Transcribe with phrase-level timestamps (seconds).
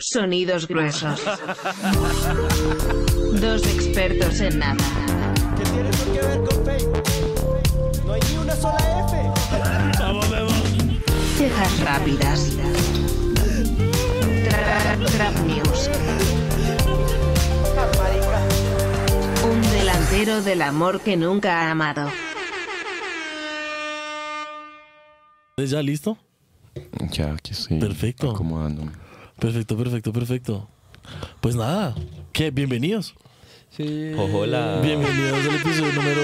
[0.00, 1.20] Sonidos gruesos.
[3.40, 4.74] Dos expertos en nada.
[5.56, 7.02] ¿Qué tiene eso que ver con Facebook?
[8.06, 9.30] No hay ni una sola F.
[10.00, 10.52] Vamos, vamos.
[11.36, 12.52] Cejas rápidas.
[14.48, 15.90] Tra- Trap News.
[19.44, 22.10] Un delantero del amor que nunca ha amado.
[25.58, 26.16] ¿Ya listo?
[27.12, 27.78] Ya, aquí estoy.
[27.80, 28.30] Perfecto.
[28.30, 28.92] Acomodándome.
[29.40, 30.68] Perfecto, perfecto, perfecto.
[31.40, 31.94] Pues nada,
[32.32, 32.50] ¿qué?
[32.50, 33.14] Bienvenidos.
[33.70, 34.12] Sí.
[34.18, 34.80] Hola.
[34.82, 36.20] Bienvenidos al episodio número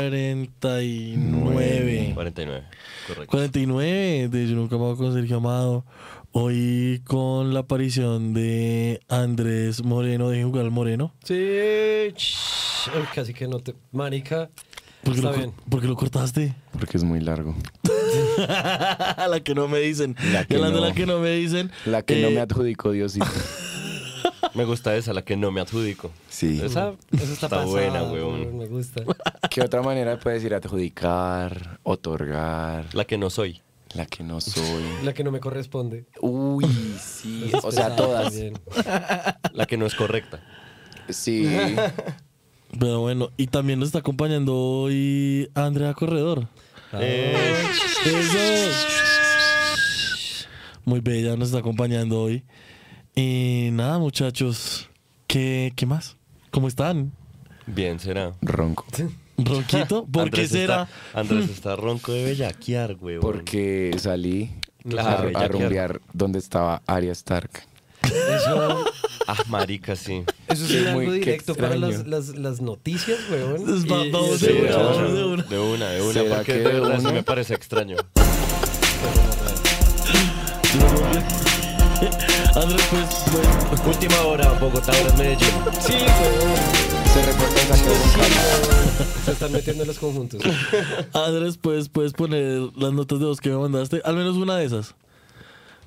[0.00, 2.12] 49.
[2.14, 2.64] 49,
[3.06, 3.30] correcto.
[3.30, 5.86] 49 de Yo Nunca Amado con Sergio Amado.
[6.32, 11.14] Hoy con la aparición de Andrés Moreno, de Jugar Moreno.
[11.24, 12.12] Sí.
[13.14, 13.74] casi que no te.
[13.92, 14.50] Marica.
[15.02, 15.52] ¿Por qué, Está lo, bien.
[15.70, 16.54] por qué lo cortaste?
[16.72, 17.54] Porque es muy largo.
[19.28, 20.16] la que no me dicen.
[20.32, 20.88] La que hablando de no.
[20.88, 21.70] la que no me dicen.
[21.84, 23.26] La que no eh, me adjudicó Diosito.
[24.54, 26.10] Me gusta esa, la que no me adjudico.
[26.28, 26.60] Sí.
[26.62, 28.56] Esa Eso está, está buena, weón.
[28.56, 29.02] Me gusta.
[29.50, 32.86] ¿Qué otra manera puedes decir adjudicar, otorgar?
[32.94, 33.60] La que no soy.
[33.94, 34.82] La que no soy.
[35.04, 36.06] La que no me corresponde.
[36.20, 36.66] Uy,
[36.98, 37.50] sí.
[37.62, 38.34] O sea, todas.
[39.52, 40.42] La que no es correcta.
[41.08, 41.76] Sí.
[42.78, 46.48] Pero bueno, y también nos está acompañando hoy Andrea Corredor.
[46.94, 47.64] Eh,
[48.04, 48.38] Eso.
[50.84, 52.44] Muy bella, nos está acompañando hoy.
[53.14, 54.88] Y nada, muchachos,
[55.26, 56.16] ¿qué, qué más?
[56.50, 57.12] ¿Cómo están?
[57.66, 58.34] bien será.
[58.42, 58.84] Ronco.
[59.36, 60.06] ¿Ronquito?
[60.06, 60.82] ¿Por qué Andrés será?
[60.84, 63.18] Está, Andrés está ronco de bellaquear, güey.
[63.18, 64.50] Porque salí
[64.88, 67.50] Claro, a, a rumbear donde estaba Arya Stark.
[68.36, 68.84] Eso,
[69.28, 70.22] Ah, marica, sí.
[70.48, 73.76] eso es Sí, algo muy- qué directo para las, las, las noticias, weón.
[73.76, 75.42] Es vamos de Sí, una, de una, de una.
[75.42, 77.96] de una, de una, ¿Será porque que de de verdad sí me parece extraño.
[82.54, 83.50] Andrés, pues, bueno,
[83.86, 85.48] Última hora, Bogotá, ahora es Medellín.
[85.80, 86.56] Sí, weón.
[87.12, 88.42] Se reporta en saqueo con calma.
[89.24, 90.40] Se están metiendo en los conjuntos.
[91.12, 94.64] Andrés, pues, puedes poner las notas de voz que me mandaste, al menos una de
[94.66, 94.94] esas.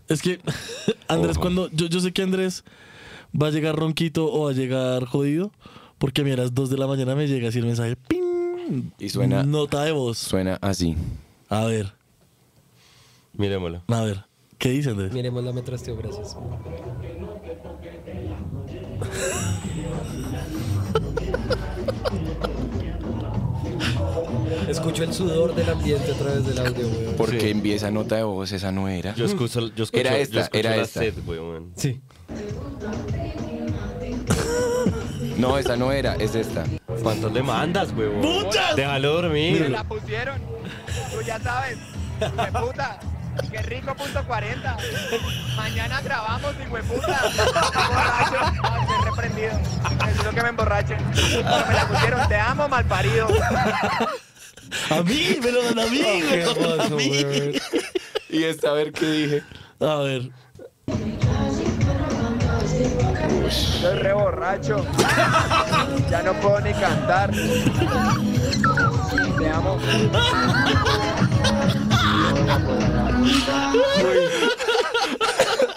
[0.09, 0.39] Es que,
[1.07, 1.41] Andrés, Ojo.
[1.41, 1.69] cuando.
[1.71, 2.63] Yo, yo sé que Andrés
[3.39, 5.51] va a llegar ronquito o va a llegar jodido,
[5.97, 7.95] porque a mí a las 2 de la mañana me llega así el mensaje.
[7.95, 8.91] ¡ping!
[8.99, 10.17] Y suena- Nota de voz.
[10.17, 10.95] Suena así.
[11.47, 11.93] A ver,
[13.33, 13.83] Miremosla.
[13.87, 14.25] a ver.
[14.57, 15.13] ¿Qué dice Andrés?
[15.13, 16.35] Miremos la metrasteo, gracias.
[24.69, 27.15] Escucho el sudor del ambiente a través del audio, weón.
[27.17, 27.49] Porque Sí.
[27.49, 29.15] envié esa nota de voz, esa no era.
[29.15, 30.99] Yo escucho, yo escucho, Era yo esta, escucho era la esta.
[30.99, 31.73] sed, weón.
[31.75, 32.01] Sí.
[35.37, 36.63] No, esa no era, es esta.
[37.01, 38.19] ¿Cuántas le mandas, weón?
[38.19, 38.75] ¡Muchas!
[38.75, 39.69] Déjalo dormir.
[39.71, 40.39] la pusieron.
[41.11, 41.77] Tú ya sabes.
[42.19, 42.99] ¡Qué puta!
[43.51, 44.77] ¡Qué rico punto 40!
[45.55, 47.21] Mañana grabamos, hijueputa.
[47.37, 48.59] Borracho.
[48.63, 49.59] Ay, estoy reprendido.
[50.05, 50.97] Necesito que me emborrachen.
[51.09, 52.27] Me la pusieron.
[52.27, 53.27] Te amo, malparido.
[54.89, 57.25] A mí, me lo dan a mí, Oh, Qué weón, a hermoso, mí.
[58.29, 59.43] Y esta, a ver qué dije.
[59.79, 60.29] A ver.
[63.47, 64.85] Estoy re borracho.
[66.09, 67.31] Ya no puedo ni cantar.
[69.37, 69.79] Te amo.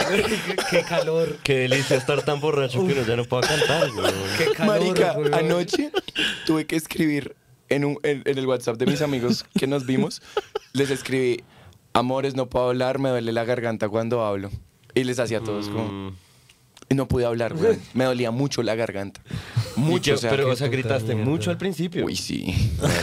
[0.08, 1.38] qué, qué calor.
[1.42, 4.12] Qué delicia estar tan borracho que uno ya no pueda cantar, weón.
[4.38, 4.78] Qué calor.
[4.78, 5.90] Marica, anoche
[6.46, 7.34] tuve que escribir
[7.74, 10.22] en, un, en, en el WhatsApp de mis amigos que nos vimos.
[10.72, 11.42] Les escribí,
[11.92, 14.50] amores, no puedo hablar, me duele la garganta cuando hablo.
[14.94, 15.84] Y les hacía a todos como...
[15.84, 16.16] Mm.
[16.88, 17.78] Y no pude hablar, güey.
[17.94, 19.22] Me dolía mucho la garganta.
[19.76, 21.30] Mucho, o sea, pero, o sea, gritaste mierda.
[21.30, 22.04] mucho al principio.
[22.04, 22.54] Uy, sí.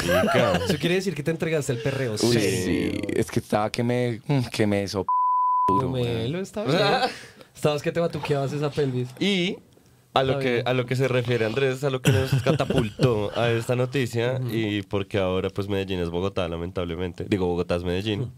[0.08, 0.58] Marica.
[0.66, 2.14] Eso quiere decir que te entregaste el perreo.
[2.22, 2.92] Uy, sí.
[3.08, 4.22] Es que estaba que me...
[4.52, 6.78] Que me duro, está bien.
[7.56, 9.10] Estabas que te batuqueabas esa pelvis.
[9.20, 9.58] Y
[10.14, 13.52] a lo, que, a lo que se refiere Andrés, a lo que nos catapultó a
[13.52, 17.26] esta noticia y porque ahora pues Medellín es Bogotá, lamentablemente.
[17.28, 18.32] Digo, Bogotá es Medellín.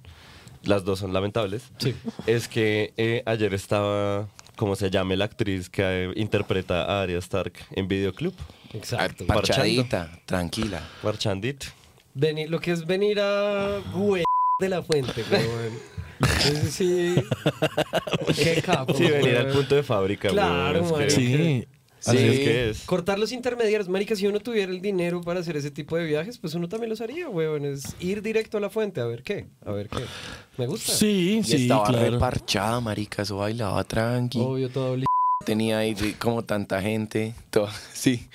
[0.63, 1.71] Las dos son lamentables.
[1.77, 1.95] Sí.
[2.27, 7.17] Es que eh, ayer estaba, como se llame la actriz que eh, interpreta a Arya
[7.17, 8.33] Stark en Videoclub,
[8.73, 9.25] Exacto.
[9.25, 10.81] Parchadita, tranquila.
[11.03, 11.65] Marchandit.
[12.13, 14.23] Venir, lo que es venir a güey
[14.59, 15.73] de la fuente, weón.
[16.45, 17.15] Eso sí.
[18.35, 18.93] Qué capo.
[18.93, 20.29] Sí, venir al punto de fábrica.
[20.29, 21.43] Claro, weón, es que- marica.
[21.43, 21.67] Sí.
[22.03, 22.25] Así Sí.
[22.27, 22.81] es que es.
[22.85, 23.87] Cortar los intermediarios.
[23.87, 26.89] Marica, si uno tuviera el dinero para hacer ese tipo de viajes, pues uno también
[26.89, 27.63] los haría, weón.
[27.63, 29.45] Es ir directo a la fuente, a ver qué.
[29.63, 29.99] A ver qué.
[30.57, 30.91] Me gusta.
[30.93, 32.09] Sí, Y sí, estaba claro.
[32.09, 33.21] reparchada, marica.
[33.21, 34.39] Eso bailaba tranqui.
[34.39, 35.05] Obvio, todo li-
[35.45, 37.35] Tenía ahí como tanta gente.
[37.51, 38.27] Todo, sí.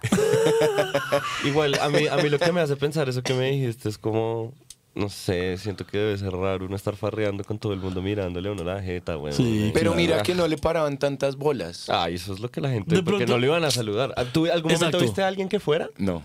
[1.44, 3.98] Igual, a mí, a mí lo que me hace pensar eso que me dijiste es
[3.98, 4.52] como
[4.94, 8.48] No sé, siento que debe ser raro uno estar farreando con todo el mundo mirándole
[8.48, 9.32] a uno la jeta, güey.
[9.32, 9.96] Sí, Pero claro.
[9.96, 11.90] mira que no le paraban tantas bolas.
[11.90, 12.94] Ay, eso es lo que la gente...
[12.94, 14.14] De porque pronto- no le iban a saludar.
[14.16, 15.88] Ah, ¿Tú algún momento viste a alguien que fuera?
[15.98, 16.22] No.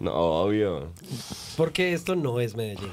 [0.00, 0.90] No, obvio.
[1.56, 2.90] Porque esto no es Medellín.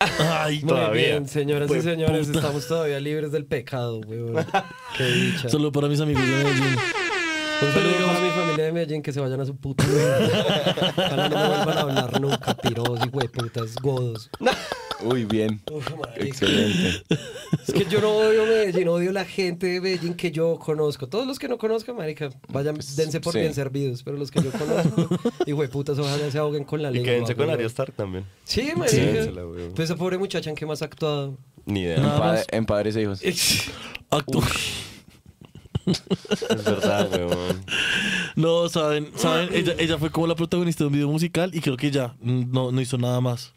[0.00, 1.06] Ay, Muy Todavía.
[1.12, 2.38] bien, señoras y señores, puta.
[2.40, 4.44] estamos todavía libres del pecado, weón.
[4.98, 5.48] Qué dicha.
[5.48, 6.76] Solo para mis amigos de Medellín.
[7.64, 9.84] Un saludo para mi familia de Medellín que se vayan a su puta.
[10.96, 14.30] Ojalá no me vuelvan a hablar nunca, piros y hueputas, godos.
[15.04, 15.60] Uy, bien.
[15.70, 15.88] Uf.
[16.16, 17.02] Excelente.
[17.66, 21.08] Es que yo no odio Medellín, odio la gente de Medellín que yo conozco.
[21.08, 23.40] Todos los que no conozcan, marica, vayan, dense por sí.
[23.40, 24.02] bien servidos.
[24.04, 25.08] Pero los que yo conozco,
[25.46, 27.10] y hueputas, ojalá se ahoguen con la Y lengua.
[27.10, 27.50] quédense con.
[27.50, 28.24] Arya Stark también.
[28.44, 29.00] Sí, Sí, marica.
[29.42, 29.72] veo.
[29.74, 31.36] pues esa pobre muchacha en qué más ha actuado.
[31.66, 32.44] Ni idea.
[32.48, 33.20] En, en padres e hijos.
[34.10, 34.44] Actu-
[35.86, 37.64] Es verdad, weón.
[38.36, 41.76] No, saben, saben, ella, ella fue como la protagonista de un video musical y creo
[41.76, 43.52] que ya no, no hizo nada más.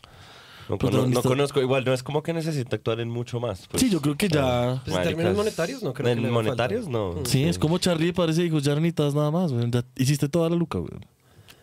[0.68, 3.68] No, cono- no conozco, igual no es como que necesita actuar en mucho más.
[3.68, 3.81] pues.
[3.83, 4.81] Sí, yo creo que ya.
[4.83, 6.98] Pues en términos monetarios no creo que En haga monetarios falta.
[6.98, 7.16] no.
[7.25, 9.69] Sí, es como Charlie parece hijos, ya no necesitas nada más, güey.
[9.69, 10.92] Ya hiciste toda la luca, güey.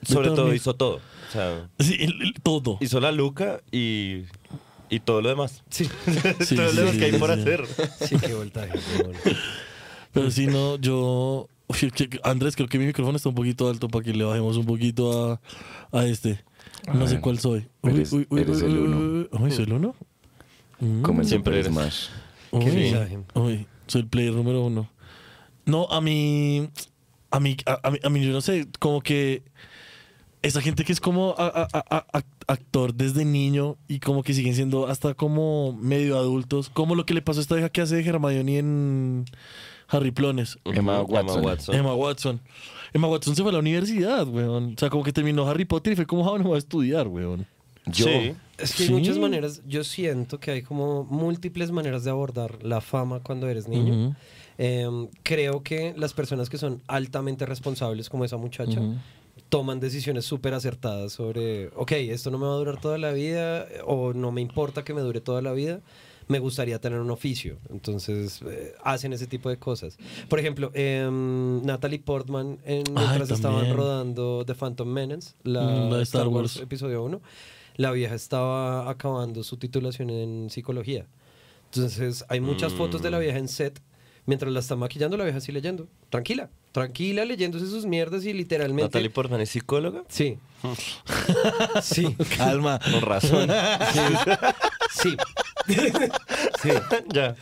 [0.05, 0.56] Sobre a todo dormir.
[0.56, 0.97] hizo todo.
[0.97, 2.79] O sea, Sí, el- el- todo.
[2.81, 4.23] hizo la luca y,
[4.88, 5.64] y todo lo demás.
[5.69, 7.41] Sí, Sí, todo sí, lo demás sí, que hay sí, por sí.
[7.41, 7.67] hacer.
[8.09, 8.79] sí, qué voltaje.
[9.03, 9.14] weón.
[10.12, 11.49] Pero si no, yo.
[11.69, 11.93] Uy,
[12.23, 15.32] Andrés, creo que mi micrófono está un poquito alto para que le bajemos un poquito
[15.32, 15.41] a,
[15.99, 16.44] a este.
[16.93, 17.67] No sé cuál soy.
[17.82, 19.29] Uy, Eres- uy, uy, eres uy, el uno.
[19.41, 19.94] uy, ¿soy el uno?
[20.81, 21.03] Mm.
[21.03, 21.69] Como Siempre eres.
[21.69, 22.06] Smash.
[22.50, 23.19] Uy, Qué mensaje.
[23.35, 24.91] uy, soy el player número uno.
[25.64, 26.69] No, a mí.
[27.31, 29.43] A mí, a, a mí, a mí, yo no sé, como que.
[30.43, 34.25] Esa gente que es como a- a- a- a- a- actor desde niño y como
[34.25, 37.70] que siguen siendo hasta como medio adultos, como lo que le pasó a esta vieja
[37.70, 39.25] que hace de Hermione en
[39.92, 40.58] Harry Plones.
[40.64, 41.74] Emma Ujú, Watson.
[41.74, 42.40] Emma Watson.
[42.92, 44.74] Emma Watson se fue a la universidad, weón.
[44.74, 47.08] O sea, como que terminó Harry Potter y fue como, ah, no voy a estudiar,
[47.08, 47.46] weón.
[47.86, 48.06] Yo.
[48.06, 48.34] Sí.
[48.58, 48.92] Es que hay Sí.
[48.94, 53.66] muchas maneras, yo siento que hay como múltiples maneras de abordar la fama cuando eres
[53.68, 53.92] niño.
[54.08, 54.14] Ujú.
[54.58, 58.96] Em, creo que las personas que son altamente responsables, como esa muchacha, Ujú.
[59.48, 63.66] toman decisiones súper acertadas sobre, ok, esto no me va a durar toda la vida
[63.86, 65.80] o no me importa que me dure toda la vida.
[66.28, 67.58] Me gustaría tener un oficio.
[67.70, 69.96] Entonces, eh, hacen ese tipo de cosas.
[70.28, 75.96] Por ejemplo, em, Natalie Portman, en, mientras estaban rodando The Phantom Menace, la, Mm, la
[75.98, 76.62] de Star Wars, Wars.
[76.62, 77.20] episodio 1,
[77.76, 81.06] la vieja estaba acabando su titulación en psicología.
[81.74, 83.80] Entonces, hay muchas fotos de la vieja en set.
[84.24, 85.88] Mientras la está maquillando, la vieja así leyendo.
[86.08, 88.84] Tranquila, tranquila, leyéndose sus mierdas y literalmente.
[88.84, 90.04] Natalie Portman es psicóloga.
[90.08, 90.38] Sí.
[91.82, 92.16] sí.
[92.36, 92.78] Calma.
[92.78, 93.50] Con razón.
[94.92, 95.16] Sí.
[97.12, 97.34] ya.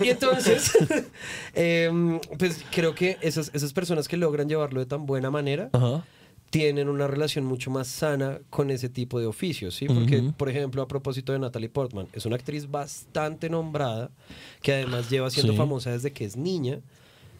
[0.00, 0.76] Y entonces,
[1.54, 6.04] em, pues creo que esas, esas personas que logran llevarlo de tan buena manera Ajá.
[6.54, 9.86] Tienen una relación mucho más sana con ese tipo de oficios, ¿sí?
[9.88, 14.10] Porque, por ejemplo, a propósito de Natalie Portman, es una actriz bastante nombrada
[14.62, 15.58] que además lleva siendo Sí.
[15.58, 16.78] famosa desde que es niña.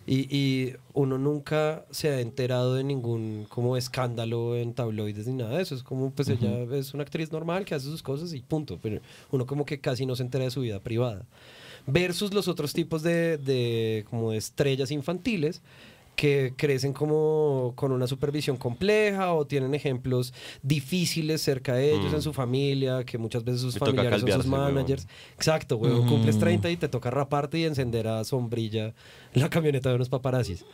[0.07, 5.57] Y, y uno nunca se ha enterado de ningún como escándalo en tabloides ni nada
[5.59, 5.77] de eso.
[5.77, 8.81] Es como, pues ella es una actriz normal que hace sus cosas y punto.
[8.83, 9.01] Pero
[9.31, 11.25] uno como que casi no se entera de su vida privada.
[11.87, 15.63] Versus los otros tipos de, de como de estrellas infantiles
[16.17, 20.33] que crecen como con una supervisión compleja o tienen ejemplos
[20.63, 22.17] difíciles cerca de ellos Mm.
[22.17, 24.75] en su familia, que muchas veces sus familiares son sus weón.
[24.75, 25.07] managers.
[25.35, 25.93] Exacto, güey.
[25.93, 26.09] Mm.
[26.09, 28.95] Cumples 30 y te toca raparte y encender a sombrilla
[29.35, 30.65] la camioneta de unos paparazzis.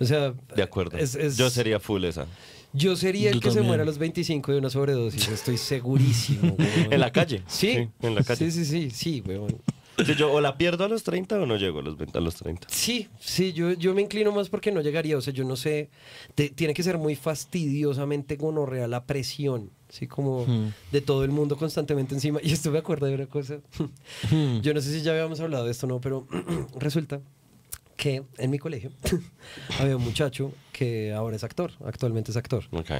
[0.00, 0.96] O sea, De acuerdo.
[0.98, 2.26] es- es- Yo sería full esa.
[2.72, 6.56] yo sería el Yo que se muera a los 25 de una sobredosis, estoy segurísimo.
[6.58, 6.92] weón.
[6.92, 7.42] En la calle.
[7.46, 8.50] Sí, en la calle.
[8.50, 9.56] Sí, sí, sí, sí, weón.
[10.04, 12.20] Sí, yo o la pierdo a los 30 o no llego a los, 20 a
[12.20, 12.66] los 30.
[12.70, 15.90] Sí, sí, yo, yo me inclino más porque no llegaría, o sea, yo no sé,
[16.34, 20.72] te- tiene que ser muy fastidiosamente gonorrea la presión, así como Hmm.
[20.92, 22.40] de todo el mundo constantemente encima.
[22.42, 23.58] Y esto me acuerda de una cosa,
[24.30, 24.60] Hmm.
[24.60, 26.26] yo no sé si ya habíamos hablado de esto o no, pero
[26.78, 27.20] resulta
[27.96, 28.90] que en mi colegio
[29.78, 32.64] había un muchacho que ahora es actor, actualmente es actor.
[32.70, 32.90] Ok.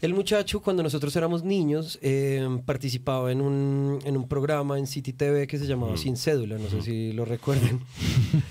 [0.00, 5.12] El muchacho, cuando nosotros éramos niños, eh, participaba en un, en un programa en City
[5.12, 7.80] TV que se llamaba Sin Cédula, no sé si lo recuerden.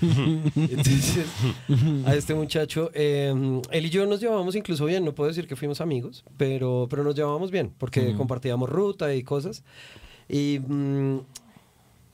[0.54, 1.26] Entonces,
[2.06, 3.34] a este muchacho, eh,
[3.70, 7.02] él y yo nos llevábamos incluso bien, no puedo decir que fuimos amigos, pero, pero
[7.02, 9.64] nos llevábamos bien, porque compartíamos ruta y cosas.
[10.28, 11.18] Y mm,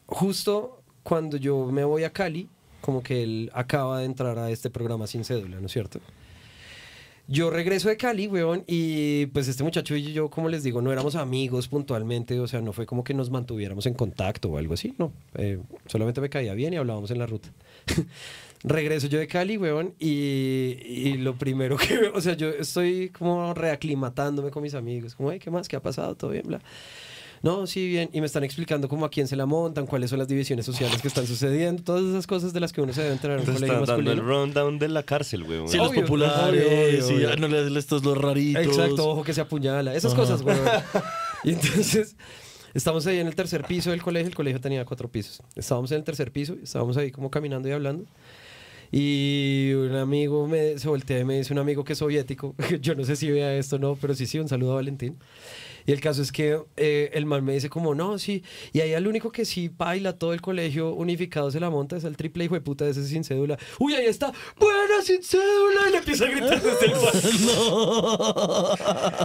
[0.07, 2.49] justo cuando yo me voy a Cali,
[2.81, 6.01] como que él acaba de entrar a este programa Sin Cédula, ¿no es cierto?
[7.29, 10.93] Yo regreso de Cali, weón, y pues este muchacho y yo, como les digo, no
[10.93, 14.75] éramos amigos puntualmente, o sea, no fue como que nos mantuviéramos en contacto o algo
[14.75, 15.13] así, no.
[15.35, 17.49] Eh, solamente me caía bien y hablábamos en la ruta.
[18.63, 23.55] regreso yo de Cali, weón, y, y lo primero que o sea, yo estoy como
[23.55, 25.67] reaclimatándome con mis amigos, como, "Ey, ¿qué más?
[25.67, 26.15] ¿Qué ha pasado?
[26.15, 26.45] ¿Todo bien?
[26.47, 26.61] Bla.
[27.43, 28.11] No, sí, bien.
[28.13, 31.01] Y me están explicando cómo a quién se la montan, cuáles son las divisiones sociales
[31.01, 33.55] que están sucediendo, todas esas cosas de las que uno se debe enterar en un
[33.55, 34.45] colegio están dando el masculino.
[34.45, 35.69] rundown de la cárcel, weón.
[35.69, 38.65] Sí, los populares, obvio, obvio, y ah, no le estos los raritos.
[38.65, 40.23] Exacto, ojo que se apuñala, esas Ajá.
[40.23, 40.57] cosas, güey.
[41.45, 42.17] Y entonces,
[42.75, 45.41] estamos ahí en el tercer piso del colegio, el colegio tenía cuatro pisos.
[45.55, 48.05] Estábamos en el tercer piso, estábamos ahí como caminando y hablando.
[48.91, 52.95] Y un amigo me, se voltea y me dice, un amigo que es soviético, yo
[52.95, 55.17] no sé si vea esto o no, pero sí, sí, un saludo a Valentín.
[55.87, 58.93] Y el caso es que eh, el man me dice como, no, sí, y ahí
[58.93, 62.45] el único que sí baila todo el colegio unificado se la monta es el triple
[62.45, 63.59] hijo de puta de ese sin cédula.
[63.79, 68.27] Uy, ahí está, buena sin cédula, y le empieza a gritar desde el man.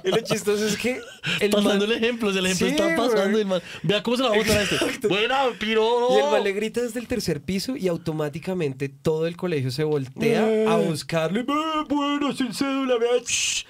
[0.03, 0.99] Y lo chistoso es que
[1.39, 4.17] el pasando man- el ejemplo, el ejemplo Sí, está pasando y el man, vea cómo
[4.17, 5.07] se la va a este.
[5.07, 6.07] Buena, piro.
[6.11, 9.83] Y el man le grita desde el tercer piso y automáticamente todo el colegio se
[9.83, 11.43] voltea a buscarle.
[11.43, 11.53] "Ve,
[11.89, 13.21] Bueno, sin cédula, vea.
[13.25, 13.65] shh".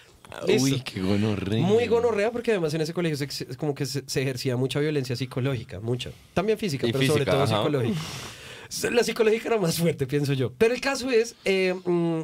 [0.48, 0.64] Listo.
[0.64, 1.62] Uy, qué gonorrea.
[1.62, 5.16] Muy gonorrea porque además en ese colegio se como que se, se ejercía mucha violencia
[5.16, 6.12] psicológica, mucha.
[6.34, 7.58] También física, Y pero sobre todo ajá.
[7.58, 8.00] psicológica.
[8.92, 10.54] La psicológica era más fuerte, pienso yo.
[10.58, 12.22] Pero el caso es, eh, mm,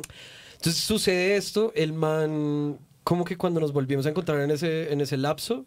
[0.56, 5.02] entonces sucede esto, el man, como que cuando nos volvimos a encontrar en ese, en
[5.02, 5.66] ese lapso,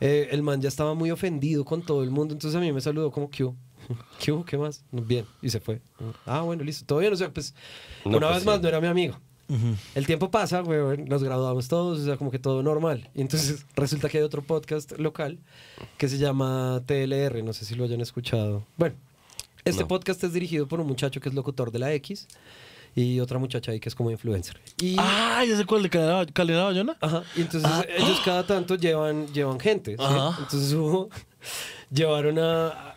[0.00, 2.80] eh, el man ya estaba muy ofendido con todo el mundo, entonces a mí me
[2.82, 3.56] saludó como, ¿qué hubo?
[4.20, 4.44] ¿Qué hubo?
[4.44, 4.84] ¿Qué más?
[4.92, 5.80] Bien, y se fue.
[6.26, 7.54] Ah, bueno, listo, todo bien, o sea, pues,
[8.04, 8.46] No, una pues vez sí.
[8.48, 9.18] más, no era mi amigo.
[9.94, 13.08] El tiempo pasa, güey, nos graduamos todos, o sea, como que todo normal.
[13.14, 15.38] Y entonces resulta que hay otro podcast local
[15.96, 18.64] que se llama TLR, no sé si lo hayan escuchado.
[18.76, 18.94] Bueno,
[19.64, 19.88] este No.
[19.88, 22.28] podcast es dirigido por un muchacho que es locutor de la X
[22.94, 24.60] y otra muchacha ahí que es como influencer.
[24.82, 25.88] Y, Ah, ya sé cuál de
[26.64, 26.96] Bayona.
[27.00, 29.92] Ajá, y entonces ellos cada tanto llevan, llevan gente.
[29.96, 30.02] ¿sí?
[30.02, 30.36] Ajá.
[30.42, 31.08] Entonces hubo,
[31.90, 32.94] llevaron a...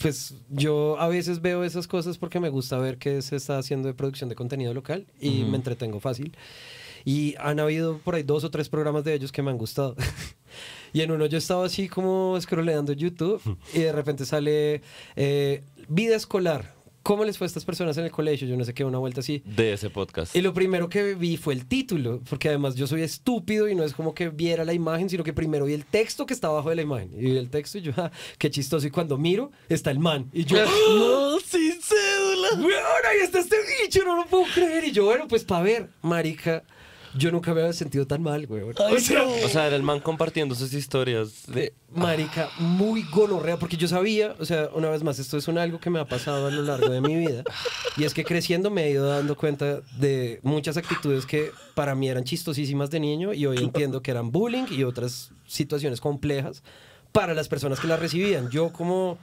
[0.00, 3.88] Pues yo a veces veo esas cosas porque me gusta ver qué se está haciendo
[3.88, 6.36] de producción de contenido local y me entretengo fácil.
[7.04, 9.94] Y han habido por ahí dos o tres programas de ellos que me han gustado.
[10.92, 13.42] y en uno yo estaba así como scrolleando YouTube
[13.74, 14.82] y de repente sale
[15.16, 16.73] eh, vida escolar.
[17.04, 18.48] ¿Cómo les fue a estas personas en el colegio?
[18.48, 19.42] Yo no sé qué, una vuelta así.
[19.44, 20.34] De ese podcast.
[20.34, 23.84] Y lo primero que vi fue el título, porque además yo soy estúpido y no
[23.84, 26.70] es como que viera la imagen, sino que primero vi el texto que está abajo
[26.70, 27.10] de la imagen.
[27.12, 28.86] Y vi el texto y yo, ah, qué chistoso.
[28.86, 30.30] Y cuando miro, está el man.
[30.32, 30.56] Y yo,
[30.88, 32.66] No, sin cédula.
[32.66, 34.84] weón, ahí está este bicho, no lo puedo creer.
[34.84, 36.64] Y yo, bueno, pues para ver, marica,
[37.16, 38.46] yo nunca me había sentido tan mal.
[38.50, 39.30] Ay, O sea, no.
[39.44, 41.72] O sea, era el man compartiendo sus historias de...
[41.94, 45.78] marica, muy gonorrea, porque yo sabía, o sea, una vez más, esto es un algo
[45.78, 47.44] que me ha pasado a lo largo de mi vida,
[47.96, 52.08] y es que creciendo me he ido dando cuenta de muchas actitudes que para mí
[52.08, 56.62] eran chistosísimas de niño y hoy entiendo que eran bullying y otras situaciones complejas
[57.12, 58.50] para las personas que las recibían.
[58.50, 59.18] Yo como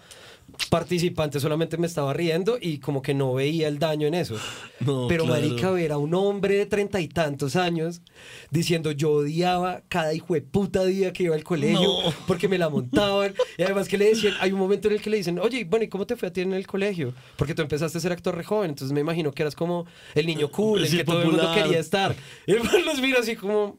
[0.69, 4.35] participante solamente me estaba riendo y como que no veía el daño en eso.
[4.81, 5.39] No, Pero claro.
[5.47, 8.01] marica, ver a un hombre de treinta y tantos años
[8.49, 12.11] diciendo yo odiaba cada hijo de puta día que iba al colegio No.
[12.27, 13.35] porque me la montaban.
[13.59, 15.85] Y además que le decían, hay un momento en el que le dicen, oye, bueno,
[15.85, 17.13] ¿y cómo te fue a ti en el colegio?
[17.37, 20.25] Porque tú empezaste a ser actor re joven, entonces me imagino que eras como el
[20.25, 21.63] niño cool, el Sí, que todo el mundo popular.
[21.63, 22.15] quería estar.
[22.47, 23.77] Y el los mira así como...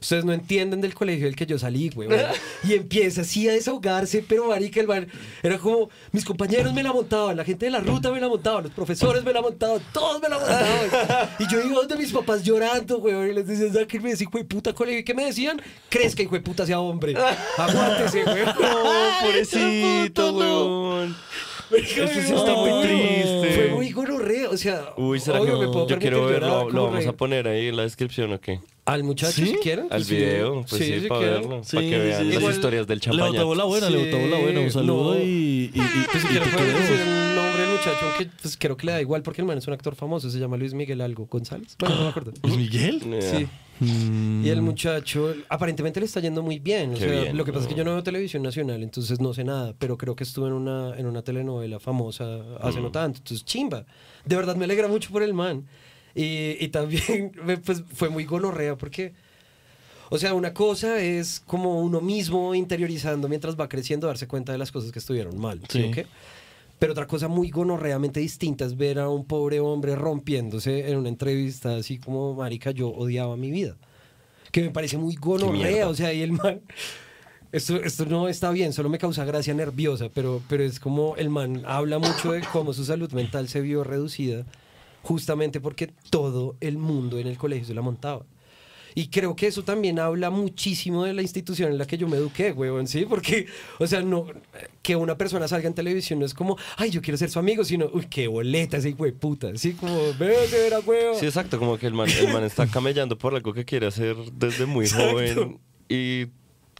[0.00, 2.08] Ustedes no entienden del colegio del que yo salí, güey.
[2.64, 5.06] Y empieza así a desahogarse, pero marica, el man
[5.42, 8.64] era como, mis compañeros me la montaban, la gente de la ruta me la montaban,
[8.64, 11.30] los profesores me la montaban, todos me la montaban.
[11.38, 14.44] Y yo iba donde mis papás llorando, güey, y les decía, sáquenme ese hijo de
[14.44, 15.00] puta colegio.
[15.00, 15.60] ¿Y qué me decían?
[15.88, 17.14] Crees que hijo de puta sea hombre.
[17.56, 18.44] Aguántese, güey.
[18.58, 21.06] No, pobrecito.
[21.70, 23.52] Marica, Eso sí está muy triste.
[23.54, 26.48] Fue muy gonorrea, o sea, Uy, ¿será obvio que me puedo yo quiero verlo?
[26.48, 28.60] llorar, ¿Lo como vamos a poner ahí en la descripción o qué?
[28.88, 29.46] Al muchacho, ¿Sí?
[29.48, 29.84] si quieren.
[29.84, 30.16] Al pues sí.
[30.16, 31.40] video, pues sí, si para quieren.
[31.42, 31.64] verlo.
[31.64, 32.28] Sí, para que vean sí.
[32.28, 33.42] las Igual historias del Le champaña.
[33.44, 34.60] botó la buena, le botó la buena.
[34.60, 35.20] Un Sí, saludo no.
[35.20, 38.76] y, y, y, Pues si y quieren decir el nombre del muchacho, aunque pues creo
[38.76, 41.00] que le da igual porque el man es un actor famoso, se llama Luis Miguel
[41.00, 41.76] algo González.
[41.78, 42.32] Bueno, no me acuerdo.
[42.42, 43.02] ¿Luis Miguel?
[43.20, 43.46] Sí.
[43.80, 44.44] Mm.
[44.44, 46.94] Y el muchacho aparentemente le está yendo muy bien.
[46.94, 47.36] O sea, bien.
[47.36, 49.96] lo que pasa es que yo no veo televisión nacional, entonces no sé nada, pero
[49.96, 52.82] creo que estuve en una, en una telenovela famosa hace Mm.
[52.82, 53.18] no tanto.
[53.18, 53.84] Entonces, chimba.
[54.24, 55.64] De verdad me alegra mucho por el man.
[56.14, 57.32] Y, y también
[57.64, 59.12] pues, fue muy gonorrea porque,
[60.10, 64.58] o sea, una cosa es como uno mismo interiorizando mientras va creciendo, darse cuenta de
[64.58, 65.60] las cosas que estuvieron mal.
[65.68, 65.88] ¿sí Sí.
[65.88, 66.06] o qué?
[66.78, 71.08] Pero otra cosa muy gonorreamente distinta es ver a un pobre hombre rompiéndose en una
[71.08, 73.76] entrevista así como, marica, yo odiaba mi vida.
[74.52, 76.60] Que me parece muy gonorrea, o sea, y el man...
[77.50, 81.30] Esto, esto no está bien, solo me causa gracia nerviosa, pero, pero es como el
[81.30, 84.44] man habla mucho de cómo su salud mental se vio reducida
[85.02, 88.24] justamente porque todo el mundo en el colegio se la montaba.
[88.94, 92.16] Y creo que eso también habla muchísimo de la institución en la que yo me
[92.16, 93.06] eduqué, huevón, ¿sí?
[93.08, 93.46] Porque,
[93.78, 94.26] o sea, no,
[94.82, 97.64] que una persona salga en televisión no es como, ay, yo quiero ser su amigo,
[97.64, 99.74] sino, uy, qué boleta ese de puta, ¿sí?
[99.74, 101.14] Como, veo que era huevo.
[101.14, 104.16] Sí, exacto, como que el man, el man está camellando por algo que quiere hacer
[104.32, 105.12] desde muy Exacto.
[105.12, 106.26] joven y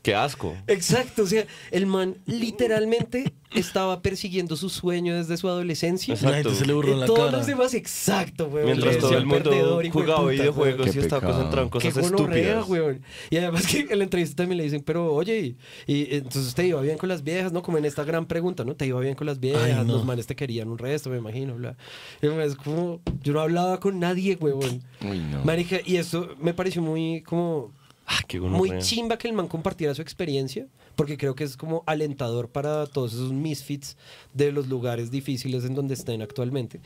[0.02, 0.56] Qué asco.
[0.66, 6.14] Exacto, o sea, el man literalmente estaba persiguiendo su sueño desde su adolescencia.
[6.14, 6.30] Exacto.
[6.36, 7.38] La gente se le burló en la todos cara.
[7.38, 8.66] los demás, exacto, weón.
[8.66, 9.50] Mientras todo el mundo
[9.92, 10.96] jugaba puta, videojuegos weón.
[10.96, 12.68] y estaba Qué concentrado en Qué cosas gonorrea, estúpidas.
[12.68, 13.02] weón.
[13.30, 16.66] Y además que en la entrevista también le dicen, pero oye, y, y entonces te
[16.66, 17.62] iba bien con las viejas, ¿no?
[17.62, 18.76] Como en esta gran pregunta, ¿no?
[18.76, 19.94] Te iba bien con las viejas, Ay, no.
[19.94, 21.76] los manes te querían un resto, me imagino, bla.
[22.22, 24.82] Y es como, yo no hablaba con nadie, weón.
[25.00, 25.42] Uy, no.
[25.44, 27.72] Marica, y esto me pareció muy como
[28.10, 31.84] Ah, qué muy chimba que el man compartiera su experiencia, porque creo que es como
[31.84, 33.98] alentador para todos esos misfits
[34.32, 36.80] de los lugares difíciles en donde estén actualmente.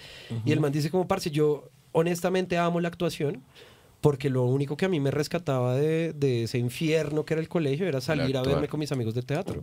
[0.45, 3.41] Y el man dice como, parce, yo honestamente amo la actuación,
[4.01, 7.49] porque lo único que a mí me rescataba de, de ese infierno que era el
[7.49, 9.63] colegio era salir a verme con mis amigos de teatro.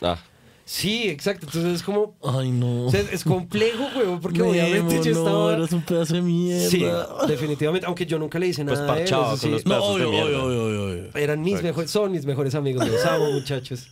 [0.00, 0.18] Ah,
[0.64, 1.46] Sí, exacto.
[1.46, 2.14] Entonces es como...
[2.22, 2.86] Ay, no.
[2.86, 5.54] o sea, es complejo, güey, porque Memo, obviamente yo no, estaba...
[5.54, 6.68] eras un pedazo de mierda.
[6.70, 6.84] Sí,
[7.28, 9.48] definitivamente, aunque yo nunca le hice Pues nada parchaba eso con sí.
[9.50, 10.44] los No, de obvio, mierda.
[10.44, 11.10] obvio, obvio, obvio.
[11.14, 11.66] Eran mis Exacto.
[11.68, 13.88] mejores, son mis mejores amigos, los amo, muchachos.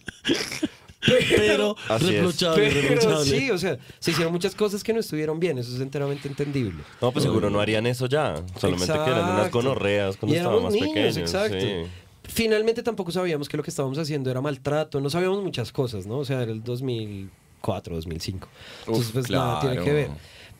[1.36, 2.12] Pero Así es.
[2.12, 3.24] reprochable, Pero reprochable.
[3.24, 6.82] sí, o sea, se hicieron muchas cosas que no estuvieron bien, eso es enteramente entendible.
[7.00, 8.34] no, pues seguro no harían eso ya.
[8.58, 9.58] Solamente que eran unas Exacto.
[9.58, 11.16] gonorreas cuando Y estaban éramos más niños, pequeños.
[11.16, 11.58] exacto.
[11.60, 11.90] sí.
[12.24, 16.18] Finalmente tampoco sabíamos que lo que estábamos haciendo era maltrato, no sabíamos muchas cosas, ¿no?
[16.18, 18.48] O sea, era el 2004, 2005.
[18.86, 20.10] Entonces, pues nada tiene que ver.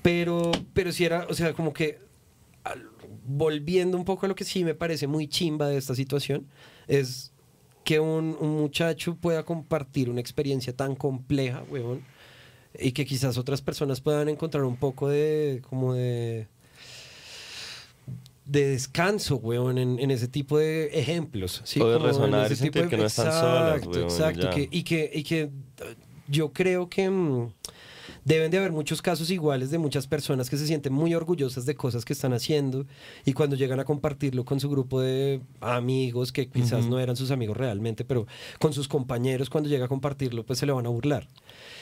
[0.02, 1.98] Pero, pero sí era, o sea, como que
[2.64, 2.88] al-
[3.26, 6.46] volviendo un poco a lo que sí me parece muy chimba de esta situación,
[6.88, 7.32] es
[7.84, 12.02] que un, un muchacho pueda compartir una experiencia tan compleja, weón,
[12.78, 16.46] y que quizás otras personas puedan encontrar un poco de, como de,
[18.50, 21.62] de descanso, weón, en, en ese tipo de ejemplos.
[21.64, 21.80] ¿sí?
[21.80, 24.68] O de Como resonar y ese sentir que no están solas, Exacto, weón, Exacto, que-
[24.70, 25.50] y que, y que eh,
[26.28, 27.52] yo creo que mm,
[28.24, 31.74] deben de haber muchos casos iguales de muchas personas que se sienten muy orgullosas de
[31.74, 32.86] cosas que están haciendo
[33.24, 37.30] y cuando llegan a compartirlo con su grupo de amigos que quizás no eran sus
[37.30, 38.26] amigos realmente, pero
[38.58, 41.28] con sus compañeros cuando llega a compartirlo pues se le van a burlar.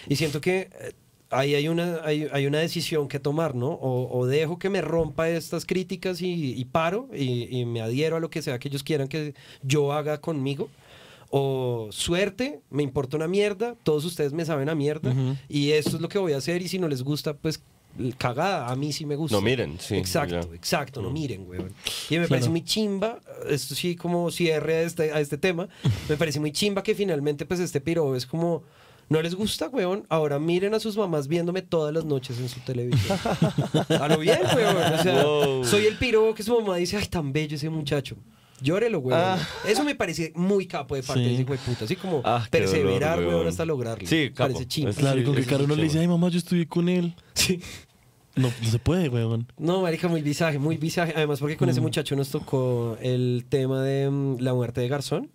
[0.07, 0.93] Y siento que eh,
[1.31, 3.69] ahí hay una, hay, hay una decisión que tomar, ¿no?
[3.69, 8.17] O, o dejo que me rompa estas críticas y, y paro y, y me adhiero
[8.17, 10.69] a lo que sea que ellos quieran que yo haga conmigo.
[11.31, 15.15] O suerte, me importa una mierda, todos ustedes me saben a mierda
[15.47, 17.63] y esto es lo que voy a hacer y si no les gusta, pues
[18.17, 19.37] cagada, a mí sí me gusta.
[19.37, 20.57] No miren, sí, Exacto, ya.
[20.57, 21.73] exacto, no miren, weón.
[22.09, 25.69] Y me parece muy chimba, esto sí como cierre a este, a este tema,
[26.09, 28.63] me parece muy chimba que finalmente pues este piro es como...
[29.09, 30.05] ¿No les gusta, weón?
[30.11, 33.19] Ahora miren a sus mamás viéndome todas las noches en su televisión.
[34.01, 34.77] A lo bien, weón.
[34.77, 35.65] O sea, Wow.
[35.65, 38.17] soy el piro que su mamá dice, ay, tan bello ese muchacho.
[38.61, 39.39] Llórelo, weón.
[39.67, 41.29] Eso me parece muy capo de parte Sí.
[41.29, 41.85] de ese hijo de puta.
[41.87, 44.07] Así como Ah, perseverar, dolor, weón, hasta lograrlo.
[44.07, 44.53] Sí, capo.
[44.53, 44.93] Parece chimba.
[44.93, 47.15] Claro, y con Sí, que Caro no le dice, ay mamá, yo estudié con él.
[47.35, 47.61] Sí.
[48.37, 49.51] No, no se puede, weón.
[49.59, 51.13] No, marica, muy visaje, muy visaje.
[51.17, 55.31] Además, porque con ese muchacho nos tocó el tema de mm, la muerte de Garzón.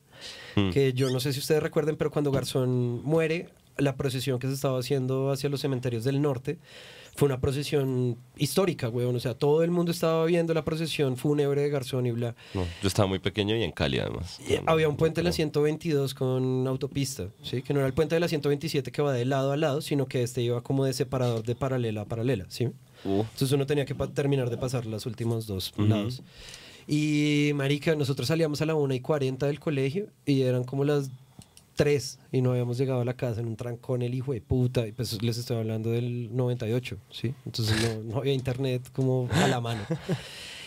[0.56, 0.70] Mm.
[0.70, 4.54] Que yo no sé si ustedes recuerden, pero cuando Garzón muere, la procesión que se
[4.54, 6.58] estaba haciendo hacia los cementerios del norte
[7.16, 9.16] fue una procesión histórica, weón.
[9.16, 12.36] O sea, todo el mundo estaba viendo la procesión fúnebre de Garzón y bla.
[12.54, 14.40] No, yo estaba muy pequeño y en Cali además.
[14.48, 15.36] Y había un puente de la no.
[15.36, 17.62] 122 con autopista, ¿sí?
[17.62, 20.08] Que no era el puente de la 127 que va de lado a lado, sino
[20.08, 22.66] que este iba como de separador de paralela a paralela, ¿sí?
[23.06, 26.24] Uh, Entonces uno tenía que terminar de pasar los últimos dos lados.
[26.88, 31.10] Y, marica, nosotros salíamos a la 1 y 40 del colegio y eran como las
[31.76, 34.88] 3 y no habíamos llegado a la casa en un trancón el hijo de puta.
[34.88, 37.34] Y pues les estoy hablando del 98, ¿sí?
[37.46, 39.82] Entonces no, había internet como a la mano.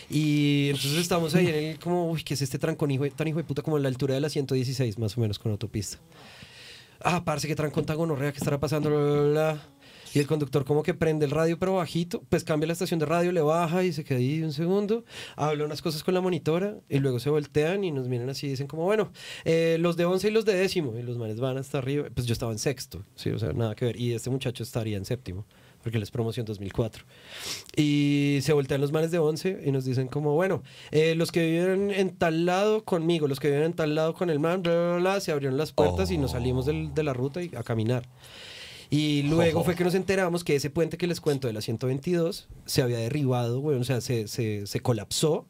[0.09, 3.39] Y entonces estamos ahí en el como, uy, ¿qué es este trancón hijo tan hijo
[3.39, 3.61] de puta?
[3.61, 5.97] Como la altura de la 116 más o menos con autopista.
[7.01, 9.61] Ah, parce, que trancón tan gonorrea que estará pasando, bla, bla, bla.
[10.13, 13.05] Y el conductor como que prende el radio pero bajito, pues cambia la estación de
[13.05, 15.03] radio, le baja y se queda ahí un segundo,
[15.35, 18.51] habla unas cosas con la monitora y luego se voltean y nos miran así y
[18.51, 19.11] dicen como, bueno,
[19.45, 22.25] eh, los de 11 y los de décimo y los manes van hasta arriba, pues
[22.27, 25.05] yo estaba en sexto, sí, o sea, nada que ver, y este muchacho estaría en
[25.05, 25.45] séptimo,
[25.83, 27.03] porque él es promoción 2004.
[27.75, 31.45] Y se voltean los manes de 11 y nos dicen como, bueno, eh, los que
[31.49, 34.97] viven en tal lado conmigo, los que viven en tal lado con el man, bla,
[34.97, 38.03] bla, se abrieron las puertas y nos salimos del- de la ruta y a caminar.
[38.89, 42.47] Y luego fue que nos enteramos que ese puente que les cuento de la 122
[42.65, 45.45] se había derribado, güey, o sea, se, se, se colapsó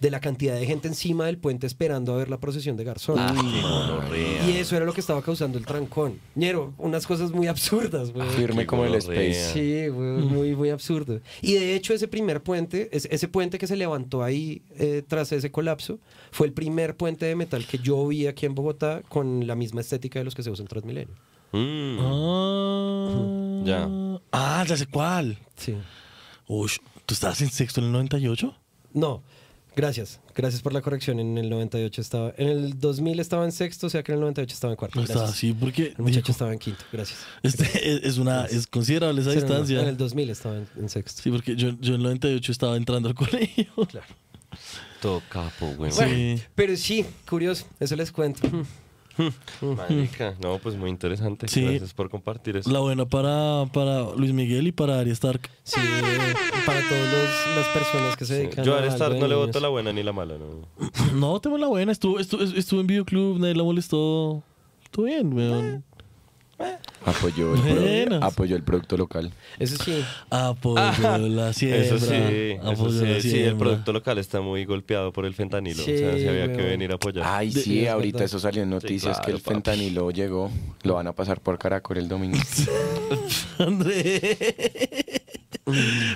[0.00, 3.16] de la cantidad de gente encima del puente esperando a ver la procesión de Garzón.
[3.16, 4.48] qué gonorrea.
[4.48, 6.18] y eso era lo que estaba causando el trancón.
[6.34, 8.26] Ñero, unas cosas muy absurdas, güey.
[8.30, 8.94] Firme como el.
[8.94, 9.52] Space.
[9.52, 11.20] Sí, güey, muy, muy absurdo.
[11.42, 15.32] Y de hecho ese primer puente, es- ese puente que se levantó ahí eh, tras
[15.32, 15.98] ese colapso,
[16.30, 19.82] fue el primer puente de metal que yo vi aquí en Bogotá con la misma
[19.82, 21.14] estética de los que se usan en Transmilenio.
[21.52, 21.98] Mm.
[22.00, 23.62] Ah.
[23.64, 23.88] Ya.
[24.32, 25.38] Ah, ya sé cuál.
[25.56, 25.76] Sí.
[26.46, 26.70] Uy,
[27.06, 28.54] ¿tú estabas en sexto en el 98?
[28.94, 29.22] No,
[29.76, 31.20] Gracias, gracias por la corrección.
[31.20, 34.20] En el 98 estaba, en el 2000 estaba en sexto, o sea que en el
[34.22, 35.00] 98 estaba en cuarto.
[35.00, 35.30] No Gracias.
[35.30, 37.20] así porque El muchacho dijo, estaba en quinto, gracias.
[37.44, 39.80] este, es, es una es considerable esa Sí, no, no, distancia.
[39.82, 41.22] en el 2000 estaba en, en sexto.
[41.22, 43.66] Sí, porque yo, yo en el 98 estaba entrando al colegio.
[45.00, 45.92] Todo capo, güey.
[45.92, 46.42] Sí.
[46.56, 48.48] Pero sí, curioso, eso les cuento.
[49.76, 51.48] Marica, no, pues muy interesante.
[51.48, 51.62] Sí.
[51.62, 52.70] Gracias por compartir eso.
[52.70, 55.48] La buena para, para Luis Miguel y para Arya Stark.
[55.62, 55.80] Sí,
[56.66, 58.40] para todas las personas que se Sí.
[58.42, 60.34] dedican Yo a a estar algo de no le voto la buena ni la mala,
[60.38, 60.68] ¿no?
[61.14, 61.92] No, tengo la buena.
[61.92, 64.42] Estuvo, estuvo, estuvo en videoclub, nadie la molestó.
[64.84, 65.84] Estuvo bien, weón.
[67.06, 68.18] Apoyó el, Buenas.
[68.18, 69.32] pro- apoyó el producto local.
[69.58, 70.04] Eso sí.
[70.28, 70.76] Apoyó
[71.28, 71.80] la siembra.
[71.80, 73.58] Eso sí, eso apoyó la sí, sí, el siembra.
[73.58, 75.82] producto local está muy golpeado por el fentanilo.
[75.82, 76.68] Sí, o sea, sí había que weón.
[76.68, 77.24] venir a apoyar.
[77.26, 78.26] Ay, De- sí, es ahorita verdad.
[78.26, 79.54] eso salió en noticias claro, que el papi.
[79.54, 80.50] fentanilo llegó.
[80.82, 82.38] Lo van a pasar por Caracol el domingo.
[83.58, 84.38] André.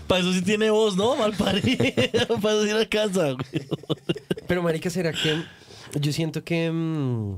[0.06, 1.16] Para eso sí tiene voz, ¿no?
[1.16, 1.78] Mal parido.
[2.42, 3.66] Para eso sí la casa, güey.
[4.46, 5.42] Pero, marica, ¿será que
[5.98, 7.36] yo siento que mm,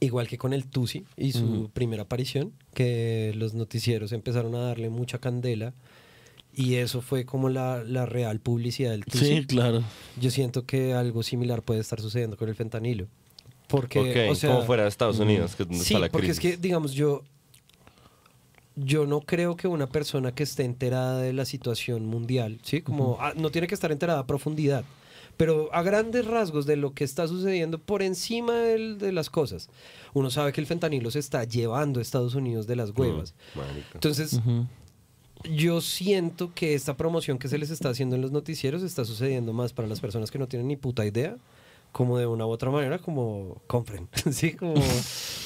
[0.00, 4.90] igual que con el Tusi y su primera aparición, que los noticieros empezaron a darle
[4.90, 5.74] mucha candela
[6.54, 9.26] y eso fue como la, la real publicidad del Tusi.
[9.26, 9.84] Sí, claro.
[10.18, 13.08] Yo siento que algo similar puede estar sucediendo con el fentanilo.
[13.68, 16.08] Porque, ok, o sea, como fuera de Estados Unidos, que es donde Sí, está la
[16.08, 17.24] porque es que, digamos, yo,
[18.76, 22.80] yo no creo que una persona que esté enterada de la situación mundial, ¿sí?
[22.80, 24.84] Como ah, no tiene que estar enterada a profundidad,
[25.36, 29.68] pero a grandes rasgos de lo que está sucediendo por encima del- de las cosas.
[30.14, 33.34] Uno sabe que el fentanilo se está llevando a Estados Unidos de las huevas.
[33.54, 33.88] Marica.
[33.94, 34.40] Entonces,
[35.44, 39.52] yo siento que esta promoción que se les está haciendo en los noticieros está sucediendo
[39.52, 41.36] más para las personas que no tienen ni puta idea,
[41.96, 44.06] como de una u otra manera, como compren.
[44.30, 44.74] sí, como.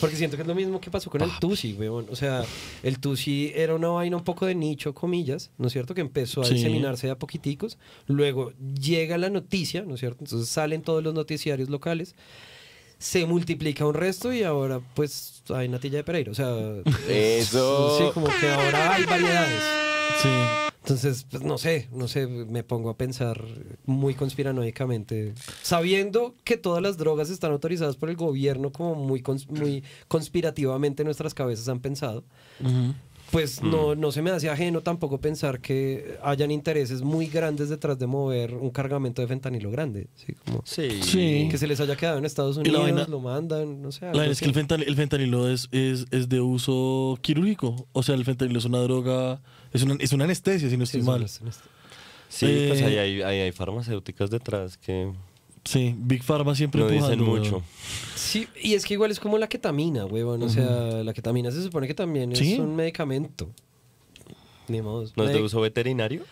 [0.00, 2.06] Porque siento que es lo mismo que pasó con el Tusi, weón.
[2.10, 2.44] O sea,
[2.82, 5.94] el Tusi era una vaina un poco de nicho, comillas, ¿no es cierto?
[5.94, 6.54] Que empezó a Sí.
[6.54, 7.78] diseminarse de a poquiticos.
[8.08, 10.24] Luego llega la noticia, ¿no es cierto?
[10.24, 12.16] Entonces salen todos los noticiarios locales.
[12.98, 16.32] Se multiplica un resto y ahora, pues, hay natilla de Pereira.
[16.32, 16.52] O sea,
[17.08, 17.96] Eso.
[17.96, 19.62] Sí, como que ahora hay variedades.
[20.20, 20.69] Sí.
[20.82, 23.42] Entonces, pues, no sé, no sé, me pongo a pensar
[23.84, 29.46] muy conspiranoicamente, sabiendo que todas las drogas están autorizadas por el gobierno como muy, cons-
[29.48, 32.24] muy conspirativamente nuestras cabezas han pensado,
[32.60, 32.94] Ujú.
[33.30, 33.70] pues Mm.
[33.70, 38.06] no, no se me hace ajeno tampoco pensar que hayan intereses muy grandes detrás de
[38.06, 40.32] mover un cargamento de fentanilo grande, ¿sí?
[40.46, 40.88] Como Sí.
[41.02, 41.48] Sí.
[41.50, 44.06] que se les haya quedado en Estados la Unidos, vaina- lo mandan, no sé.
[44.14, 47.86] La es que el fentanilo, el fentanilo es, es, es de uso quirúrgico.
[47.92, 49.40] O sea, el fentanilo es una droga,
[49.72, 51.28] es una, es una anestesia, si no estoy mal.
[51.28, 51.40] Sí,
[52.68, 55.12] pues Eh, ahí hay, ahí hay farmacéuticas detrás que
[55.64, 57.50] Sí, Big Pharma siempre no dicen empujando, mucho.
[57.56, 57.64] weón.
[58.14, 60.42] Sí, y es que igual es como la ketamina, huevón.
[60.42, 62.54] O sea, la ketamina se supone que también Sí.
[62.54, 63.50] es un medicamento.
[64.68, 65.10] Ni modo.
[65.16, 66.22] ¿No es de uso veterinario?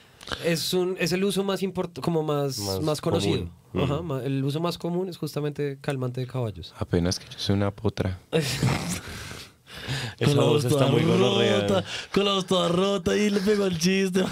[0.44, 3.48] Es, un, es el uso más import como más, Más más, conocido.
[3.72, 4.12] común.
[4.18, 6.72] Ajá, el uso más común es justamente calmante de caballos.
[6.78, 8.18] Apenas que yo soy una potra.
[10.18, 11.60] Esa voz está muy gonorrea.
[11.60, 14.24] rota, con la voz toda rota y le pegó el chiste.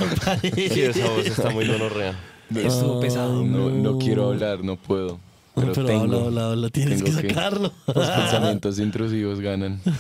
[0.73, 2.15] Sí, esa voz está muy gonorrea.
[2.55, 3.43] Estuvo pesado.
[3.45, 5.19] No, no quiero hablar, no puedo.
[5.55, 6.03] Pero, Pero, tengo.
[6.03, 7.73] habla, habla, habla, tienes que tengo que- sacarlo.
[7.87, 9.81] Los pensamientos intrusivos ganan.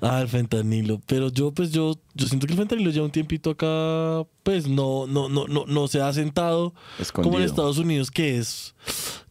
[0.00, 1.00] Ah, el fentanilo.
[1.06, 5.06] Pero yo, pues, yo, yo siento que el fentanilo ya un tiempito acá, pues, no,
[5.06, 7.36] no, no, no, no se ha sentado como Escondido.
[7.38, 8.74] en Estados Unidos, que es,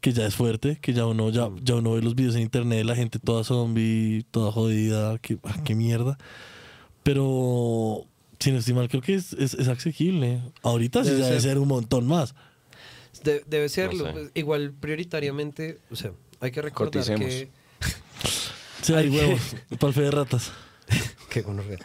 [0.02, 2.80] que ya es fuerte, que ya uno, ya, ya uno ve los videos en internet
[2.80, 6.18] de la gente toda zombie, toda jodida, que, ah, qué mierda.
[7.04, 8.06] Pero,
[8.40, 10.42] si no estoy mal, creo que es, es, es asequible.
[10.64, 11.60] Ahorita sí Debe ser.
[11.60, 12.34] un montón más.
[13.24, 14.06] De- debe serlo.
[14.06, 14.12] sé.
[14.12, 17.50] pues, igual prioritariamente, o sea, hay que recordar que...
[18.86, 20.52] Sí, hay huevos, para el fe de ratas.
[21.32, 21.80] Qué gonorrea.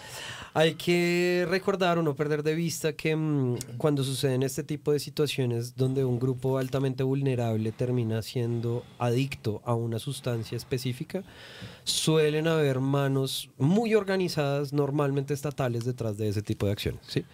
[0.53, 4.99] Hay que recordar o no perder de vista que mm, cuando suceden este tipo de
[4.99, 11.23] situaciones donde un grupo altamente vulnerable termina siendo adicto a una sustancia específica,
[11.91, 17.01] suelen haber manos muy organizadas, normalmente estatales, detrás de ese tipo de acciones.
[17.07, 17.25] ¿sí?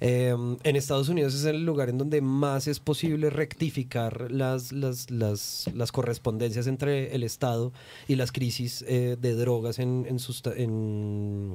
[0.00, 5.10] Eh, en Estados Unidos es el lugar en donde más es posible rectificar las, las,
[5.10, 7.72] las, las correspondencias entre el Estado
[8.08, 10.18] y las crisis eh, de drogas en, en,
[10.56, 11.52] en,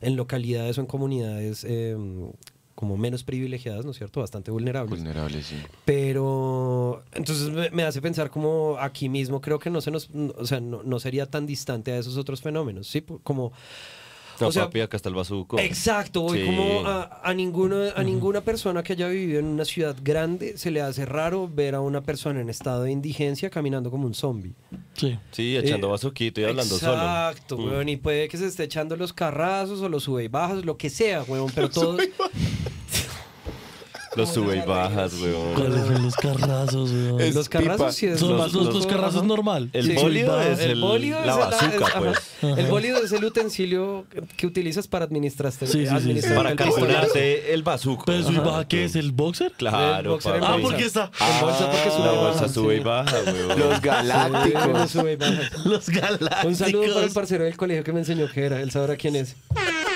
[0.00, 1.96] en localidades o en comunidades eh,
[2.78, 4.20] como menos privilegiadas, ¿no es cierto?
[4.20, 5.00] Bastante vulnerables.
[5.00, 5.56] Vulnerables, sí.
[5.84, 6.77] Pero
[7.18, 10.60] entonces me, me hace pensar como aquí mismo creo que no se nos, o sea,
[10.60, 13.04] no, no sería tan distante a esos otros fenómenos, ¿sí?
[13.22, 13.52] Como
[14.40, 15.58] No, O sea, papi, acá está el bazuco.
[15.58, 16.46] Exacto, voy Sí.
[16.46, 20.70] como a, a ninguna, a ninguna persona que haya vivido en una ciudad grande se
[20.70, 24.52] le hace raro ver a una persona en estado de indigencia caminando como un zombie.
[24.94, 25.18] Sí.
[25.32, 26.92] Sí, echando Eh, bazuquito y hablando solo.
[26.92, 27.64] Exacto, Mm.
[27.64, 30.76] weón, y puede que se esté echando los carrazos o los sube y bajas, lo
[30.76, 32.00] que sea, weón, pero todos...
[34.16, 35.54] Los sube y bajas, weón.
[35.54, 37.20] ¿Cuáles son los carrazos, weón?
[37.20, 39.68] Es Los carrazos sí es Son los- más los, los- los carrazos normal.
[39.72, 39.92] El Sí.
[39.94, 42.16] bólido es El el, bólido la es el- es- pues.
[42.42, 42.60] ajá.
[42.60, 45.66] El bólido es el utensilio que utilizas para administrarte.
[45.66, 46.58] Sí, sí, sí, administrar Para el
[47.48, 48.04] el bazooka.
[48.06, 48.96] Pero sub y baja, ¿qué es?
[48.96, 49.48] ¿El boxer?
[49.48, 50.52] El Claro, boxer en papi.
[50.52, 50.68] Ah, bolsa.
[50.68, 51.10] porque está.
[51.20, 53.58] En bolsa porque sube La y baja, bolsa sube y baja, weón.
[53.60, 54.90] Los galácticos.
[54.90, 55.40] sube y baja.
[55.64, 56.44] Los galácticos.
[56.44, 58.60] Un saludo para el parcero del colegio que me enseñó que era.
[58.62, 59.36] Él sabrá quién es.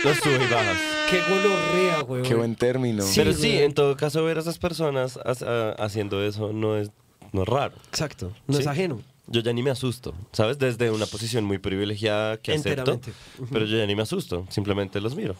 [0.04, 0.76] Los sube y bajas.
[1.10, 2.22] Qué gonorrea, güey.
[2.22, 3.02] Qué buen término.
[3.02, 6.76] Sí, Pero sí, en todo caso, ver a esas personas ha- ha- haciendo eso no
[6.76, 6.90] es,
[7.32, 7.74] no es raro.
[7.88, 8.32] Exacto.
[8.46, 9.00] No es ajeno.
[9.28, 10.58] Yo ya ni me asusto, ¿sabes?
[10.58, 13.00] Desde una posición muy privilegiada que acepto.
[13.52, 15.36] Pero yo ya ni me asusto, simplemente los miro.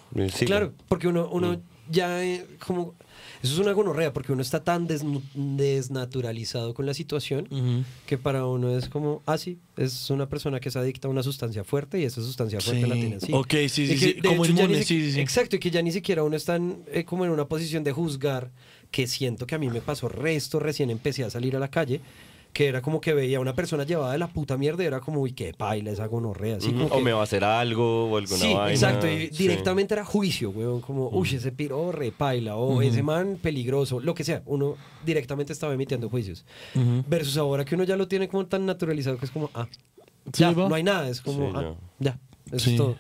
[0.47, 2.95] Claro, porque uno, uno ya eh, como...
[3.43, 8.77] Eso es una gonorrea, porque uno está tan desnaturalizado con la situación que para uno
[8.77, 12.05] es como, ah, sí, es una persona que es adicta a una sustancia fuerte y
[12.05, 12.89] esa sustancia fuerte Sí.
[12.89, 13.33] la tiene así.
[13.33, 15.21] Ok, sí, sí, sí, como inmune, sí, sí, sí.
[15.21, 17.93] Exacto, y que ya ni siquiera uno está en, eh, como en una posición de
[17.93, 18.51] juzgar,
[18.91, 22.01] que siento que a mí me pasó resto, recién empecé a salir a la calle,
[22.53, 25.01] que era como que veía a una persona llevada de la puta mierda y era
[25.01, 26.57] como, uy, qué paila esa gonorrea.
[26.57, 28.71] Así como O que- me va a hacer algo o alguna Sí, vaina.
[28.71, 29.09] exacto.
[29.11, 29.45] Y Sí.
[29.45, 30.81] directamente era juicio, weón.
[30.83, 34.43] Como, uy, ese piro repaila, o ese man peligroso, lo que sea.
[34.47, 36.45] Uno directamente estaba emitiendo juicios.
[37.09, 39.67] Versus ahora que uno ya lo tiene como tan naturalizado que es como, ah,
[40.33, 41.09] ya, no hay nada.
[41.09, 42.19] Es como, Sí, ah, ya,
[42.53, 42.71] eso Sí.
[42.73, 42.97] es todo.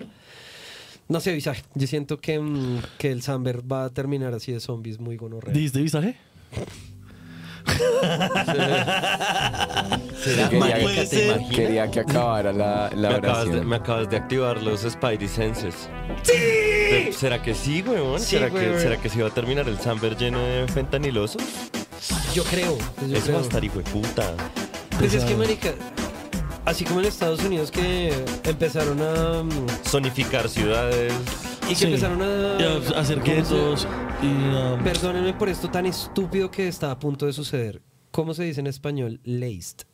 [1.09, 1.63] No sé, visaje.
[1.75, 5.53] Yo siento que, mm, que el Samber va a terminar así de zombies muy gonorrea.
[5.53, 6.17] ¿Dijiste visaje?
[10.25, 13.69] Quería, Marica, que- ¿te quería que acabara la, la Me acabas, de, oración.
[13.69, 15.89] me acabas de activar los Spidey Senses.
[16.23, 17.13] ¡Sí!
[17.13, 18.21] ¿Será que sí, weón?
[18.21, 18.79] Sí, ¿Será, que.
[18.79, 21.43] ¿Será que sí va a terminar el Samber lleno de fentanilosos?
[22.35, 22.79] Yo creo.
[22.97, 23.37] pues yo Eso creo.
[23.37, 24.35] va a estar hijo de puta.
[24.99, 25.71] Pues es que, marica,
[26.65, 28.13] así como en Estados Unidos que
[28.45, 29.43] empezaron a...
[29.43, 31.13] mm, Zonificar ciudades.
[31.73, 31.85] Y que Sí.
[31.87, 32.57] empezaron a...
[32.97, 33.87] A hacer ¿cómo se- guetos
[34.23, 34.27] y...
[34.27, 37.81] um, Perdónenme por esto tan estúpido que está a punto de suceder.
[38.11, 39.21] ¿Cómo se dice en español?
[39.25, 39.87] Laced.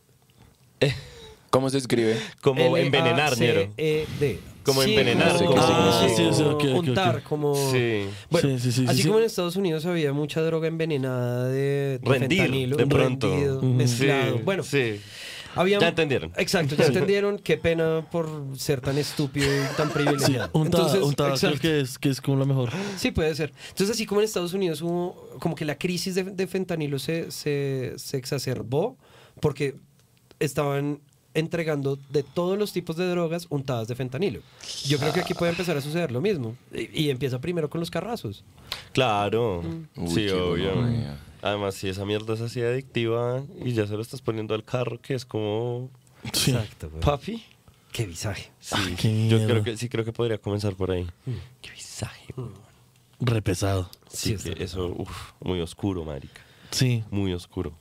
[1.51, 2.19] ¿Cómo se escribe?
[2.43, 3.61] Como envenenar, Ñero.
[3.77, 4.41] L-A-C-E-D.
[4.65, 6.89] Como Sí, envenenar, como- como- Ah, sí, sí, como ok, ok, ok.
[6.89, 7.55] untar, como...
[7.73, 8.05] Sí.
[8.29, 9.23] Bueno, Sí, sí, sí, así sí, como sí.
[9.23, 13.31] en Estados Unidos había mucha droga envenenada de, de Rendir, fentanilo, de pronto.
[13.31, 14.37] rendido, mezclado.
[14.37, 15.01] Sí, bueno, sí.
[15.61, 15.79] Había...
[15.79, 16.33] Ya entendieron.
[16.37, 17.39] Exacto, ya entendieron.
[17.39, 20.51] Qué pena por ser tan estúpido y tan Sí, privilegiado.
[20.53, 22.71] un ta- Entonces, un ta- creo que es, que es como lo mejor.
[22.97, 23.53] Sí, puede ser.
[23.71, 27.31] Entonces, así como en Estados Unidos hubo como que la crisis de, de fentanilo se,
[27.31, 28.97] se, se exacerbó
[29.41, 29.77] porque
[30.41, 31.01] estaban
[31.35, 34.41] entregando de todos los tipos de drogas untadas de fentanilo.
[34.87, 36.57] Yo creo que aquí puede empezar a suceder lo mismo.
[36.73, 38.45] Y, y empieza primero con los carrazos.
[38.93, 39.63] Claro.
[39.97, 40.73] Uy, sí, obvio.
[41.43, 45.01] Además, si esa mierda es así adictiva y ya se lo estás poniendo al carro,
[45.01, 45.91] que es como.
[46.33, 46.51] Sí.
[46.51, 47.01] Exacto, güey.
[47.03, 47.45] Papi.
[47.93, 48.51] Qué visaje.
[48.61, 51.07] Sí, Ay, qué yo creo que sí creo que podría comenzar por ahí.
[51.63, 52.35] Qué visaje.
[52.37, 52.53] weón.
[53.21, 53.91] Re pesado.
[54.09, 56.41] Sí, Sí, que eso, uf, muy oscuro, marica.
[56.71, 57.03] Sí.
[57.11, 57.73] Muy oscuro.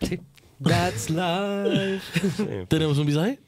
[0.00, 0.20] Sí.
[0.62, 2.02] That's life.
[2.36, 2.44] Sí.
[2.68, 3.38] ¿Tenemos un visaje?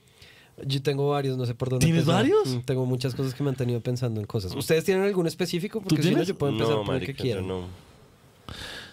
[0.64, 2.22] Yo tengo varios, no sé por dónde ¿Tienes empezar.
[2.22, 2.48] varios?
[2.48, 4.54] Mm, Tengo muchas cosas que me han tenido pensando en cosas.
[4.54, 5.80] ¿Ustedes tienen algún específico?
[5.80, 6.28] Porque si no, tienes?
[6.28, 7.48] yo puedo empezar no, por el que yo quieran.
[7.48, 7.64] no.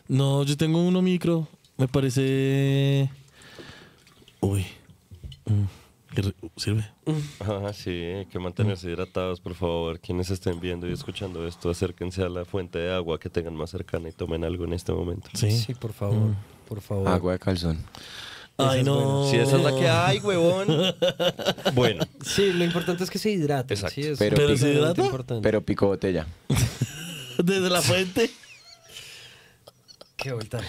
[0.08, 1.48] No, yo tengo uno micro.
[1.78, 3.10] Me parece.
[4.42, 4.66] Uy.
[5.46, 6.86] Mm, ¿qué re- ¿Sirve?
[7.42, 10.00] Ah, sí, hay que mantenerse hidratados, por favor.
[10.00, 13.70] Quienes estén viendo y escuchando esto, acérquense a la fuente de agua que tengan más
[13.70, 15.30] cercana y tomen algo en este momento.
[15.36, 15.52] Sí.
[15.52, 16.34] Sí, por favor.
[16.70, 17.08] Por favor.
[17.08, 17.84] Agua de calzón.
[18.58, 19.28] Ay, no.
[19.30, 20.68] Si esa es la que hay, huevón.
[21.74, 23.76] bueno, Sí, lo importante es que se hidraten.
[23.78, 23.96] Exacto.
[23.96, 25.02] Sí, Pero- ¿Pero se hidrata?
[25.04, 25.42] importante.
[25.44, 26.28] Pero pico botella.
[27.44, 28.30] Desde la fuente.
[30.18, 30.60] Qué vuelta.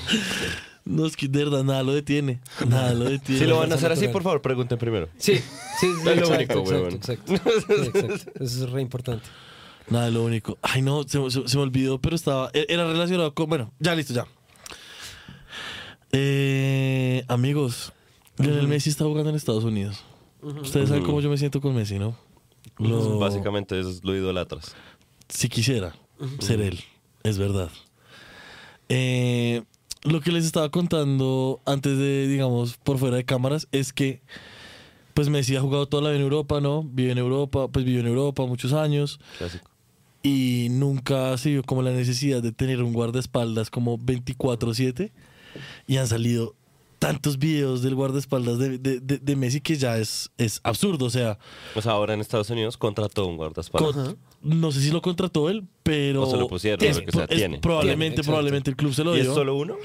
[0.84, 2.40] No, es que de verdad nada lo detiene.
[2.66, 3.40] Nada lo detiene.
[3.40, 5.08] si lo van a hacer así, por favor, pregunten primero.
[5.18, 5.42] Sí, sí,
[5.80, 6.92] sí, Es lo exacto, único, exacto, huevón.
[6.94, 8.44] exacto, Sí, exacto.
[8.44, 9.26] Eso es re importante.
[9.88, 10.56] Nada, lo único.
[10.62, 12.50] Ay, no, se, se- se me olvidó, pero estaba.
[12.52, 13.48] e- Era relacionado con.
[13.48, 14.24] Bueno, ya listo, ya.
[16.12, 17.92] Eh, amigos,
[18.38, 20.02] Lionel Messi está jugando en Estados Unidos.
[20.42, 22.16] Ustedes saben cómo yo me siento con Messi, ¿no?
[22.78, 24.74] Lo- Básicamente es lo idolatras.
[25.28, 25.94] Si quisiera
[26.40, 26.80] ser él,
[27.22, 27.70] es verdad.
[28.88, 29.62] Eh,
[30.02, 34.22] lo que les estaba contando antes de, digamos, por fuera de cámaras, es que
[35.14, 36.82] pues Messi ha jugado toda la vida en Europa, ¿no?
[36.82, 39.68] Vive en Europa, pues vivió en Europa muchos años Clásico.
[40.22, 45.12] y nunca se vio como la necesidad de tener un guardaespaldas como 24/7
[45.86, 46.54] y han salido
[46.98, 51.10] tantos videos del guardaespaldas de, de- de- de Messi que ya es, es absurdo, o
[51.10, 51.38] sea,
[51.80, 53.94] sea, ahora en Estados Unidos contrató un guardaespaldas.
[53.94, 57.12] con- no sé si lo contrató él, pero O se lo pusieron, es lo que
[57.12, 57.58] sea, es tiene.
[57.58, 59.30] probablemente, Tiene, probablemente el club se lo ¿Y dio.
[59.30, 59.76] es solo uno?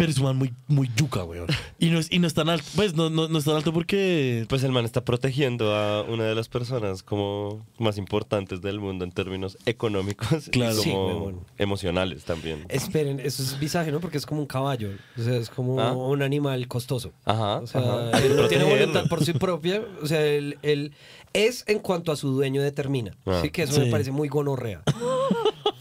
[0.00, 1.46] Pero es un man muy, muy yuca, weón.
[1.78, 2.64] Y no es, y no es tan alto.
[2.74, 4.44] Pues no, no, no es tan alto porque.
[4.48, 9.04] Pues el man está protegiendo a una de las personas como más importantes del mundo
[9.04, 10.78] en términos económicos Claro.
[10.78, 11.40] y Sí, como huevón.
[11.58, 12.64] emocionales también.
[12.68, 14.00] Esperen, eso es visaje, ¿no?
[14.00, 14.90] Porque es como un caballo.
[15.18, 15.92] O sea, es como Ah.
[15.92, 17.12] un animal costoso.
[17.24, 18.18] Ajá, O sea, ajá.
[18.24, 19.82] él no tiene voluntad por sí propia.
[20.02, 20.92] O sea, él, él
[21.32, 23.14] es en cuanto a su dueño determina.
[23.26, 23.38] Ah.
[23.38, 23.80] Así que eso Sí.
[23.82, 24.82] me parece muy gonorrea.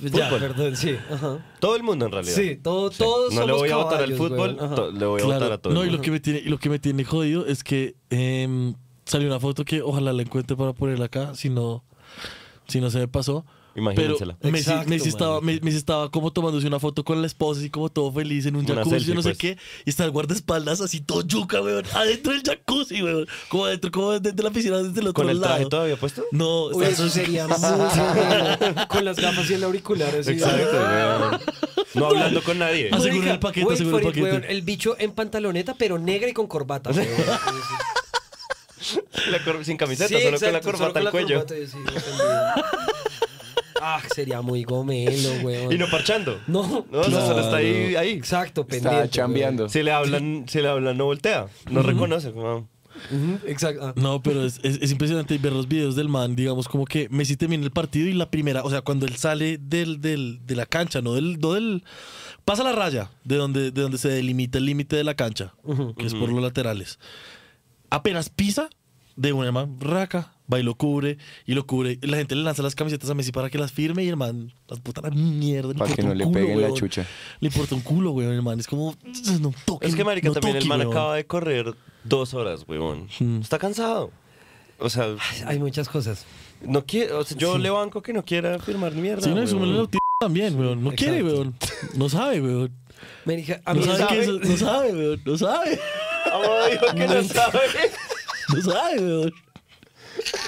[0.01, 0.95] ya, perdón, sí.
[1.11, 1.45] Ajá.
[1.59, 2.35] Todo el mundo en realidad.
[2.35, 4.59] Sí, todo- todos No le somos voy a votar al caballos, fútbol, weón.
[4.59, 4.75] Ajá.
[4.75, 5.39] to- le voy a Claro.
[5.39, 5.73] votar a todo.
[5.73, 6.03] No, el y lo mundo.
[6.05, 8.73] que me tiene, y lo que me tiene jodido es que em,
[9.05, 11.83] salió una foto que ojalá la encuentre para ponerla acá, si no,
[12.67, 13.45] si no se me pasó.
[13.75, 14.37] Pero Imagínensela.
[14.41, 17.89] Messi, Exacto, Messi estaba, Messi estaba como tomándose una foto con la esposa, así como
[17.89, 19.37] todo feliz en un Una jacuzzi, selfie, no sé pues.
[19.37, 19.57] qué.
[19.85, 23.27] Y está el guardaespaldas así todo yuca, weón, adentro del jacuzzi, weón.
[23.47, 25.69] Como adentro, como desde la piscina, desde el otro ¿Con el traje lado.
[25.69, 26.25] todavía puesto?
[26.31, 28.87] No, Uy, está eso sería muy bueno.
[28.89, 30.31] Con las gafas y el auricular así.
[30.31, 31.41] Exacto, weón.
[31.93, 32.89] No hablando con nadie.
[32.91, 34.29] Asegura el paquete, asegura el it, paquete.
[34.31, 34.43] weón.
[34.45, 36.89] El bicho en pantaloneta, pero negra y con corbata.
[36.91, 37.07] weón.
[39.29, 41.45] La cor- sin camiseta, Sí, solo con la exacto, corbata solo con al cuello.
[41.45, 43.08] corbata, sí.
[43.81, 45.71] Ah, sería muy gomelo, weón.
[45.71, 46.39] Y no parchando.
[46.47, 48.09] No, No, o sea, solo está ahí, ahí.
[48.11, 48.95] Exacto, pendiente.
[49.03, 49.69] Está chambeando.
[49.69, 51.47] Si le hablan, si le hablan, no voltea.
[51.69, 52.33] No reconoce.
[53.45, 53.81] Exacto.
[53.87, 53.93] ah.
[53.95, 57.37] No, pero es, es- es impresionante ver los videos del man, digamos, como que Messi
[57.37, 60.65] termina el partido y la primera, o sea, cuando él sale del, del- de la
[60.65, 61.83] cancha, no del, no del...
[62.45, 65.53] Pasa la raya de donde, de donde se delimita el límite de la cancha,
[65.97, 66.99] que es por los laterales.
[67.89, 68.69] Apenas pisa,
[69.15, 71.99] de una man, raca, va y lo cubre, y lo cubre.
[72.01, 74.17] Y la gente le lanza las camisetas a Messi para que las firme y el
[74.17, 75.73] man, las puta la mierda.
[75.73, 77.05] Para que no le culo, peguen la chucha.
[77.39, 78.59] Le importa un culo, weón, el man.
[78.59, 78.95] Es como,
[79.41, 80.91] no toquen, Es que, marica, no también el man weón.
[80.91, 83.07] acaba de correr dos horas, weón.
[83.19, 83.41] Hmm.
[83.41, 84.11] Está cansado.
[84.79, 85.07] O sea,
[85.45, 86.25] Hay muchas cosas.
[86.61, 89.21] no quiere, o sea, yo le banco que no quiera firmar ni mierda.
[89.21, 89.47] Sí, no, y weón.
[89.49, 89.87] súmele
[90.19, 90.83] también, weón.
[90.83, 91.35] No quiere, Exacto.
[91.41, 91.55] weón.
[91.95, 92.71] No sabe, weón.
[93.25, 94.13] Me dije, a mí No sabe, ¿sabe?
[94.15, 95.21] qué es, no sabe, weón.
[95.25, 95.79] No sabe.
[96.71, 97.59] Dijo que no sabe.
[98.53, 99.33] No sabe, weón.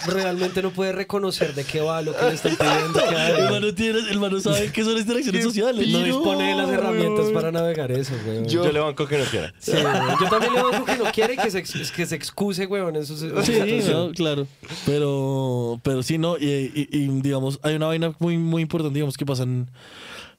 [0.07, 3.51] Realmente no puede reconocer de qué va lo que le están pidiendo que El haga.
[3.51, 5.87] man no, tiene, el man no sabe qué son las interacciones sociales.
[5.89, 8.45] No dispone de las herramientas para navegar eso, weón.
[8.47, 9.53] Yo, le banco que no quiera.
[9.59, 13.05] Sí, yo también le digo que no quiere que se, que se excuse, weón, en
[13.05, 14.47] sus Sí, no, claro.
[14.85, 16.37] Pero, pero sí, no.
[16.37, 19.67] Y, y- y, digamos, hay una vaina muy, muy importante, digamos, que pasa en,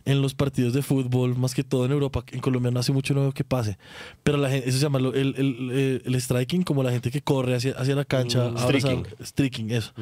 [0.05, 2.25] en los partidos de fútbol, más que todo en Europa.
[2.33, 3.79] En Colombia no hace mucho no veo que pase.
[4.23, 7.23] Pero la gente, eso se llama el, el, el- el striking, como la gente que
[7.23, 8.51] corre hacia, hacia la cancha.
[8.51, 9.25] Mm, a abrazar- streaking.
[9.25, 9.93] Streaking, eso.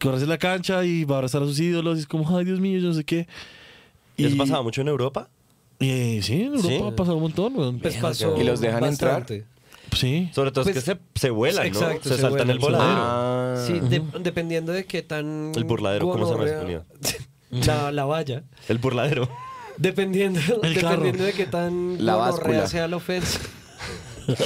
[0.00, 1.98] Corre hacia la cancha y va a abrazar a sus ídolos.
[1.98, 3.26] Y es como, ay, Dios mío, yo no sé qué.
[4.16, 5.28] ¿Y eso pasaba mucho en Europa?
[5.78, 6.80] y, sí, en Europa Sí.
[6.86, 7.78] ha pasado un montón.
[7.80, 9.20] Pues pasó ¿Y los dejan entrar?
[9.20, 9.44] bastante.
[9.96, 10.30] Sí.
[10.32, 11.78] Sobre todo Pues, es que se, se vuelan, ¿no?
[11.80, 13.00] exacto, se, se saltan vuelan, el voladero.
[13.02, 13.64] Ah.
[13.66, 15.50] Sí, de- dependiendo de qué tan.
[15.56, 16.84] El burladero, ¿cómo se gonorrea-
[17.50, 18.44] La, la valla.
[18.68, 19.28] El burladero.
[19.76, 23.38] Dependiendo, El dependiendo de qué tan La gonorrea sea la ofensa.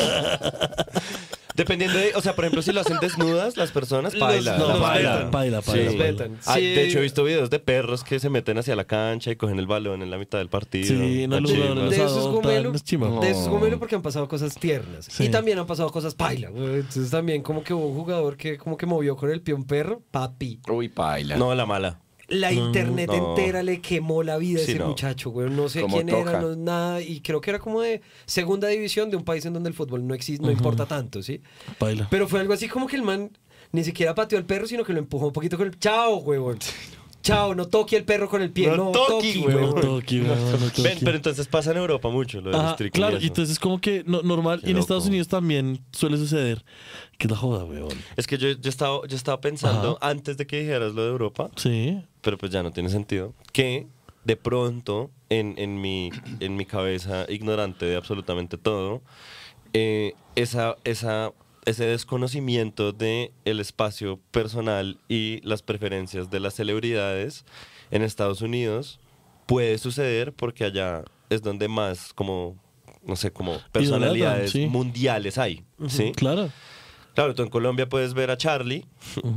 [1.57, 4.59] Dependiendo de, o sea, por ejemplo, si lo hacen desnudas las personas, Los- paila.
[4.59, 5.31] no, paila.
[5.31, 5.71] Paila, Sí.
[5.97, 6.29] paila.
[6.47, 6.61] Ah, Sí.
[6.62, 9.61] de hecho, he visto videos de perros que se meten hacia la cancha y cogen
[9.61, 10.88] el balón en la mitad del partido.
[10.88, 11.67] Sí, no, chimba.
[11.67, 12.73] jugadores de los eso es adoptan, gomelo.
[13.09, 13.21] No.
[13.21, 15.05] De eso es gomelo porque han pasado cosas tiernas.
[15.09, 15.27] Sí.
[15.27, 16.49] Y también han pasado cosas paila.
[16.49, 19.64] Entonces también como que hubo un jugador que como que movió con el pie un
[19.64, 20.59] perro, papi.
[20.69, 21.37] Uy, paila.
[21.37, 22.01] No, la mala.
[22.29, 23.31] La internet no.
[23.37, 24.89] entera le quemó la vida a ese no.
[24.89, 25.51] muchacho, güey.
[25.51, 26.31] No sé Como quién toca.
[26.31, 27.01] era, no nada.
[27.03, 30.07] Y creo que era como de segunda división de un país en donde el fútbol
[30.07, 31.41] no existe, no importa tanto, ¿sí?
[32.11, 33.31] Pero fue algo así como que el man
[33.73, 35.79] ni siquiera pateó al perro, sino que lo empujó un poquito con el.
[35.79, 36.59] ¡Chao, huevón!
[37.25, 37.55] ¡Chao!
[37.55, 38.69] No toque al perro con el pie.
[38.69, 39.75] No No, toqui, toque, huevón.
[39.75, 40.83] No toqui, weón, no toqui.
[40.83, 43.81] Ven, pero entonces pasa en Europa mucho lo del Ajá, streaking claro, y entonces como
[43.81, 44.85] que no- normal, Qué y en loco.
[44.85, 46.65] Estados Unidos también suele suceder.
[47.19, 47.89] Que es la joda, weón.
[48.17, 51.51] Es que yo, yo, estaba, yo estaba pensando, antes de que dijeras lo de Europa,
[51.57, 52.01] Sí.
[52.21, 53.87] pero pues ya no tiene sentido, que
[54.25, 56.11] de pronto en, en, mi,
[56.41, 59.01] en mi cabeza ignorante de absolutamente todo,
[59.73, 61.33] eh, esa, esa,
[61.66, 67.44] ese desconocimiento de el espacio personal y las preferencias de las celebridades
[67.90, 69.00] en Estados Unidos
[69.46, 72.57] puede suceder porque allá es donde más como
[73.05, 74.66] no sé como personalidades sí.
[74.66, 76.12] mundiales hay ¿sí?
[76.12, 76.50] Claro.
[77.14, 78.85] Claro, tú en Colombia puedes ver a Charlie,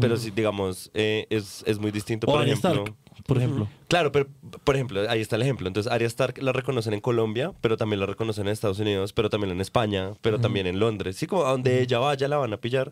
[0.01, 2.71] pero si digamos eh, es, es muy distinto, O por ejemplo.
[2.71, 2.95] Stark,
[3.27, 3.69] por ejemplo.
[3.89, 4.27] Claro, pero
[4.63, 5.67] por ejemplo, ahí está el ejemplo.
[5.67, 9.29] Entonces, Arya Stark la reconocen en Colombia, pero también la reconocen en Estados Unidos, pero
[9.29, 11.17] también en España, pero también en Londres.
[11.17, 12.91] Sí, como a donde ella vaya la van a pillar.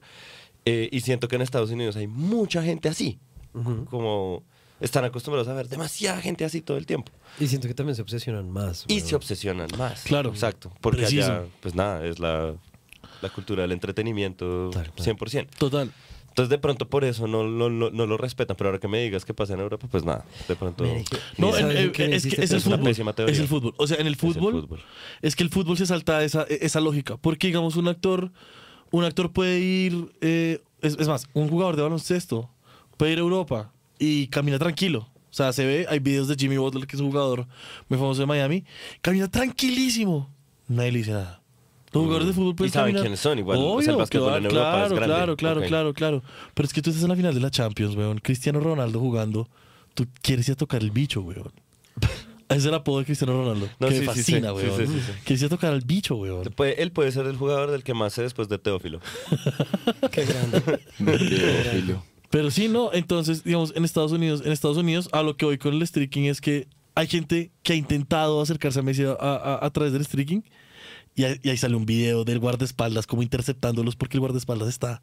[0.65, 3.17] Eh, y siento que en Estados Unidos hay mucha gente así.
[3.89, 4.43] Como
[4.81, 7.13] están acostumbrados a ver demasiada gente así todo el tiempo.
[7.39, 8.83] Y siento que también se obsesionan más.
[8.89, 10.03] Y se obsesionan más.
[10.03, 10.29] Claro.
[10.31, 10.71] Exacto.
[10.81, 11.31] Porque Preciso.
[11.31, 12.55] allá, pues nada, es la,
[13.21, 14.91] la cultura del entretenimiento claro.
[14.97, 15.47] 100%.
[15.57, 15.91] Total.
[16.35, 19.01] Entonces de pronto por eso no, no, no, no lo respetan, pero ahora que me
[19.01, 20.83] digas que pasa en Europa, pues nada, de pronto...
[21.37, 22.79] No, ¿Sabes en- en en- qué me es, que es el fútbol.
[22.81, 23.31] Una pésima teoría.
[23.33, 23.73] Es el fútbol.
[23.77, 24.79] O sea, en el Es el fútbol, fútbol.
[25.21, 27.15] es que el fútbol se salta esa, esa lógica.
[27.15, 28.33] Porque, digamos, un actor,
[28.91, 30.11] un actor puede ir.
[30.19, 32.49] eh, es, es más, un jugador de baloncesto
[32.97, 35.07] puede ir a Europa y camina tranquilo.
[35.29, 37.47] O sea, se ve, hay videos de Jimmy Butler, que es un jugador
[37.87, 38.65] muy famoso de Miami.
[39.01, 40.29] Camina tranquilísimo.
[40.67, 41.41] Nadie le dice nada.
[41.95, 43.01] Los jugadores de fútbol Y saben caminar.
[43.03, 45.05] quiénes son, igual, o sea, el básquetbol que en es claro, grande.
[45.05, 45.67] claro, claro, Ok.
[45.67, 46.23] claro, claro.
[46.53, 48.19] Pero es que tú estás en la final de la Champions, weón.
[48.19, 49.49] Cristiano Ronaldo jugando.
[49.93, 51.51] Tú quieres ir a tocar el bicho, weón.
[52.47, 53.67] Ese es el apodo de Cristiano Ronaldo.
[53.79, 54.77] No, que sí, me sí, fascina, sí, sí, weón.
[54.77, 55.11] sí, sí, sí.
[55.23, 56.43] Quieres ir a tocar al bicho, weón.
[56.55, 58.99] Puede- él puede ser el jugador del que más sé después de Teófilo.
[60.11, 60.61] Qué grande.
[60.97, 62.03] Teófilo.
[62.29, 62.91] Pero sí, no.
[62.93, 66.23] Entonces, digamos, en Estados Unidos, en Estados Unidos, a lo que voy con el streaking
[66.25, 70.03] es que hay gente que ha intentado acercarse a Messi a, a- a través del
[70.05, 70.41] streaking.
[71.15, 75.01] Y, ahí- y ahí sale un video del guardaespaldas como interceptándolos porque el guardaespaldas está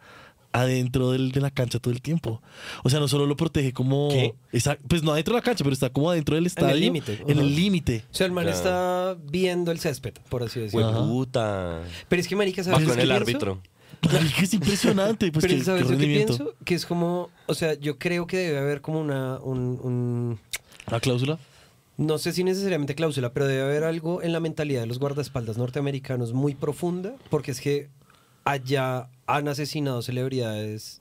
[0.53, 2.43] adentro del- de la cancha todo el tiempo.
[2.85, 4.09] O sea, no solo lo protege como...
[4.11, 4.35] ¿Qué?
[4.53, 6.77] Esa- pues no adentro de la cancha, pero está como adentro del estadio.
[6.77, 7.23] límite.
[7.27, 8.05] En el límite.
[8.11, 8.59] O sea, el man Claro.
[8.59, 10.91] está viendo el césped, por así decirlo.
[10.91, 11.81] Hueputa.
[12.09, 13.23] Pero es que, marica, Va ¿sabes con qué el pienso?
[13.23, 13.61] árbitro.
[14.13, 15.33] Marica, es impresionante.
[15.33, 16.55] Pues Pero qué- ¿sabes qué lo que pienso?
[16.67, 20.39] Que es como, o sea, yo creo que debe haber como una, un- un
[20.91, 21.39] ¿La cláusula?
[21.97, 25.59] No sé si necesariamente cláusula, pero debe haber algo en la mentalidad de los guardaespaldas
[25.59, 27.91] norteamericanos muy profunda, porque es que
[28.45, 31.01] allá han asesinado celebridades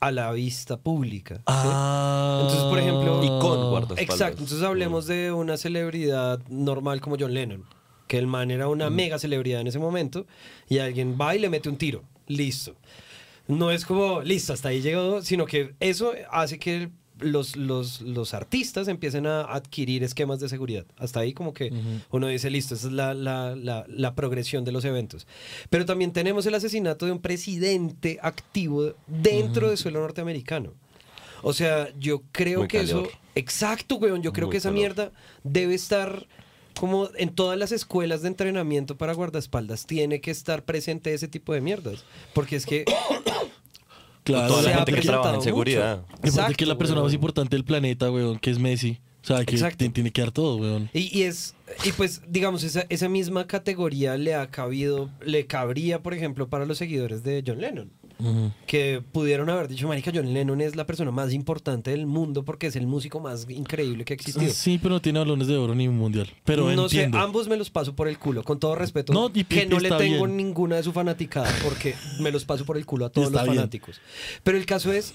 [0.00, 1.36] a la vista pública.
[1.36, 1.42] ¿sí?
[1.46, 2.40] Ah.
[2.42, 4.00] Entonces, por ejemplo- Y con guardaespaldas.
[4.00, 7.64] Exacto, entonces hablemos de una celebridad normal como John Lennon,
[8.08, 10.26] que el man era una mega celebridad en ese momento,
[10.68, 12.74] y alguien va y le mete un tiro, listo.
[13.48, 16.90] No es como, listo, hasta ahí llegó, sino que eso hace que
[17.22, 20.84] los, los, los artistas empiecen a adquirir esquemas de seguridad.
[20.96, 21.72] Hasta ahí como que
[22.10, 25.26] uno dice, listo, esa es la, la, la, la progresión de los eventos.
[25.70, 30.72] Pero también tenemos el asesinato de un presidente activo dentro del suelo norteamericano.
[31.42, 33.06] O sea, yo creo Muy que calor.
[33.08, 33.18] eso...
[33.34, 34.22] Exacto, weón.
[34.22, 34.78] Yo creo Muy que esa calor.
[34.78, 35.12] mierda
[35.42, 36.26] debe estar
[36.78, 39.86] como en todas las escuelas de entrenamiento para guardaespaldas.
[39.86, 42.04] Tiene que estar presente ese tipo de mierdas.
[42.32, 42.84] Porque es que
[44.24, 46.04] Claro, Toda se la ha gente que trabaja en seguridad.
[46.22, 47.06] Exacto, que es la persona weón.
[47.08, 48.98] más importante del planeta, weón, que es Messi.
[49.22, 49.88] O sea, que Exacto.
[49.92, 50.90] tiene que dar todo, weón.
[50.92, 51.54] Y, y es,
[51.84, 56.66] y pues, digamos, esa, esa misma categoría le ha cabido, le cabría, por ejemplo, para
[56.66, 57.92] los seguidores de John Lennon.
[58.66, 62.66] Que pudieron haber dicho, marica, John Lennon es la persona más importante del mundo porque
[62.68, 64.52] es el músico más increíble que ha existido.
[64.52, 66.28] Sí, pero no tiene balones de oro ni un mundial.
[66.44, 67.18] Pero no entiendo.
[67.18, 69.12] sé, ambos me los paso por el culo, con todo respeto.
[69.12, 70.36] No, y- que no le tengo bien.
[70.36, 73.48] ninguna de su fanaticada, porque me los paso por el culo a todos Está los
[73.48, 73.56] bien.
[73.56, 74.00] fanáticos.
[74.42, 75.14] Pero el caso es,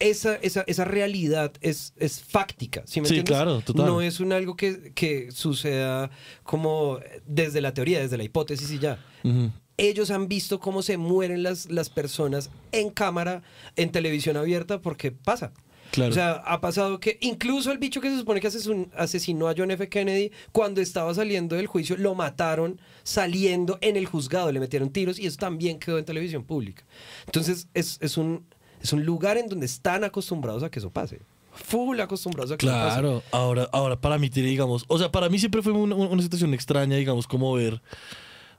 [0.00, 3.34] esa, esa, esa realidad es, es fáctica, ¿sí me Sí, entiendes?
[3.36, 3.86] claro, total.
[3.86, 6.10] No es un algo que, que suceda
[6.44, 9.04] como desde la teoría, desde la hipótesis y ya.
[9.24, 9.50] Ujú.
[9.78, 13.42] Ellos han visto cómo se mueren las, las personas en cámara,
[13.76, 15.52] en televisión abierta, porque pasa.
[15.90, 16.10] Claro.
[16.10, 19.54] O sea, ha pasado que incluso el bicho que se supone que asesin- asesinó a
[19.56, 19.88] John F.
[19.88, 25.18] Kennedy, cuando estaba saliendo del juicio, lo mataron saliendo en el juzgado, le metieron tiros
[25.18, 26.84] y eso también quedó en televisión pública.
[27.24, 28.44] Entonces, es, es un,
[28.82, 31.20] es un lugar en donde están acostumbrados a que eso pase.
[31.54, 33.00] Full acostumbrados a que eso pase.
[33.00, 36.22] Claro, ahora, ahora para mí tiene, digamos, o sea, para mí siempre fue una, una
[36.22, 37.80] situación extraña, digamos, como ver,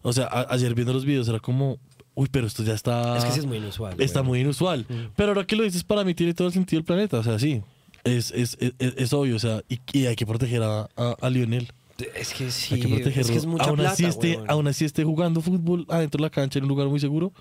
[0.02, 1.78] o sea, a- ayer viendo los videos era como,
[2.16, 3.18] uy, pero esto ya está...
[3.18, 3.96] Es que sí es muy inusual.
[4.00, 4.30] Está güey.
[4.30, 4.86] muy inusual.
[5.16, 7.38] Pero ahora que lo dices, para mí tiene todo el sentido del planeta, o sea,
[7.40, 7.62] sí,
[8.04, 11.30] es, es, es, es obvio, o sea, y, y hay que proteger a, a, a
[11.30, 11.68] Lionel.
[12.16, 13.22] Es que sí, hay que protegerlo.
[13.22, 16.22] es que es mucha aún, plata, así esté, aún así esté jugando fútbol adentro de
[16.24, 17.34] la cancha en un lugar muy seguro,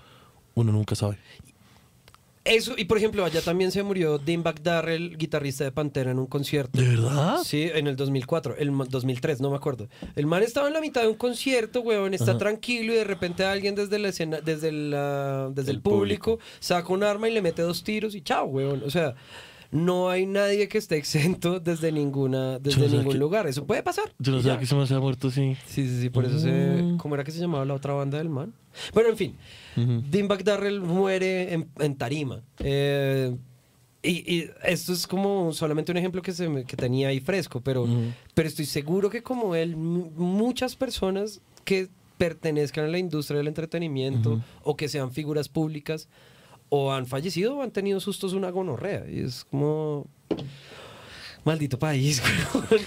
[0.53, 1.17] uno nunca sabe.
[2.49, 6.25] Eso, y por ejemplo, allá también se murió Dimebag Darrell, guitarrista de Pantera, en un
[6.27, 6.81] concierto.
[6.81, 7.37] ¿De verdad?
[7.43, 9.87] Sí, en el 2004, el ma- 2003, no me acuerdo.
[10.15, 13.43] El man estaba en la mitad de un concierto, weón, está tranquilo y de repente
[13.45, 16.45] alguien desde la escena, desde la, desde el, El público, público.
[16.59, 18.81] saca un arma y le mete dos tiros y chao, weón.
[18.85, 19.15] O sea,
[19.71, 23.47] no hay nadie que esté exento desde ninguna, desde no ningún qué- lugar.
[23.47, 24.11] Eso puede pasar.
[24.19, 25.55] Yo no sabía que se me había muerto así.
[25.67, 26.49] Sí, sí, sí, por eso se...
[26.51, 26.97] Mm.
[26.97, 28.53] ¿Cómo era que se llamaba la otra banda del man?
[28.93, 29.35] Bueno, en fin,
[29.77, 30.01] Ujú.
[30.09, 32.41] Dimebag Darrell muere en, en tarima.
[32.59, 33.35] Eh,
[34.01, 37.61] y, y esto es como solamente un ejemplo que, se me- que tenía ahí fresco,
[37.61, 38.11] pero, Ujú.
[38.33, 44.41] pero estoy seguro que como él, muchas personas que pertenezcan a la industria del entretenimiento
[44.63, 46.09] o que sean figuras públicas
[46.69, 49.05] o han fallecido o han tenido sustos una gonorrea.
[49.09, 50.07] Y es como...
[51.45, 52.21] Maldito país,
[52.53, 52.81] weón.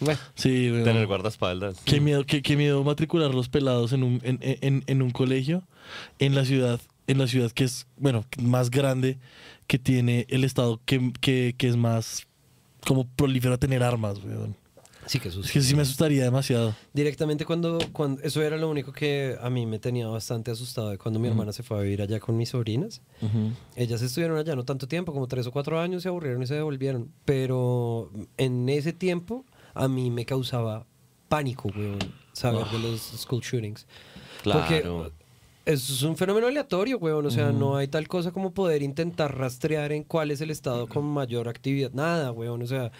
[0.00, 0.84] Bueno, Sí, weón.
[0.84, 1.80] Tener guardaespaldas.
[1.84, 5.62] Qué miedo, qué, qué miedo matricular los pelados en un, en, en- en un colegio,
[6.18, 9.18] en la ciudad, en la ciudad que es, bueno, más grande,
[9.66, 12.26] que tiene el estado que, que, que es más
[12.86, 14.56] como prolífero a tener armas, weón.
[15.06, 15.52] Sí, que Es susto.
[15.52, 16.74] que sí me asustaría demasiado.
[16.92, 18.20] Directamente cuando, cuando...
[18.22, 21.52] Eso era lo único que a mí me tenía bastante asustado de cuando mi hermana
[21.52, 23.02] se fue a vivir allá con mis sobrinas.
[23.76, 26.54] Ellas estuvieron allá no tanto tiempo, como tres o cuatro años, se aburrieron y se
[26.54, 27.12] devolvieron.
[27.24, 29.44] Pero en ese tiempo
[29.74, 30.86] a mí me causaba
[31.28, 31.98] pánico, weón,
[32.32, 33.86] saber de los school shootings.
[34.44, 35.06] Porque Claro.
[35.06, 35.12] eso
[35.66, 37.26] es un fenómeno aleatorio, weón.
[37.26, 40.86] O sea, no hay tal cosa como poder intentar rastrear en cuál es el estado
[40.86, 41.90] con mayor actividad.
[41.92, 42.62] Nada, weón.
[42.62, 42.92] O sea,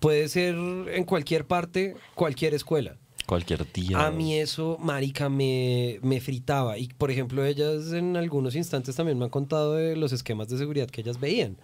[0.00, 2.96] puede ser en cualquier parte, cualquier escuela.
[3.24, 4.04] Cualquier día.
[4.04, 6.76] A mí eso, marica, me, me fritaba.
[6.76, 10.58] Y, por ejemplo, ellas en algunos instantes también me han contado de los esquemas de
[10.58, 11.56] seguridad que ellas veían.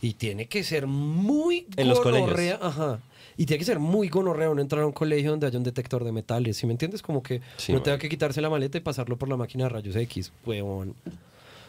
[0.00, 2.58] Y tiene que ser muy En los colegios.
[2.62, 3.00] Ajá.
[3.36, 6.04] Y tiene que ser muy gonorrea uno entrar a un colegio donde haya un detector
[6.04, 6.56] de metales.
[6.56, 7.02] ¿Sí me entiendes?
[7.02, 9.70] Como que Sí, no tenga que quitarse la maleta y pasarlo por la máquina de
[9.70, 10.94] rayos X, huevón.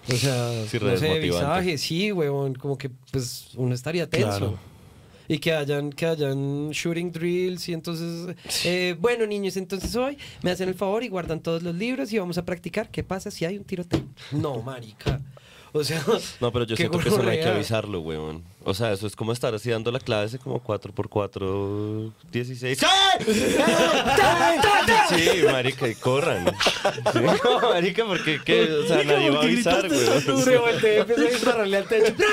[0.10, 2.56] O sea, Sí, no sé, visaje, sí, huevón.
[2.56, 4.28] Como que pues uno estaría tenso.
[4.28, 4.60] Claro.
[5.30, 8.36] Y que hayan, que hayan shooting drills y entonces,
[8.66, 12.20] eh, bueno niños, entonces hoy me hacen el favor y guardan todos los libros y
[12.20, 14.04] vamos a practicar qué pasa si hay un tiroteo.
[14.34, 15.22] No, marica.
[15.72, 16.04] O sea,
[16.42, 18.44] No, pero yo siento que eso no hay que avisarlo, weón.
[18.66, 22.80] O sea, eso es como estar así dando la clase como 4x4, 16.
[25.10, 26.46] Sí, marica, y corran.
[27.12, 28.72] Sí, no, marica, porque ¿qué?
[28.72, 30.44] O sea, nadie va a avisar, weón.
[30.44, 32.14] Se voltea y empieza a dispararle al techo.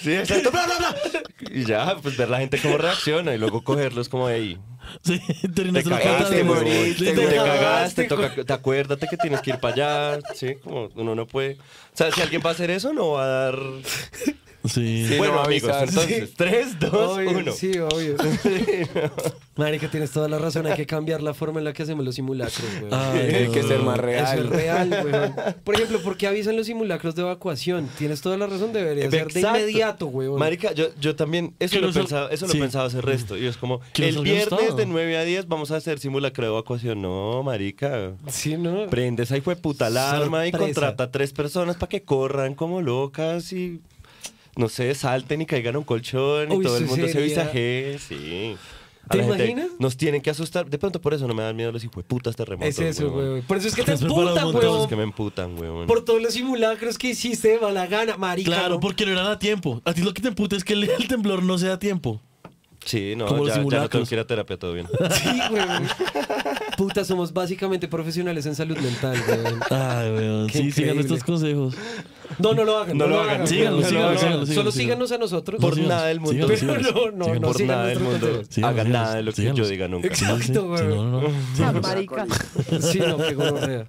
[0.00, 0.50] Sí, exacto.
[0.50, 1.22] bla, bla, bla.
[1.50, 4.58] Y ya, pues ver la gente cómo reacciona y luego cogerlos como ahí.
[5.02, 5.20] Sí,
[5.54, 10.54] Te cagaste, moriste, te cagaste, toca, te acuérdate que tienes que ir para allá, sí,
[10.62, 11.54] como uno no puede.
[11.54, 13.58] O sea, si alguien va a hacer eso, no va a dar.
[14.64, 15.06] Sí.
[15.08, 15.88] Sí, bueno, no amigos, avisar.
[15.88, 17.52] entonces, 3, 2, Obvio, 1.
[17.52, 18.16] Sí, obvio.
[19.56, 20.66] Marica, tienes toda la razón.
[20.66, 22.94] Hay que cambiar la forma en la que hacemos los simulacros, weón.
[22.94, 24.38] Ay, Tiene que ser más Eso real.
[24.38, 25.34] es real, weón.
[25.64, 27.88] Por ejemplo, ¿por qué avisan los simulacros de evacuación?
[27.98, 30.38] Tienes toda la razón, debería ser de inmediato, weón.
[30.38, 32.58] Marica, yo, yo también, eso lo, pensado, eso lo sí.
[32.58, 33.36] he pensado hace resto.
[33.36, 37.02] Y es como, el viernes de 9 a 10 vamos a hacer simulacro de evacuación.
[37.02, 38.12] No, marica.
[38.28, 38.86] Sí, ¿no?
[38.88, 42.80] Prende esa hijo de puta alarma y contrata a tres personas para que corran como
[42.82, 43.80] locas y
[44.56, 47.26] no sé, salten y caigan a un colchón y Uy, todo el mundo se sería-
[47.28, 47.98] visajee.
[47.98, 48.56] Sí.
[49.08, 49.66] A ¿Te imaginas?
[49.80, 50.68] Nos tienen que asustar.
[50.70, 52.68] De pronto por eso no me dan miedo los hijos de putas terremotos.
[52.78, 53.42] Es eso, weón.
[53.42, 54.82] Por eso es que te emputan, montón.
[54.82, 55.86] es que me emputan, weón.
[55.88, 58.50] Por todos los simulacros que hiciste de mala gana, marica.
[58.52, 58.80] Claro, ¿no?
[58.80, 59.80] porque no eran a tiempo.
[59.84, 62.20] A ti lo que te emputa es que el, el temblor no sea a tiempo.
[62.84, 64.86] Sí, no, Como los ya, ya no tengo que ir a terapia, todo bien.
[65.10, 65.86] Sí, weón.
[66.76, 69.60] Puta, somos básicamente profesionales en salud mental, weón.
[69.70, 70.46] Ay, weón.
[70.46, 71.74] Qué Sí, sigan estos consejos.
[72.38, 72.96] No, no lo hagan.
[72.96, 73.46] No, lo hagan.
[73.46, 75.60] Síganlo, No, síganlo, Solo síganos a nosotros.
[75.60, 76.32] Por síganos, nada del mundo.
[76.48, 77.14] síganos, Pero síganos.
[77.14, 78.26] no, no, por nada del mundo.
[78.28, 79.58] hagan síganos, nada de lo que síganos.
[79.58, 80.06] yo diga nunca.
[80.08, 80.88] Exacto, Sí, sí, weón.
[80.90, 81.28] no, no, no.
[81.54, 81.62] Sí.
[81.82, 82.26] marica.
[82.80, 83.84] Sí, no, qué.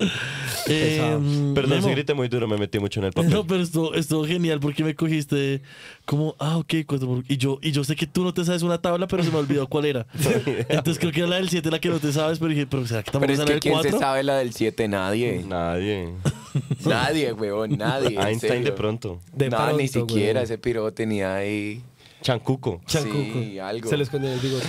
[0.68, 3.32] Eh, Perdón, si grité muy duro, me metí mucho en el papel.
[3.32, 5.62] No, pero esto, esto genial porque me cogiste
[6.06, 8.62] como, ah, ok, cuatro por- y yo, y yo sé que tú no te sabes
[8.64, 10.06] una tabla, pero se me olvidó cuál era.
[10.70, 12.86] Entonces creo que era la del 7 la que no te sabes, pero dije, pero
[12.88, 14.00] ¿será que tampoco Pero es que el ¿quién se 4?
[14.00, 14.88] sabe la del 7?
[14.88, 15.44] Nadie.
[15.48, 16.10] Nadie.
[16.86, 18.18] Nadie, weón, nadie.
[18.20, 19.20] en Einstein de pronto.
[19.34, 20.40] De no, pronto, ni siquiera.
[20.40, 20.44] weón.
[20.44, 21.82] Ese piro tenía ahí.
[22.22, 22.82] Chancuco.
[22.86, 23.40] Chancuco.
[23.40, 23.90] Sí, algo.
[23.90, 24.68] Se le escondió el bigote.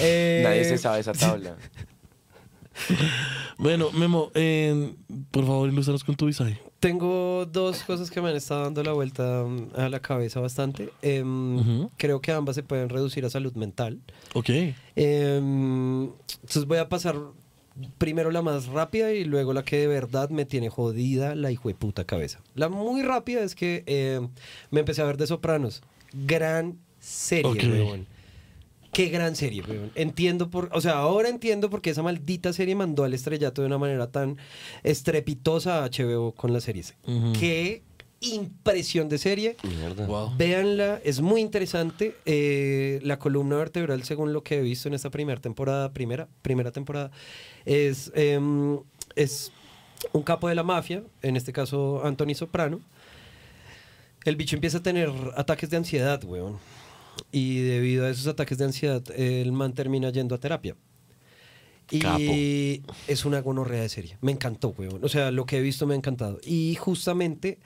[0.00, 1.56] Eh, Nadie se sabe esa tabla.
[3.56, 4.94] Bueno, Memo, eh,
[5.30, 6.60] por favor, ilústranos con tu visaje.
[6.84, 10.90] Tengo dos cosas que me han estado dando la vuelta mm, a la cabeza bastante.
[11.00, 11.88] Em.
[11.96, 14.02] Creo que ambas se pueden reducir a salud mental.
[14.34, 14.50] Ok.
[14.94, 17.16] Em, entonces voy a pasar
[17.96, 21.70] primero la más rápida y luego la que de verdad me tiene jodida la hijo
[21.70, 22.40] de puta cabeza.
[22.54, 24.28] La muy rápida es que em,
[24.70, 25.82] me empecé a ver de Sopranos.
[26.12, 28.04] Gran serie, Ok.
[28.94, 29.90] Qué gran serie, weón.
[29.94, 33.66] Entiendo por, o sea, ahora entiendo por qué esa maldita serie mandó al estrellato de
[33.66, 34.38] una manera tan
[34.82, 36.94] estrepitosa a HBO con las series.
[37.06, 37.32] Ujú.
[37.38, 37.82] Qué
[38.20, 39.56] impresión de serie.
[39.62, 40.34] Mierda.
[40.36, 42.16] Véanla, es muy interesante.
[42.24, 46.70] Eh, la columna vertebral, según lo que he visto en esta primera temporada, primera, primera
[46.70, 47.10] temporada,
[47.64, 48.78] es, em,
[49.16, 49.52] es
[50.12, 52.80] un capo de la mafia, en este caso Anthony Soprano.
[54.24, 56.58] El bicho empieza a tener ataques de ansiedad, weón.
[57.32, 60.76] Y debido a esos ataques de ansiedad, el man termina yendo a terapia.
[61.90, 62.22] Y Capo.
[63.08, 64.16] es una gonorrea de serie.
[64.20, 65.04] Me encantó, weón.
[65.04, 66.40] O sea, lo que he visto me ha encantado.
[66.44, 67.58] Y justamente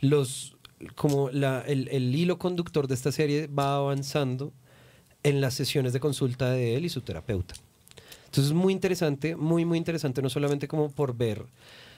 [0.00, 0.56] los
[0.96, 4.52] como la, el, el hilo conductor de esta serie va avanzando
[5.22, 7.54] en las sesiones de consulta de él y su terapeuta.
[8.26, 11.44] Entonces es muy interesante, muy, muy interesante, no solamente como por ver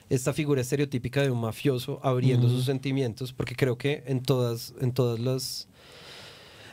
[0.09, 4.91] esta figura estereotípica de un mafioso abriendo sus sentimientos, porque creo que en todas, en
[4.91, 5.67] todas las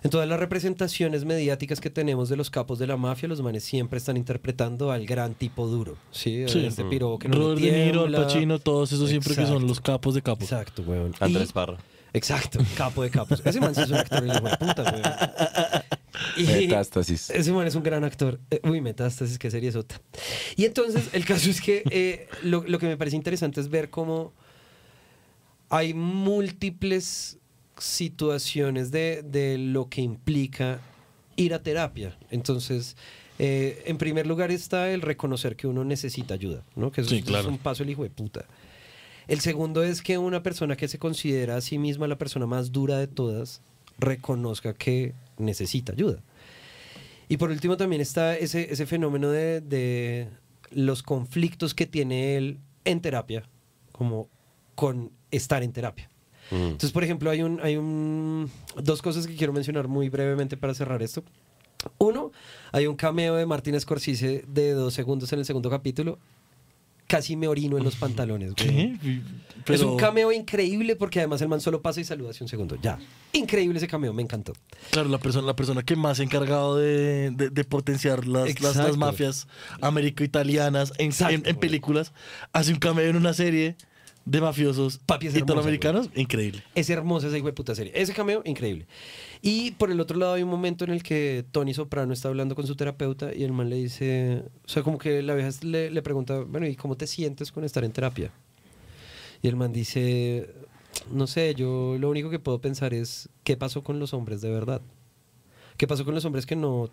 [0.02, 3.62] en todas las representaciones mediáticas que tenemos de los capos de la mafia, los manes
[3.64, 5.96] siempre están interpretando al gran tipo duro.
[6.10, 6.64] Sí, Sí.
[6.66, 8.12] este piro que no Robert De Niro, Al.
[8.14, 10.42] Pacino, todos esos siempre que son los capos de capos.
[10.44, 11.14] Exacto, weón.
[11.20, 11.78] Andrés Y- Parra.
[12.14, 13.40] Exacto, capo de capos.
[13.44, 15.02] Ese man sí es un actor de puta, weón.
[16.36, 17.30] Y- Metástasis.
[17.30, 18.38] Ese man es un gran actor.
[18.50, 19.98] Eh, Uy, Metástasis, qué serie sota.
[20.56, 23.88] Y entonces, el caso es que eh, lo, lo que me parece interesante es ver
[23.88, 24.34] cómo
[25.70, 27.38] hay múltiples
[27.82, 30.80] situaciones de, de lo que implica
[31.36, 32.16] ir a terapia.
[32.30, 32.96] Entonces,
[33.38, 36.92] eh, en primer lugar está el reconocer que uno necesita ayuda, ¿no?
[36.92, 37.44] Que eso, Sí, es- claro.
[37.44, 38.44] es un paso el hijo de puta.
[39.28, 42.72] El segundo es que una persona que se considera a sí misma la persona más
[42.72, 43.62] dura de todas
[43.98, 46.18] reconozca que necesita ayuda.
[47.28, 50.28] Y por último también está ese, ese fenómeno de, de
[50.70, 53.44] los conflictos que tiene él en terapia,
[53.92, 54.28] como
[54.74, 56.10] con estar en terapia.
[56.50, 56.54] Mm.
[56.54, 58.50] Entonces, por ejemplo, hay un, hay un
[58.82, 61.22] dos cosas que quiero mencionar muy brevemente para cerrar esto.
[61.98, 62.30] Uno,
[62.72, 66.18] hay un cameo de Martin Scorsese de dos segundos en el segundo capítulo.
[67.08, 68.54] Casi me orino en los pantalones.
[68.54, 68.68] güey.
[68.98, 68.98] ¿Qué?
[69.12, 69.20] Es
[69.66, 72.76] Pero- un cameo increíble porque además el man solo pasa y saluda hace un segundo.
[72.80, 72.98] Ya.
[73.32, 74.52] Increíble ese cameo, me encantó.
[74.92, 78.58] Claro, la persona, la persona que más se ha encargado de, de- de potenciar las,
[78.62, 79.46] las- las, mafias
[79.80, 82.12] américo-italianas en, en- en películas,
[82.52, 83.76] hace un cameo en una serie
[84.24, 86.10] de mafiosos Papi, es hermosa, italoamericanos.
[86.14, 86.62] Increíble.
[86.74, 87.92] Es hermosa esa hijo de puta serie.
[87.94, 88.86] Ese cameo, increíble.
[89.40, 92.54] Y por el otro lado hay un momento en el que Tony Soprano está hablando
[92.54, 95.90] con su terapeuta y el man le dice, o sea, como que la vieja le,
[95.90, 98.30] le pregunta, bueno, ¿y cómo te sientes con estar en terapia?
[99.42, 100.48] Y el man dice,
[101.10, 104.50] no sé, yo lo único que puedo pensar es, ¿qué pasó con los hombres de
[104.50, 104.82] verdad?
[105.76, 106.90] ¿Qué pasó con los hombres que no,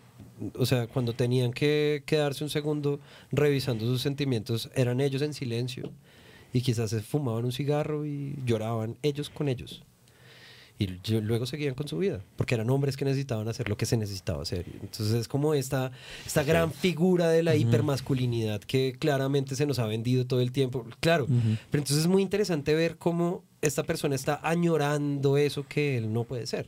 [0.58, 2.98] o sea, cuando tenían que quedarse un segundo
[3.30, 5.92] revisando sus sentimientos, eran ellos en silencio
[6.52, 9.82] y quizás se fumaban un cigarro y lloraban ellos con ellos?
[10.80, 10.86] Y
[11.20, 14.40] luego seguían con su vida, porque eran hombres que necesitaban hacer lo que se necesitaba
[14.40, 14.64] hacer.
[14.80, 15.92] Entonces es como esta,
[16.24, 20.86] esta gran figura de la hipermasculinidad que claramente se nos ha vendido todo el tiempo.
[21.00, 26.10] Claro, pero entonces es muy interesante ver cómo esta persona está añorando eso que él
[26.14, 26.66] no puede ser.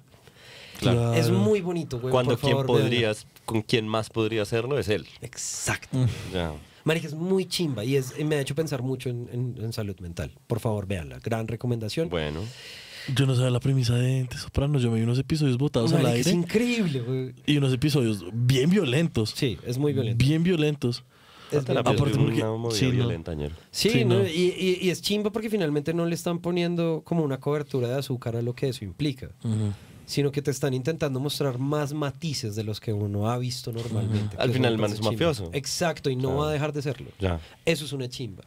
[0.78, 1.14] Claro.
[1.14, 2.12] Es muy bonito, güey.
[2.12, 2.82] Cuando por favor, véanla.
[2.82, 5.06] podrías, con quien más podría hacerlo es él.
[5.22, 5.96] Exacto.
[6.34, 6.52] Ya.
[6.84, 9.72] Marica, es muy chimba y es, y me ha hecho pensar mucho en, en- en
[9.72, 10.32] salud mental.
[10.46, 11.18] Por favor, véanla.
[11.20, 12.08] Gran recomendación.
[12.08, 12.40] Bueno.
[13.16, 14.80] Yo no sabía la premisa de, de Sopranos.
[14.82, 17.34] Yo me vi unos episodios botados al Marica, es aire increíble, güey.
[17.46, 19.30] y unos episodios bien violentos.
[19.36, 20.24] Sí, es muy violento.
[20.24, 21.04] Bien violentos.
[21.50, 22.90] Es La aparte es porque- una sí, no.
[22.92, 23.54] violenta, ñero.
[23.72, 24.20] Sí, Sí, ¿no?
[24.20, 24.26] no.
[24.26, 27.98] Y, y- y es chimba porque finalmente no le están poniendo como una cobertura de
[27.98, 29.30] azúcar a lo que eso implica,
[30.06, 34.36] sino que te están intentando mostrar más matices de los que uno ha visto normalmente.
[34.38, 35.12] Al final el man es chimba.
[35.12, 35.50] mafioso.
[35.52, 36.36] Exacto, y no Claro.
[36.38, 37.10] va a dejar de serlo.
[37.18, 37.40] Ya.
[37.64, 38.44] Eso es una chimba.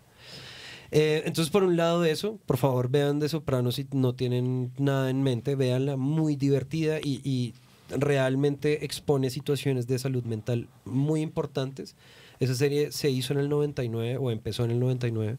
[0.91, 4.72] Eh, entonces, por un lado de eso, por favor vean De Sopranos si no tienen
[4.78, 7.53] nada en mente, véanla, muy divertida y, y
[7.89, 11.95] realmente expone situaciones de salud mental muy importantes.
[12.39, 15.38] Esa serie se hizo en el 99 o empezó en el 99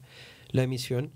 [0.50, 1.10] la emisión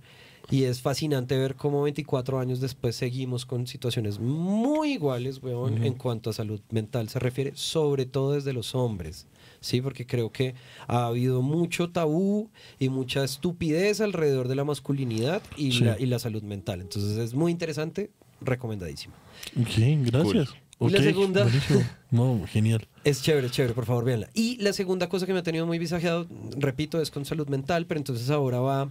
[0.50, 5.94] y es fascinante ver cómo 24 años después seguimos con situaciones muy iguales, weón, en
[5.94, 9.26] cuanto a salud mental se refiere, sobre todo desde los hombres.
[9.60, 10.54] Sí, porque creo que
[10.88, 15.84] ha habido mucho tabú y mucha estupidez alrededor de la masculinidad y, Sí.
[15.84, 16.80] la, y la salud mental.
[16.80, 19.14] Entonces es muy interesante, recomendadísima.
[19.60, 19.68] Ok,
[20.10, 20.48] gracias.
[20.82, 21.42] ¿Y la segunda?
[21.42, 21.82] buenísimo.
[22.10, 22.88] No, genial.
[23.04, 24.30] Es chévere, chévere, por favor, véanla.
[24.32, 26.26] Y la segunda cosa que me ha tenido muy visajeado,
[26.56, 28.88] repito, es con salud mental, pero entonces ahora va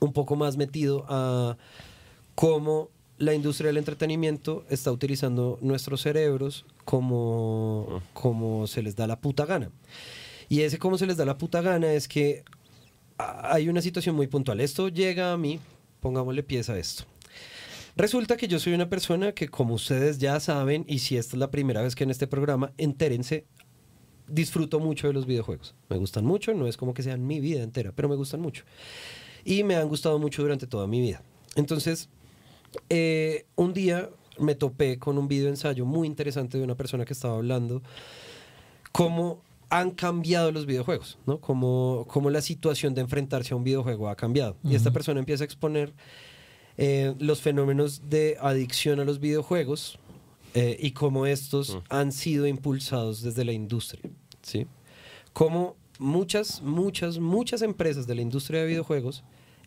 [0.00, 1.56] un poco más metido a
[2.34, 9.20] cómo la industria del entretenimiento está utilizando nuestros cerebros como, como se les da la
[9.20, 9.70] puta gana.
[10.48, 12.44] Y ese cómo se les da la puta gana es que
[13.18, 14.60] hay una situación muy puntual.
[14.60, 15.60] Esto llega a mí,
[16.00, 17.04] pongámosle pieza a esto.
[17.96, 21.40] Resulta que yo soy una persona que, como ustedes ya saben, y si esta es
[21.40, 23.46] la primera vez que en este programa, entérense,
[24.28, 25.74] disfruto mucho de los videojuegos.
[25.88, 28.64] Me gustan mucho, no es como que sean mi vida entera, pero me gustan mucho.
[29.46, 31.22] Y me han gustado mucho durante toda mi vida.
[31.54, 32.08] Entonces,
[32.90, 37.12] eh, un día me topé con un video ensayo muy interesante de una persona que
[37.12, 37.80] estaba hablando
[38.90, 39.40] cómo
[39.70, 41.40] han cambiado los videojuegos, ¿no?
[41.40, 44.56] Cómo, cómo la situación de enfrentarse a un videojuego ha cambiado.
[44.64, 45.94] Y esta persona empieza a exponer
[46.76, 50.00] eh, los fenómenos de adicción a los videojuegos
[50.54, 54.02] eh, y cómo estos han sido impulsados desde la industria,
[54.42, 54.66] ¿sí?
[55.32, 59.22] Cómo muchas, muchas, muchas empresas de la industria de videojuegos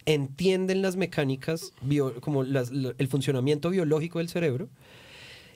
[0.06, 4.70] entienden las mecánicas, bio- como las- el funcionamiento biológico del cerebro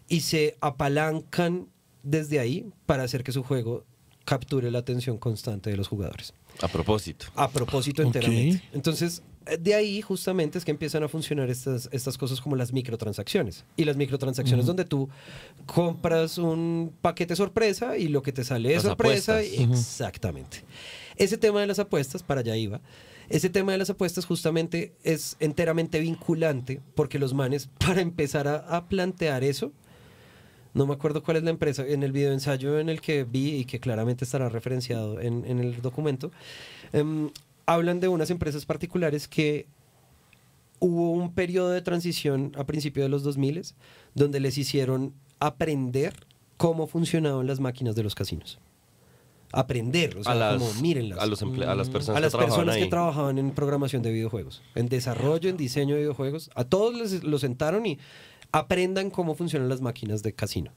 [0.08, 1.68] y se apalancan
[2.04, 3.86] desde ahí para hacer que su juego
[4.26, 6.34] capture la atención constante de los jugadores.
[6.62, 7.26] A propósito.
[7.36, 8.62] A propósito enteramente.
[8.74, 9.24] Entonces,
[9.60, 13.66] de ahí justamente es que empiezan a funcionar estas, estas cosas como las microtransacciones.
[13.76, 15.10] Y las microtransacciones donde tú
[15.66, 19.42] compras un paquete sorpresa y lo que te sale es Las sorpresa.
[19.42, 20.64] Exactamente.
[21.18, 22.80] Ese tema de las apuestas, para allá iba.
[23.30, 28.88] Ese tema de las apuestas justamente es enteramente vinculante porque los manes, para empezar a,
[28.88, 29.72] plantear eso,
[30.74, 33.56] no me acuerdo cuál es la empresa, en el video ensayo en el que vi
[33.58, 36.32] y que claramente estará referenciado en, en el documento,
[36.92, 37.30] em,
[37.66, 39.68] hablan de unas empresas particulares que
[40.80, 43.74] hubo un periodo de transición a principios de los 2000
[44.16, 46.14] donde les hicieron aprender
[46.58, 48.60] cómo funcionaban las máquinas de los casinos.
[49.56, 51.20] Aprender, o sea, a las, como mírenlas.
[51.20, 54.02] a, los emple- a las personas a las que trabajaban personas que trabajaban en programación
[54.02, 58.00] de videojuegos, en desarrollo, en diseño de videojuegos, a todos les, los sentaron y
[58.52, 60.72] aprendan cómo funcionan las máquinas de casino.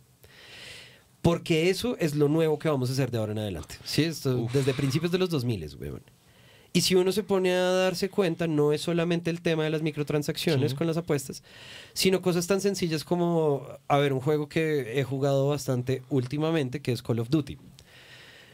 [1.23, 3.77] Porque eso es lo nuevo que vamos a hacer de ahora en adelante.
[3.85, 4.05] ¿sí?
[4.05, 6.03] Esto, desde principios de los 2000, weón.
[6.73, 9.81] Y si uno se pone a darse cuenta, no es solamente el tema de las
[9.81, 11.43] microtransacciones con las apuestas,
[11.95, 16.93] sino cosas tan sencillas como, a ver, un juego que he jugado bastante últimamente, que
[16.93, 17.57] es Call of Duty.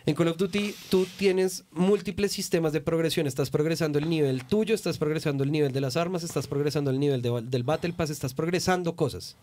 [0.07, 3.27] En Call of Duty tú tienes múltiples sistemas de progresión.
[3.27, 6.99] Estás progresando el nivel tuyo, estás progresando el nivel de las armas, estás progresando el
[6.99, 9.37] nivel de- del Battle Pass, estás progresando cosas.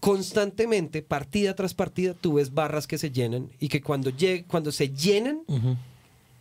[0.00, 4.70] Constantemente, partida tras partida, tú ves barras que se llenan y que cuando, lleg- cuando
[4.70, 5.40] se llenan,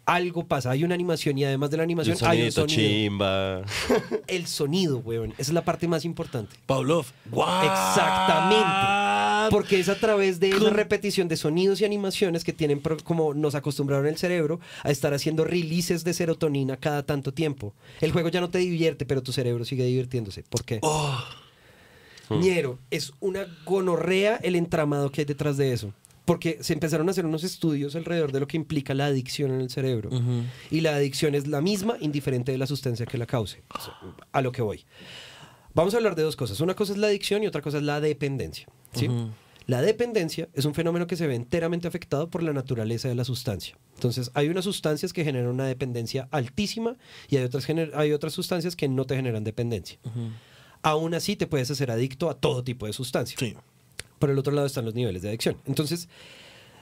[0.05, 0.71] algo pasa.
[0.71, 2.77] Hay una animación y además de la animación hay un sonido.
[2.81, 3.61] chimba.
[4.27, 5.31] El sonido, weón.
[5.33, 6.55] Esa es la parte más importante.
[6.65, 7.05] Pavlov.
[7.25, 9.51] Exactamente.
[9.51, 13.33] Porque es a través de esa Con- repetición de sonidos y animaciones que tienen, como
[13.33, 17.73] nos acostumbraron el cerebro, a estar haciendo releases de serotonina cada tanto tiempo.
[18.01, 20.43] El juego ya no te divierte, pero tu cerebro sigue divirtiéndose.
[20.43, 20.79] ¿Por qué?
[22.29, 25.93] Ñero, es una gonorrea el entramado que hay detrás de eso.
[26.25, 29.61] Porque se empezaron a hacer unos estudios alrededor de lo que implica la adicción en
[29.61, 30.09] el cerebro.
[30.71, 33.63] Y la adicción es la misma, indiferente de la sustancia que la cause.
[34.31, 34.85] A lo que voy.
[35.73, 36.59] Vamos a hablar de dos cosas.
[36.61, 38.67] Una cosa es la adicción y otra cosa es la dependencia.
[38.93, 39.09] ¿sí?
[39.67, 43.25] La dependencia es un fenómeno que se ve enteramente afectado por la naturaleza de la
[43.25, 43.77] sustancia.
[43.95, 46.97] Entonces, hay unas sustancias que generan una dependencia altísima
[47.29, 49.99] y hay otras, hay otras sustancias que no te generan dependencia.
[50.81, 53.39] Aún así, te puedes hacer adicto a todo tipo de sustancias.
[53.39, 53.55] Sí.
[54.19, 55.57] Por el otro lado están los niveles de adicción.
[55.65, 56.07] Entonces,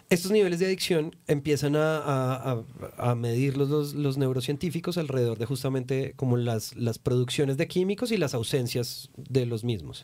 [0.09, 2.63] estos niveles de adicción empiezan a,
[2.97, 9.09] a- medirlos los, neurocientíficos alrededor de justamente como las, producciones de químicos y las ausencias
[9.17, 10.03] de los mismos.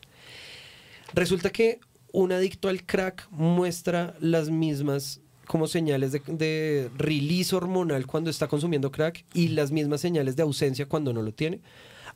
[1.14, 1.80] Resulta que
[2.12, 8.90] un adicto al crack muestra las mismas como señales de release hormonal cuando está consumiendo
[8.90, 11.60] crack y las mismas señales de ausencia cuando no lo tiene,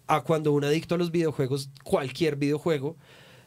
[0.06, 2.96] a cuando un adicto a los videojuegos, cualquier videojuego,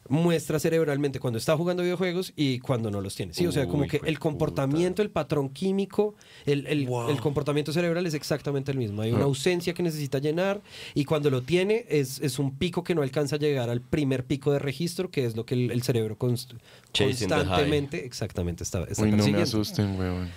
[0.09, 3.33] muestra cerebralmente cuando está jugando videojuegos y cuando no los tiene.
[3.33, 7.09] Sí, o sea, como Uy, que el comportamiento, el patrón químico, el, el- Wow.
[7.09, 9.01] el comportamiento cerebral es exactamente el mismo.
[9.01, 10.61] Hay una ausencia que necesita llenar
[10.93, 14.23] y cuando lo tiene es, es un pico que no alcanza a llegar al primer
[14.25, 16.55] pico de registro, que es lo que el, el cerebro const-
[16.93, 20.29] Chasing constantemente, exactamente, está, está Uy, no me asusten, weón.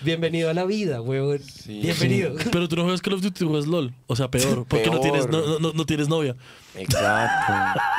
[0.00, 1.40] Bienvenido a la vida, huevón.
[1.66, 2.34] Bienvenido.
[2.52, 3.92] Pero tú no juegas Call of Duty, tú juegas LOL.
[4.06, 4.64] O sea, peor.
[4.66, 6.36] Porque no tienes, no, no- no- no tienes novia.
[6.74, 7.52] Exacto.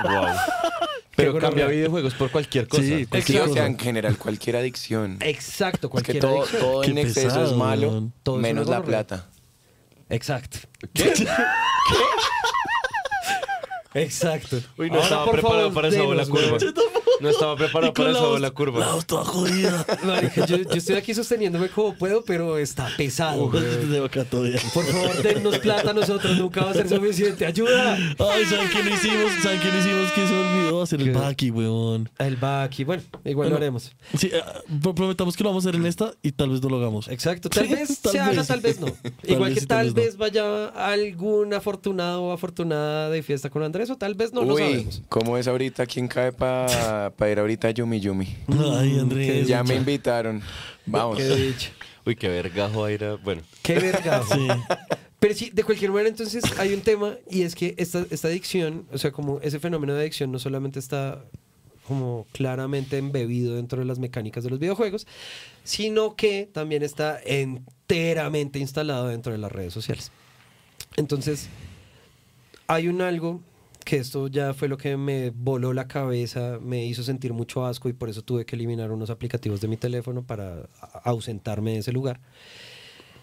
[0.10, 0.26] Wow.
[1.20, 2.84] Pero Qué cambia videojuegos por cualquier cosa.
[2.84, 3.66] Sí, cualquier o sea, cosa.
[3.68, 5.18] en general, cualquier adicción.
[5.22, 6.62] Exacto, Es que cualquier todo, adicción.
[6.62, 8.12] todo Qué en exceso es malo.
[8.24, 9.30] Todo menos la plata.
[10.10, 10.60] Exacto.
[13.94, 14.58] Exacto.
[14.78, 16.58] Uy, no Ahora, estaba por preparado favor, para esa bola denos, curva.
[17.22, 18.80] No estaba preparado Y con para esa la bola voz- curva.
[18.80, 19.86] La voz toda jodida.
[20.04, 23.50] Marica, yo, yo estoy aquí sosteniéndome como puedo, pero está pesado.
[23.50, 24.60] De todavía.
[24.74, 27.46] Por favor, dennos plata a nosotros, nunca va a ser suficiente.
[27.46, 27.96] ¡Ayuda!
[27.96, 29.32] Ay, ¿saben qué no hicimos?
[29.42, 30.12] ¿Saben qué no hicimos?
[30.12, 31.18] Que se me olvidó hacer el ¿Qué?
[31.18, 32.10] baki, weón.
[32.20, 32.84] El va aquí.
[32.84, 33.50] Bueno, igual Bueno.
[33.52, 33.92] lo haremos.
[34.18, 34.42] Sí, eh,
[34.82, 37.08] pro- prometamos que lo vamos a hacer en esta y tal vez no lo hagamos.
[37.10, 37.50] Exacto.
[37.50, 38.48] Tal vez Tal se haga, vez.
[38.48, 38.88] tal vez no.
[39.24, 43.50] Igual vez que sí, tal tal vez vez vaya algún afortunado o afortunada de fiesta
[43.50, 45.02] con Andrés, o tal vez no lo Uy, sabemos.
[45.08, 45.86] ¿cómo es ahorita?
[45.86, 48.28] ¿Quién cae para ir ahorita a Yumi Yumi?
[48.78, 49.48] Ay, Andrés.
[49.48, 50.42] ya me invitaron.
[50.86, 51.18] Vamos.
[51.18, 51.54] Qué.
[52.06, 52.86] Uy, qué vergajo.
[53.24, 54.22] Bueno, Qué verga.
[54.24, 54.48] Sí.
[55.20, 58.86] Pero sí, de cualquier manera, entonces hay un tema y es que esta, esta adicción,
[58.92, 61.24] o sea, como ese fenómeno de adicción no solamente está
[61.88, 65.08] como claramente embebido dentro de las mecánicas de los videojuegos,
[65.64, 70.12] sino que también está enteramente instalado dentro de las redes sociales.
[70.96, 71.48] Entonces,
[72.68, 73.42] hay un algo
[73.86, 77.90] que esto ya fue lo que me voló la cabeza, me hizo sentir mucho asco
[77.90, 80.70] y por eso tuve que eliminar unos aplicativos de mi teléfono para
[81.04, 82.20] ausentarme de ese lugar.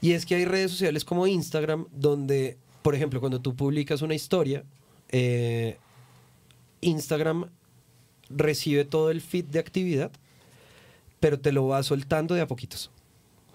[0.01, 4.15] Y es que hay redes sociales como Instagram donde, por ejemplo, cuando tú publicas una
[4.15, 4.65] historia,
[5.11, 5.79] eh,
[6.81, 7.51] Instagram
[8.29, 10.11] recibe todo el feed de actividad,
[11.21, 12.91] pero te lo va soltando de a poquitos.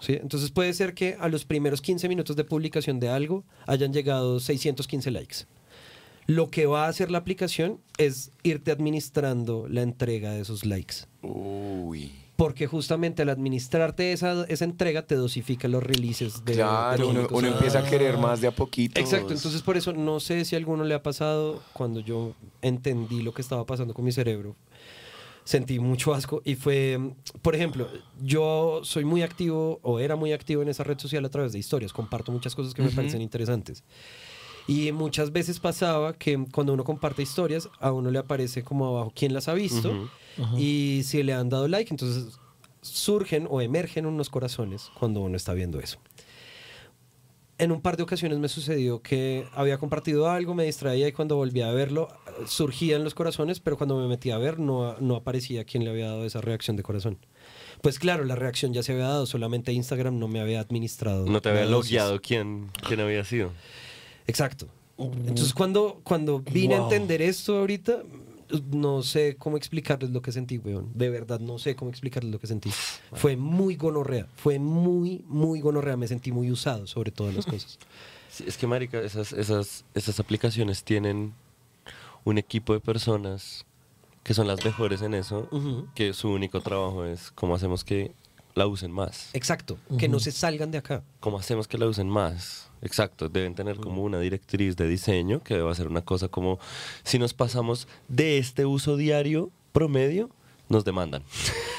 [0.00, 0.14] ¿sí?
[0.14, 4.40] Entonces puede ser que a los primeros 15 minutos de publicación de algo hayan llegado
[4.40, 5.36] 615 likes.
[6.26, 11.06] Lo que va a hacer la aplicación es irte administrando la entrega de esos likes.
[11.22, 12.12] Uy.
[12.36, 16.54] Porque justamente al administrarte esa, esa entrega te dosifica los releases de.
[16.54, 18.98] Claro, uno, uno empieza a querer más de a poquito.
[19.00, 23.22] Exacto, entonces por eso no sé si a alguno le ha pasado cuando yo entendí
[23.22, 24.56] lo que estaba pasando con mi cerebro.
[25.44, 26.98] sentí mucho asco y fue,
[27.42, 27.88] por ejemplo,
[28.20, 31.58] yo soy muy activo o era muy activo en esa red social a través de
[31.58, 33.84] historias, comparto muchas cosas que me parecen interesantes.
[34.66, 39.12] Y muchas veces pasaba que cuando uno comparte historias, a uno le aparece como abajo
[39.14, 40.08] quién las ha visto
[40.56, 42.38] y si le han dado like, entonces
[42.80, 45.98] surgen o emergen unos corazones cuando uno está viendo eso.
[47.58, 51.36] En un par de ocasiones me sucedió que había compartido algo, me distraía y cuando
[51.36, 52.08] volvía a verlo
[52.46, 56.06] surgían los corazones, pero cuando me metía a ver no, no aparecía quién le había
[56.06, 57.18] dado esa reacción de corazón.
[57.80, 61.26] Pues claro, la reacción ya se había dado, solamente Instagram no me había administrado.
[61.26, 63.52] No te había logueado quién, quién había sido.
[64.26, 64.68] Exacto.
[64.98, 68.02] Entonces cuando, cuando vine a entender esto ahorita,
[68.70, 70.90] no sé cómo explicarles lo que sentí, weón.
[70.94, 72.70] De verdad, no sé cómo explicarles lo que sentí.
[73.14, 75.96] Fue muy gonorrea, fue muy, muy gonorrea.
[75.96, 77.78] Me sentí muy usado sobre todas las cosas.
[78.32, 81.34] Sí, es que, marica, esas, esas, esas aplicaciones tienen
[82.24, 83.66] un equipo de personas
[84.22, 85.86] que son las mejores en eso, Ujú.
[85.94, 88.12] que su único trabajo es cómo hacemos que
[88.54, 89.28] la usen más.
[89.34, 91.02] Exacto, que no se salgan de acá.
[91.20, 92.70] ¿Cómo hacemos que la usen más?
[92.82, 96.58] Exacto, deben tener como una directriz de diseño que debe ser una cosa como,
[97.04, 100.30] si nos pasamos de este uso diario promedio,
[100.68, 101.22] nos demandan.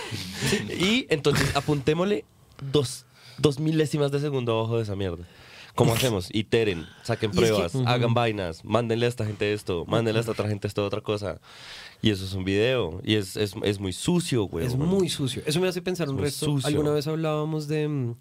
[0.79, 2.25] y entonces apuntémosle
[2.71, 3.05] dos,
[3.37, 5.25] dos milésimas de segundo abajo de esa mierda.
[5.75, 6.29] ¿Cómo hacemos?
[6.31, 10.21] Iteren, saquen Y es que- pruebas, hagan vainas, mándenle a esta gente esto, mándenle a
[10.21, 11.41] esta otra gente esto otra cosa.
[12.01, 13.01] Y eso es un video.
[13.03, 14.67] Y es, es, es muy sucio, güey.
[14.67, 15.41] Es muy sucio.
[15.45, 16.45] Eso me hace pensar un resto.
[16.45, 16.67] sucio.
[16.67, 18.15] Alguna vez hablábamos de mm,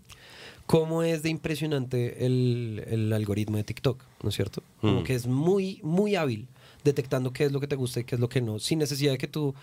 [0.72, 4.62] cómo es de impresionante el, el algoritmo de TikTok, ¿no es cierto?
[4.80, 5.04] Como Mm.
[5.04, 6.48] que es muy, muy hábil
[6.82, 9.12] detectando qué es lo que te gusta y qué es lo que no, sin necesidad
[9.12, 9.54] de que tú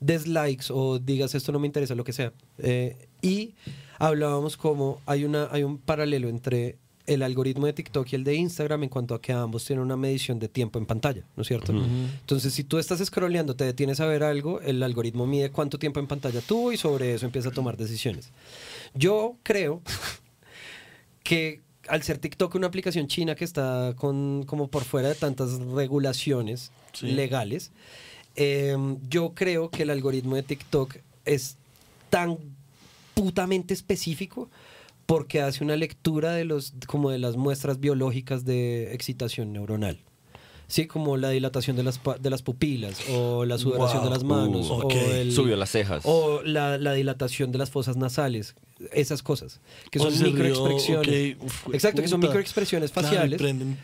[0.00, 2.32] des likes o digas esto no me interesa, lo que sea.
[2.58, 3.54] Eh, y
[4.00, 8.34] hablábamos como hay, una, hay un paralelo entre el algoritmo de TikTok y el de
[8.34, 11.46] Instagram en cuanto a que ambos tienen una medición de tiempo en pantalla, ¿no es
[11.46, 11.72] cierto?
[11.72, 16.00] Entonces, si tú estás scrolleando, te detienes a ver algo, el algoritmo mide cuánto tiempo
[16.00, 18.32] en pantalla tuvo y sobre eso empieza a tomar decisiones.
[18.94, 19.82] Yo creo
[21.28, 25.58] que al ser TikTok una aplicación china que está con, como por fuera de tantas
[25.60, 27.08] regulaciones Sí.
[27.08, 27.70] legales,
[28.34, 28.74] eh,
[29.10, 31.56] yo creo que el algoritmo de TikTok es
[32.08, 32.38] tan
[33.14, 34.48] putamente específico
[35.04, 39.98] porque hace una lectura de los como de las muestras biológicas de excitación neuronal.
[40.70, 44.04] Sí, como la dilatación de las, de las pupilas o la sudoración Wow.
[44.04, 46.02] de las manos Uh, o el- Subió las cejas.
[46.04, 48.54] o la, la dilatación de las fosas nasales,
[48.92, 49.60] esas cosas,
[49.90, 51.36] que son microexpresiones.
[51.72, 53.40] Exacto, que son microexpresiones faciales.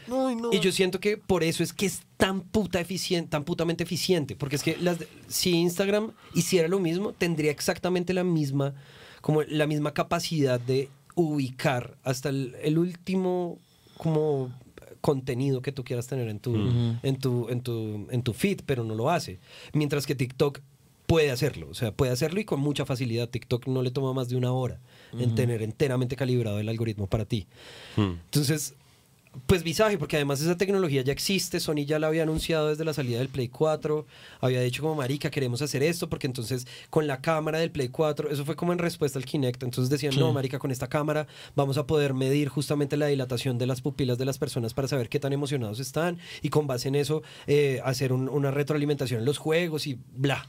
[0.07, 0.53] no.
[0.53, 4.37] Y yo siento que por eso es que es tan puta eficiente, tan putamente eficiente,
[4.37, 8.75] porque es que las, si Instagram hiciera lo mismo, tendría exactamente la misma,
[9.23, 13.59] como la misma capacidad de ubicar hasta el, el último
[13.97, 14.53] como
[15.05, 16.55] contenido que tú quieras tener en tu,
[17.03, 19.39] en, tu, en, tu, en tu feed, pero no lo hace.
[19.75, 20.61] Mientras que TikTok
[21.05, 23.29] puede hacerlo, o sea, puede hacerlo y con mucha facilidad.
[23.29, 24.81] TikTok no le toma más de una hora
[25.13, 27.47] en tener enteramente calibrado el algoritmo para ti.
[27.97, 28.13] Hmm.
[28.25, 28.77] Entonces,
[29.47, 32.95] pues visaje, porque además esa tecnología ya existe, Sony ya la había anunciado desde la
[32.95, 34.07] salida del Play 4,
[34.41, 38.31] había dicho como marica, queremos hacer esto, porque entonces con la cámara del Play 4,
[38.31, 41.27] eso fue como en respuesta al Kinect, entonces decían, no, marica, con esta cámara
[41.57, 45.09] vamos a poder medir justamente la dilatación de las pupilas de las personas para saber
[45.09, 49.27] qué tan emocionados están, y con base en eso eh, hacer un- una retroalimentación en
[49.27, 50.47] los juegos y bla.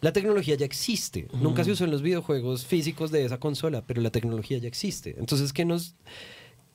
[0.00, 1.26] La tecnología ya existe.
[1.40, 5.16] Nunca se usó en los videojuegos físicos de esa consola, pero la tecnología ya existe.
[5.18, 5.96] Entonces, ¿qué nos,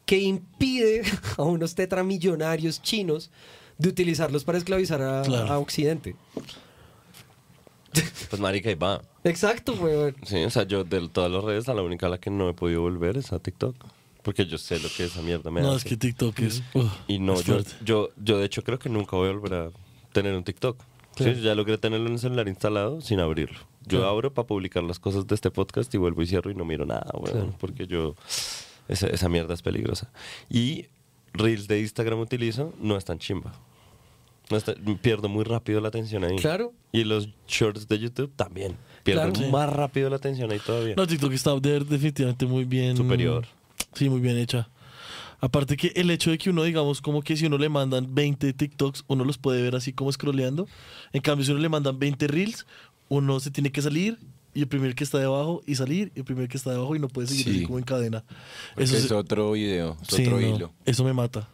[0.06, 1.04] que impide
[1.38, 3.30] a unos tetramillonarios chinos
[3.78, 5.52] de utilizarlos para esclavizar a, Claro.
[5.54, 6.16] a Occidente.
[8.30, 9.02] Pues marica, y va.
[9.24, 10.16] Exacto, weón.
[10.26, 12.50] Sí, o sea, yo de todas las redes, a la única a la que no
[12.50, 13.76] he podido volver es a TikTok.
[14.24, 15.78] Porque yo sé lo que esa mierda me No, hace.
[15.80, 16.64] es que TikTok es.
[17.08, 19.70] Y no, es yo, yo, yo de hecho creo que nunca voy a volver a
[20.12, 20.78] tener un TikTok.
[21.18, 23.60] Sí, ya logré tenerlo en el celular instalado sin abrirlo.
[23.86, 24.08] Yo Claro.
[24.08, 26.86] abro para publicar las cosas de este podcast y vuelvo y cierro y no miro
[26.86, 28.16] nada, weón, porque yo
[28.88, 30.12] esa, esa mierda es peligrosa.
[30.50, 30.88] Y
[31.34, 33.54] Reels de Instagram utilizo, no es tan chimba.
[34.50, 36.36] No está- pierdo muy rápido la atención ahí.
[36.36, 36.74] Claro.
[36.92, 38.76] Y los shorts de YouTube también.
[39.04, 39.36] Pierdo Claro.
[39.36, 39.52] Sí.
[39.52, 40.96] más rápido la atención ahí todavía.
[40.96, 42.96] No, TikTok está de- definitivamente muy bien.
[42.98, 43.46] Superior.
[43.94, 44.70] Sí, muy bien hecha.
[45.40, 48.54] Aparte que el hecho de que uno, digamos, como que si uno le mandan 20
[48.54, 50.68] TikToks, uno los puede ver así como scrolleando.
[51.12, 52.66] En cambio, si uno le mandan 20 Reels,
[53.10, 54.18] uno se tiene que salir
[54.54, 57.00] y el primer que está debajo y salir y el primer que está debajo y
[57.00, 57.50] no puede seguir Sí.
[57.52, 58.24] así como en cadena.
[58.74, 60.72] Porque Eso es es- otro video, es sí, otro no, hilo.
[60.86, 61.48] Eso me mata.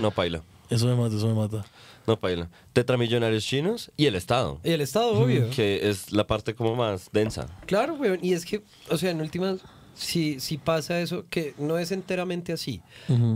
[0.00, 0.42] No paila.
[0.68, 1.64] Eso me mata, eso me mata.
[2.06, 2.48] No paila.
[2.72, 4.60] Tetramillonarios chinos y el Estado.
[4.64, 5.50] Y el Estado, obvio.
[5.50, 7.46] Que es la parte como más densa.
[7.66, 8.18] Claro, weón.
[8.22, 9.60] Y es que, o sea, en últimas,
[9.94, 12.80] si, si pasa eso, que no es enteramente así,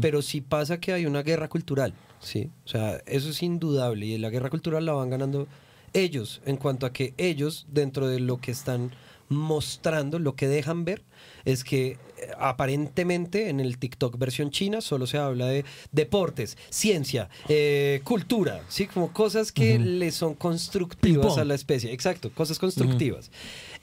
[0.01, 2.51] pero sí pasa que hay una guerra cultural, ¿sí?
[2.65, 4.07] O sea, eso es indudable.
[4.07, 5.47] Y la guerra cultural la van ganando
[5.95, 8.91] ellos, en cuanto a que ellos, dentro de lo que están
[9.29, 11.03] mostrando, lo que dejan ver,
[11.45, 11.99] es que eh,
[12.39, 18.87] aparentemente en el TikTok versión china solo se habla de deportes, ciencia, eh, cultura, ¿sí?
[18.87, 21.93] Como cosas que le son constructivas a la especie.
[21.93, 23.31] Exacto, cosas constructivas.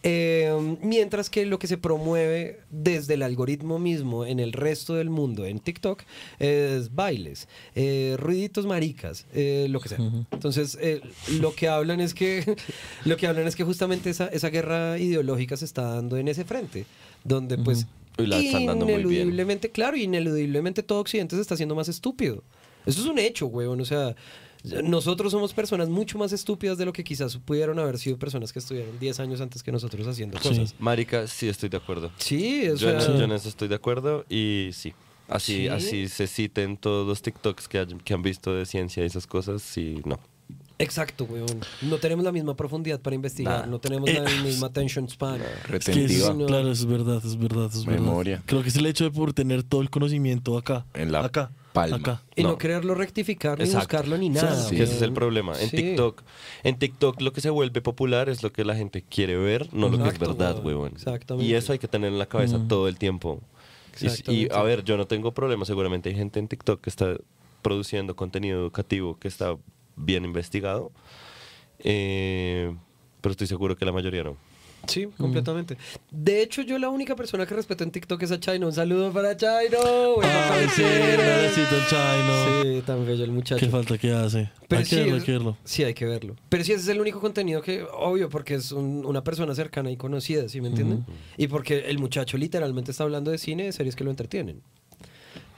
[0.04, 5.10] Eh, mientras que lo que se promueve desde el algoritmo mismo en el resto del
[5.10, 6.02] mundo, en TikTok,
[6.40, 10.00] es bailes, eh, ruiditos maricas, eh, lo que sea.
[10.32, 11.02] Entonces, eh,
[11.40, 12.56] lo que hablan es que
[13.06, 16.46] lo que hablan es que justamente esa, esa guerra ideológica se está dando en ese
[16.46, 16.86] frente,
[17.24, 17.86] donde pues
[18.18, 19.08] Y la están dando muy bien.
[19.08, 22.44] ineludiblemente, claro, ineludiblemente todo Occidente se está haciendo más estúpido.
[22.86, 23.80] Eso es un hecho, weón.
[23.80, 24.16] O sea,
[24.84, 28.60] nosotros somos personas mucho más estúpidas de lo que quizás pudieron haber sido personas que
[28.60, 30.76] estuvieron 10 años antes que nosotros haciendo cosas.
[30.80, 32.12] Marica, sí estoy de acuerdo.
[32.18, 34.94] Sí, o Yo, en- sea, yo en eso estoy de acuerdo y sí.
[35.28, 35.68] Así, Sí.
[35.70, 39.26] así se citen todos los TikToks que, hay- que han visto de ciencia y esas
[39.28, 40.20] cosas, sí, no.
[40.78, 41.60] exacto, weón.
[41.84, 43.66] No tenemos la misma profundidad para investigar, Nah.
[43.68, 45.40] no tenemos Eh, la misma attention span.
[45.40, 46.34] Es que es- Retentiva.
[46.34, 46.46] no.
[46.48, 48.02] claro, es verdad, es verdad, es verdad.
[48.02, 48.42] Memoria.
[48.46, 50.86] Creo que es el hecho de por tener todo el conocimiento acá.
[50.96, 51.98] En la acá, palma.
[51.98, 52.22] Acá.
[52.36, 52.58] Y no, No.
[52.58, 53.86] quererlo rectificar ni Exacto.
[53.88, 54.56] buscarlo ni nada.
[54.56, 55.54] Sí, ese es el problema.
[55.60, 55.78] En Sí.
[55.78, 56.22] TikTok,
[56.64, 59.90] en TikTok lo que se vuelve popular es lo que la gente quiere ver, no
[59.90, 60.66] lo que es verdad, weón.
[60.66, 60.92] huevón.
[60.94, 61.50] Exactamente.
[61.50, 63.40] Y eso hay que tener en la cabeza todo el tiempo.
[64.28, 67.16] Y- Y, a ver, yo no tengo problema, seguramente hay gente en TikTok que está
[67.62, 69.56] produciendo contenido educativo que está
[69.96, 70.92] bien investigado.
[71.80, 72.74] Eh,
[73.22, 74.38] pero estoy seguro que la mayoría no.
[74.88, 75.78] Sí, completamente.
[76.10, 78.68] De hecho, yo la única persona que respeto en TikTok es a Chino.
[78.68, 80.16] Un saludo para Chino.
[80.16, 82.64] Buena Ay, sí, el Chino.
[82.64, 83.60] Sí, tan bello el muchacho.
[83.60, 84.50] Qué falta que hace.
[84.68, 85.58] Pero hay sí, que verlo, hay que verlo.
[85.64, 86.36] Sí, hay que verlo.
[86.50, 89.92] Pero sí, ese es el único contenido que, obvio, porque es un- una persona cercana
[89.92, 91.06] y conocida, ¿sí me entienden?
[91.38, 94.62] Y porque el muchacho literalmente está hablando de cine, de series que lo entretienen.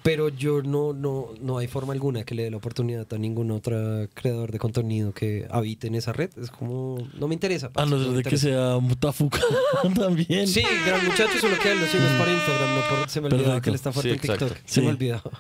[0.04, 3.52] Pero yo no, no, no hay forma alguna que le dé la oportunidad a ningún
[3.52, 6.30] otro creador de contenido que habite en esa red.
[6.42, 7.68] Es como, no me interesa.
[7.68, 9.40] A parce, no no ser de que sea mutafuca
[9.96, 10.46] también.
[10.48, 13.62] Sí, gran muchacho, solo que lo sigo es por Instagram, no por, se me olvidaba
[13.62, 14.58] que él está fuerte Sí, en TikTok.
[14.66, 14.92] Se me Sí.
[14.94, 15.32] olvidaba.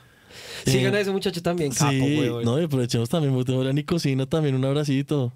[0.65, 4.25] Eh, Sigan a ese muchacho también, capo, Sí, no, y aprovechemos también, botemos la Nicocina
[4.25, 5.33] también, un abracito.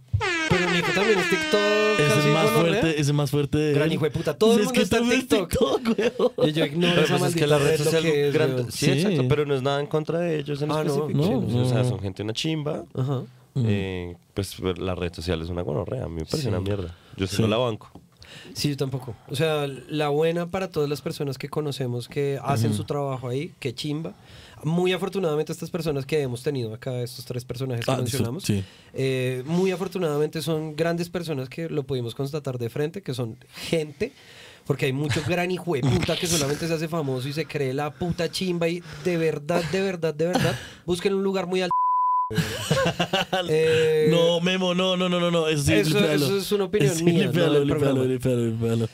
[0.77, 1.99] Nico también es TikTok.
[1.99, 2.53] Es más gonorrea.
[2.81, 4.97] fuerte, ese es más fuerte de Gran hijo de puta, todo el mundo es está
[4.99, 5.81] en TikTok.
[6.45, 8.33] Y yo ignoro Pero esa es maldita que la red red lo social que es,
[8.33, 8.71] gran- weón.
[8.71, 11.43] sí, exacto, pero no es nada en contra de ellos en Ah, específico.
[11.45, 12.83] o sea, son gente una chimba.
[12.93, 13.23] Ajá.
[13.55, 16.95] Eh, pues la red social es una gonorrea, a mí me parece una mierda.
[17.15, 17.41] Yo sí, Sí.
[17.41, 17.89] no la banco.
[18.53, 19.15] Sí, yo tampoco.
[19.29, 23.53] O sea, la buena para todas las personas que conocemos que hacen su trabajo ahí,
[23.59, 24.13] que chimba.
[24.63, 28.63] Muy afortunadamente estas personas que hemos tenido acá, estos tres personajes que Ah, mencionamos, sí.
[28.93, 34.11] eh, muy afortunadamente son grandes personas que lo pudimos constatar de frente, que son gente,
[34.65, 37.73] porque hay mucho gran hijo de puta que solamente se hace famoso y se cree
[37.73, 40.55] la puta chimba y de verdad, de verdad, de verdad,
[40.85, 41.73] busquen un lugar muy alto.
[43.49, 45.47] Eh, No, Memo, no, no, no, no, no.
[45.47, 48.87] Eso sí, Eso- es una opinión Sí, mía, no.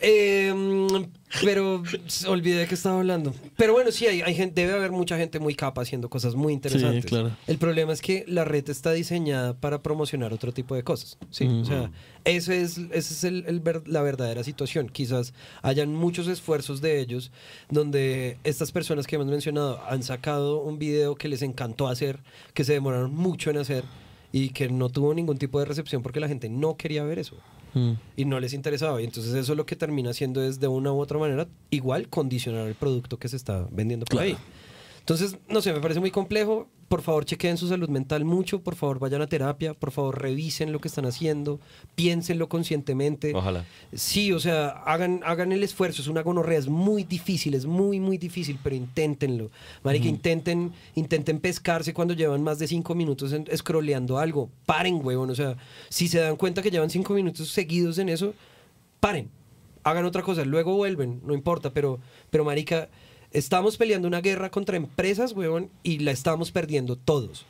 [0.00, 0.52] Eh,
[1.42, 1.82] pero
[2.28, 3.34] olvidé de qué estaba hablando.
[3.56, 6.52] Pero bueno, sí, hay, hay gente, debe haber mucha gente muy capa haciendo cosas muy
[6.52, 7.06] interesantes.
[7.06, 7.30] claro.
[7.46, 11.18] El problema es que la red está diseñada para promocionar otro tipo de cosas.
[11.30, 11.46] ¿sí?
[11.46, 11.90] O sea,
[12.24, 14.88] ese es, ese es el- el ver- la verdadera situación.
[14.88, 17.32] Quizás hayan muchos esfuerzos de ellos
[17.70, 22.20] donde estas personas que hemos mencionado han sacado un video que les encantó hacer,
[22.54, 23.84] que se demoraron mucho en hacer
[24.32, 27.36] y que no tuvo ningún tipo de recepción porque la gente no quería ver eso
[28.16, 29.00] Y no les interesaba.
[29.00, 32.66] Y entonces eso lo que termina haciendo es de una u otra manera igual condicionar
[32.66, 34.36] el producto que se está vendiendo por ahí.
[35.04, 36.66] Entonces, no sé, me parece muy complejo.
[36.88, 38.62] Por favor, chequeen su salud mental mucho.
[38.62, 39.74] Por favor, vayan a terapia.
[39.74, 41.60] Por favor, revisen lo que están haciendo.
[41.94, 43.34] Piénsenlo conscientemente.
[43.34, 43.66] Ojalá.
[43.92, 46.00] Sí, o sea, hagan, hagan el esfuerzo.
[46.00, 49.50] Es una gonorrea, es muy difícil, es muy, muy difícil, pero inténtenlo.
[49.82, 54.48] Marica, intenten, intenten pescarse cuando llevan más de cinco minutos en, scrolleando algo.
[54.64, 55.28] Paren, huevón.
[55.28, 55.54] O sea,
[55.90, 58.32] si se dan cuenta que llevan cinco minutos seguidos en eso,
[59.00, 59.28] paren.
[59.82, 62.00] Hagan otra cosa, luego vuelven, no importa, pero,
[62.30, 62.88] pero marica,
[63.34, 67.44] estamos peleando una guerra contra empresas, huevón, y la estamos perdiendo todos.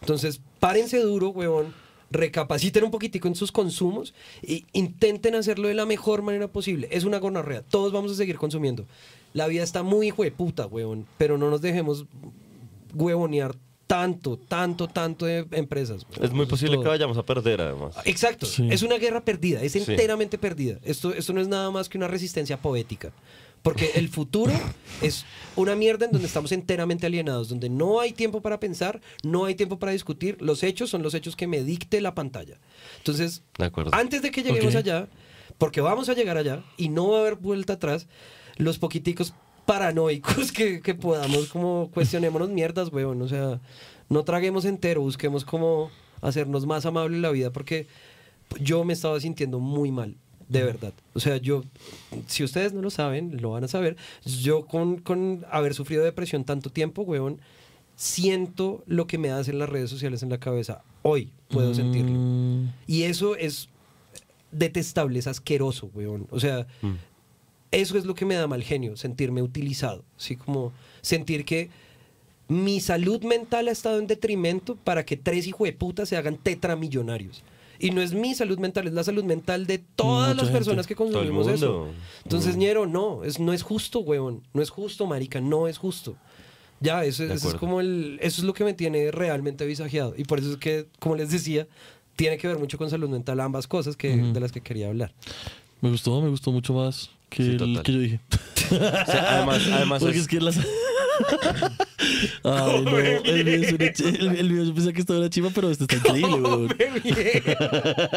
[0.00, 1.72] Entonces, párense duro, huevón,
[2.10, 6.88] recapaciten un poquitico en sus consumos e intenten hacerlo de la mejor manera posible.
[6.90, 8.84] Es una gonorrea, todos vamos a seguir consumiendo.
[9.32, 12.06] La vida está muy hijo de puta, huevón, pero no nos dejemos
[12.94, 13.54] huevonear
[13.86, 16.06] tanto, tanto, tanto de empresas.
[16.20, 16.84] Es muy posible todo.
[16.84, 17.94] que vayamos a perder, además.
[18.04, 18.66] Exacto, Sí.
[18.70, 20.78] es una guerra perdida, es enteramente perdida.
[20.84, 23.12] Esto, esto no es nada más que una resistencia poética.
[23.66, 24.52] Porque el futuro
[25.02, 25.24] es
[25.56, 29.56] una mierda en donde estamos enteramente alienados, donde no hay tiempo para pensar, no hay
[29.56, 30.40] tiempo para discutir.
[30.40, 32.60] Los hechos son los hechos que me dicte la pantalla.
[32.98, 35.08] Entonces, De antes de que lleguemos allá,
[35.58, 38.06] porque vamos a llegar allá y no va a haber vuelta atrás,
[38.56, 43.20] los poquiticos paranoicos que, que podamos, como cuestionémonos mierdas, weón.
[43.20, 43.60] O sea,
[44.08, 45.90] no traguemos entero, busquemos como
[46.20, 47.88] hacernos más amable la vida porque
[48.60, 50.14] yo me estaba sintiendo muy mal.
[50.48, 50.92] De verdad.
[51.14, 51.64] O sea, yo,
[52.26, 53.96] si ustedes no lo saben, lo van a saber.
[54.24, 57.40] Yo con, con haber sufrido depresión tanto tiempo, weón,
[57.96, 60.82] siento lo que me hacen las redes sociales en la cabeza.
[61.02, 62.12] Hoy puedo sentirlo.
[62.12, 63.68] Mm, Y eso es
[64.52, 66.26] detestable, es asqueroso, weón.
[66.30, 66.94] O sea, Mm.
[67.70, 70.04] eso es lo que me da mal genio, sentirme utilizado.
[70.16, 71.70] Así como sentir que
[72.48, 77.42] mi salud mental ha estado en detrimento para que tres hijueputas se hagan tetramillonarios.
[77.78, 80.86] Y no es mi salud mental, es la salud mental de todas Mucha las personas
[80.86, 80.88] gente.
[80.88, 81.88] que consumimos eso.
[82.24, 82.58] Entonces, Mm.
[82.58, 84.42] Ñero, no, es, no es justo, weón.
[84.54, 86.16] No es justo, marica, no es justo.
[86.80, 90.14] Ya, eso, es como el, eso es lo que me tiene realmente visajeado.
[90.16, 91.66] Y por eso es que, como les decía,
[92.16, 95.12] tiene que ver mucho con salud mental ambas cosas que, de las que quería hablar.
[95.80, 97.82] Me gustó, me gustó mucho más que Sí, el total.
[97.82, 98.20] que yo dije.
[98.70, 100.58] O sea, además, además Porque es- es que las.
[102.44, 105.30] Ay, no, el video, es una chi- el, el video yo pensé que estaba una
[105.30, 106.76] chiva, pero este está increíble, weón.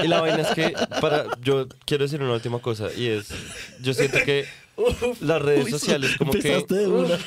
[0.04, 3.30] Y la vaina es que, para, yo quiero decir una última cosa, y es,
[3.82, 4.46] yo siento que
[5.22, 7.18] las redes Uy, sociales como que empezaste de una.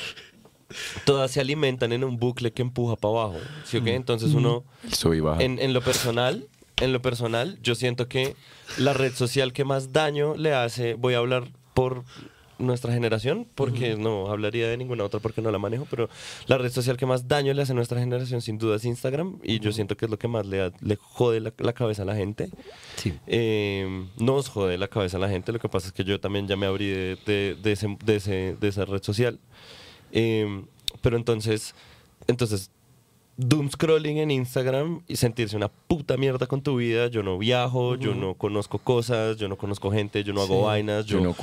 [1.05, 3.95] todas se alimentan en un bucle que empuja para abajo, ¿sí o qué?
[3.95, 5.43] Entonces uno, Sub y baja.
[5.43, 8.35] en, en lo personal, en lo personal, yo siento que
[8.77, 11.43] la red social que más daño le hace, voy a hablar
[11.73, 12.03] por
[12.59, 16.07] nuestra generación, porque no hablaría de ninguna otra porque no la manejo, pero
[16.45, 19.39] la red social que más daño le hace a nuestra generación sin duda es Instagram
[19.43, 20.71] y yo siento que es lo que más le,
[21.01, 22.49] jode la, la cabeza a la gente.
[22.95, 23.13] Sí.
[23.27, 26.47] Eh, nos jode la cabeza a la gente, lo que pasa es que yo también
[26.47, 29.39] ya me abrí de, de- de ese- de ese- de esa red social.
[30.11, 30.63] Eh,
[31.01, 31.73] pero entonces,
[32.27, 32.69] entonces,
[33.37, 37.07] doom scrolling en Instagram y sentirse una puta mierda con tu vida.
[37.07, 40.65] Yo no viajo, yo no conozco cosas, yo no conozco gente, yo no hago Sí.
[40.65, 41.35] vainas, yo, Yo no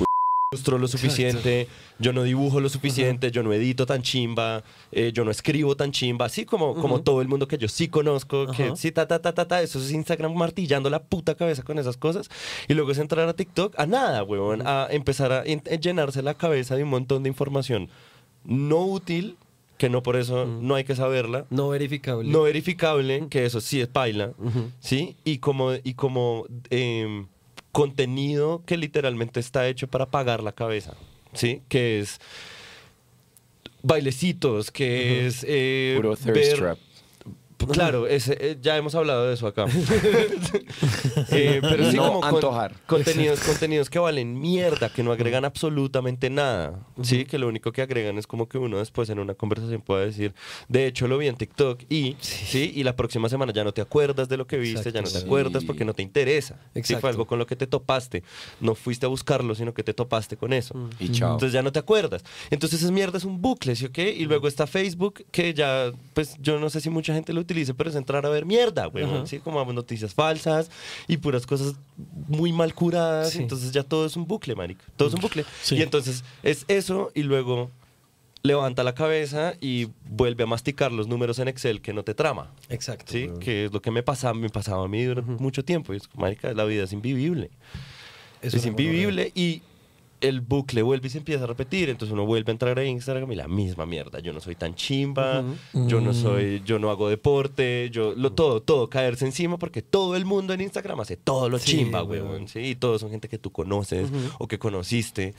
[0.53, 5.23] ilustro lo suficiente, yo no dibujo lo suficiente, yo no edito tan chimba, eh, yo
[5.23, 7.03] no escribo tan chimba, así como, como Ujú.
[7.03, 9.79] todo el mundo que yo sí conozco, que sí, ta, ta, ta, ta, ta, eso
[9.79, 12.27] es Instagram martillando la puta cabeza con esas cosas.
[12.67, 16.33] Y luego es entrar a TikTok a nada, huevón, a empezar a en- llenarse la
[16.33, 17.87] cabeza de un montón de información
[18.43, 19.37] no útil,
[19.81, 22.29] que no por eso no hay que saberla, No verificable.
[22.29, 24.33] no verificable, que eso sí es paila.
[24.79, 25.15] ¿sí?
[25.23, 27.25] Y como, y como em,
[27.71, 30.93] contenido que literalmente está hecho para apagar la cabeza,
[31.33, 31.63] ¿sí?
[31.67, 32.19] Que es
[33.83, 36.77] bailecitos, que es eh, Puro thirst ver- trap.
[37.67, 39.65] Claro, ese, eh, ya hemos hablado de eso acá.
[41.31, 42.75] Eh, pero sí No como con- antojar.
[42.87, 46.79] contenidos, contenidos que valen mierda, que no agregan absolutamente nada.
[47.01, 50.05] Sí, que lo único que agregan es como que uno después en una conversación pueda
[50.05, 50.33] decir,
[50.67, 53.81] de hecho lo vi en TikTok y sí, y la próxima semana ya no te
[53.81, 55.67] acuerdas de lo que viste, ya no te acuerdas Sí.
[55.67, 56.55] porque no te interesa.
[56.73, 57.01] Sí, Exacto.
[57.01, 58.23] fue algo con lo que te topaste.
[58.59, 60.89] No fuiste a buscarlo, sino que te topaste con eso.
[60.99, 61.33] Y chao.
[61.33, 62.23] Entonces ya no te acuerdas.
[62.49, 64.11] Entonces esa mierda es un bucle, ¿sí o qué?
[64.11, 67.73] Y luego está Facebook, que ya, pues yo no sé si mucha gente lo utilice,
[67.73, 69.03] pero es entrar a ver mierda, güey.
[69.03, 69.25] Ajá.
[69.25, 69.39] ¿sí?
[69.39, 70.69] Como noticias falsas
[71.07, 71.75] y puras cosas
[72.27, 73.31] muy mal curadas.
[73.31, 73.39] Sí.
[73.39, 74.83] Entonces ya todo es un bucle, marico.
[74.95, 75.45] Todo es un bucle.
[75.61, 75.75] Sí.
[75.75, 77.69] Y entonces es eso y luego
[78.43, 82.49] levanta la cabeza y vuelve a masticar los números en Excel que no te trama.
[82.69, 83.11] Exacto.
[83.11, 83.29] ¿sí?
[83.39, 85.93] Que es lo que me pasaba, me pasaba a mí durante mucho tiempo.
[85.93, 87.51] Y es, marica, la vida es invivible
[88.41, 89.61] es, una invivible y
[90.21, 91.89] el bucle vuelve y se empieza a repetir.
[91.89, 94.19] Entonces uno vuelve a entrar a Instagram y la misma mierda.
[94.19, 95.43] Yo no soy tan chimba,
[95.73, 96.15] yo no Mm.
[96.15, 100.53] soy, yo no hago deporte, yo lo todo, todo caerse encima porque todo el mundo
[100.53, 102.47] en Instagram hace todo lo Sí, chimba, weón.
[102.47, 104.09] Sí, y todos son gente que tú conoces
[104.39, 105.33] o que conociste.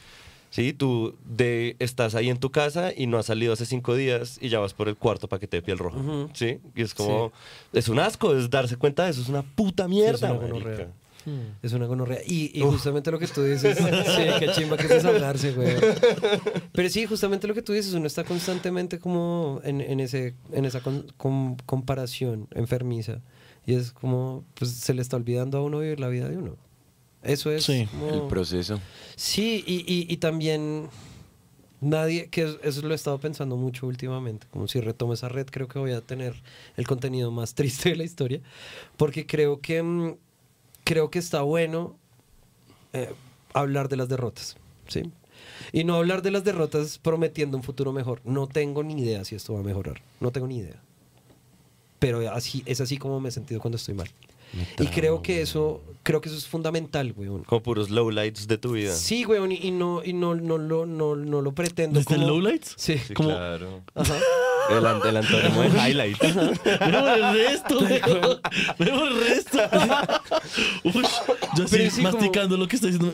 [0.50, 4.38] Sí, tú de, estás ahí en tu casa y no has salido hace cinco días
[4.38, 5.96] y ya vas por el cuarto paquete de piel roja.
[5.96, 6.28] Ujú.
[6.34, 7.32] Sí, y es como,
[7.72, 10.46] es un asco, es darse cuenta de eso, es una puta mierda, una
[11.24, 11.54] gonorrea.
[11.62, 12.20] Es una gonorrea.
[12.26, 15.74] Y, y justamente lo que tú dices, sí, qué chimba que es desahogarse, güey.
[16.72, 20.64] Pero sí, justamente lo que tú dices, uno está constantemente como en, en ese, en
[20.64, 23.20] esa con- com- comparación enfermiza.
[23.66, 26.56] Y es como, pues se le está olvidando a uno vivir la vida de uno.
[27.22, 27.86] Eso es Sí.
[27.90, 28.80] como- El proceso.
[29.14, 30.88] Sí, y, y- y también
[31.80, 35.46] nadie, que es- eso lo he estado pensando mucho últimamente, como si retomo esa red,
[35.50, 36.34] creo que voy a tener
[36.76, 38.40] el contenido más triste de la historia,
[38.96, 40.14] porque creo que, mm,
[40.84, 41.96] creo que está bueno
[42.92, 43.12] eh,
[43.54, 44.56] hablar de las derrotas,
[44.88, 45.02] ¿sí?
[45.72, 48.20] Y no hablar de las derrotas prometiendo un futuro mejor.
[48.24, 50.80] No tengo ni idea si esto va a mejorar, no tengo ni idea.
[51.98, 54.08] Pero así, es así como me he sentido cuando estoy mal.
[54.78, 57.42] Y creo que eso, creo que eso es fundamental, weón.
[57.44, 58.92] Como puros lowlights de tu vida.
[58.94, 61.98] Sí, weón, y, y no, y no, no, lo- no, no lo pretendo.
[62.00, 62.74] ¿Desde como- lowlights?
[62.76, 62.98] Sí.
[62.98, 63.80] Sí, como- claro.
[63.94, 64.14] Ajá.
[64.70, 64.78] El,
[65.08, 66.18] el antónimo de highlight.
[66.20, 68.40] Vemos el resto, weón.
[68.78, 69.58] Vemos el resto.
[70.84, 71.02] Uy,
[71.56, 73.12] yo así Pero sí, como- masticando lo que está diciendo.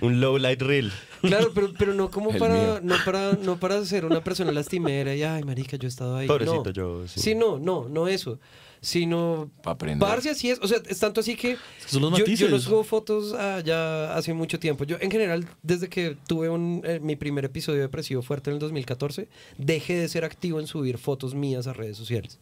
[0.00, 0.92] Un lowlight reel.
[1.22, 5.14] Claro, pero, pero no como El para, no para, no para ser una persona lastimera
[5.14, 6.26] y ay, marica, yo he estado ahí.
[6.28, 6.70] Pobrecito no.
[6.70, 7.20] yo, sí.
[7.20, 8.38] Sí, no, no, no eso.
[8.80, 9.50] Sino
[9.98, 11.56] parce así es, o sea, es tanto así que
[11.86, 14.84] Son los yo, yo no subo fotos ah, ya hace mucho tiempo.
[14.84, 18.60] Yo en general desde que tuve un, eh, mi primer episodio depresivo fuerte en el
[18.60, 19.28] 2014,
[19.58, 22.38] dejé de ser activo en subir fotos mías a redes sociales.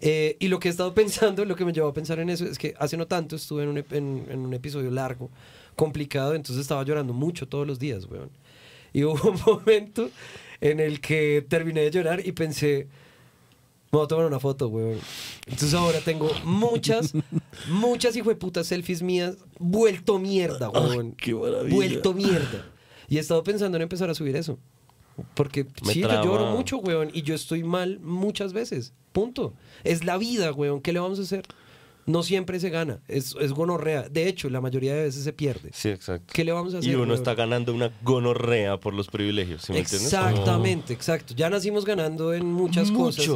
[0.00, 2.44] Eh, y lo que he estado pensando, lo que me llevó a pensar en eso
[2.44, 5.30] es que hace no tanto estuve en un, en- en un episodio largo,
[5.74, 8.30] complicado, entonces estaba llorando mucho todos los días, weón.
[8.92, 10.10] Y hubo un momento
[10.60, 12.86] en el que terminé de llorar y pensé,
[13.92, 14.98] me voy a tomar una foto, weón.
[15.44, 17.12] Entonces ahora tengo muchas,
[17.68, 21.12] muchas hijueputas selfies mías vuelto mierda, weón.
[21.12, 21.74] qué maravilla.
[21.74, 22.70] Vuelto mierda.
[23.06, 24.58] Y he estado pensando en empezar a subir eso.
[25.34, 28.94] Porque Me sí, yo lloro mucho, weón, y yo estoy mal muchas veces.
[29.12, 29.52] Punto.
[29.84, 30.80] Es la vida, weón.
[30.80, 31.42] ¿Qué le vamos a hacer?
[32.06, 33.02] No siempre se gana.
[33.08, 34.08] Es, es gonorrea.
[34.08, 35.68] De hecho, la mayoría de veces se pierde.
[35.74, 36.32] Sí, exacto.
[36.32, 36.90] ¿Qué le vamos a hacer?
[36.90, 37.18] Y uno weón?
[37.18, 40.10] está ganando una gonorrea por los privilegios, ¿sí me entiendes?
[40.14, 41.34] Exactamente, exacto.
[41.34, 43.28] Ya nacimos ganando en muchas cosas.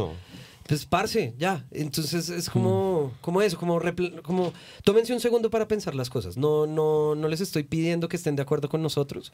[0.66, 1.64] Pues parce, ya.
[1.70, 3.80] Entonces es como, como eso, como,
[4.22, 4.52] como
[4.82, 6.36] tómense un segundo para pensar las cosas.
[6.36, 9.32] No, no, no les estoy pidiendo que estén de acuerdo con nosotros.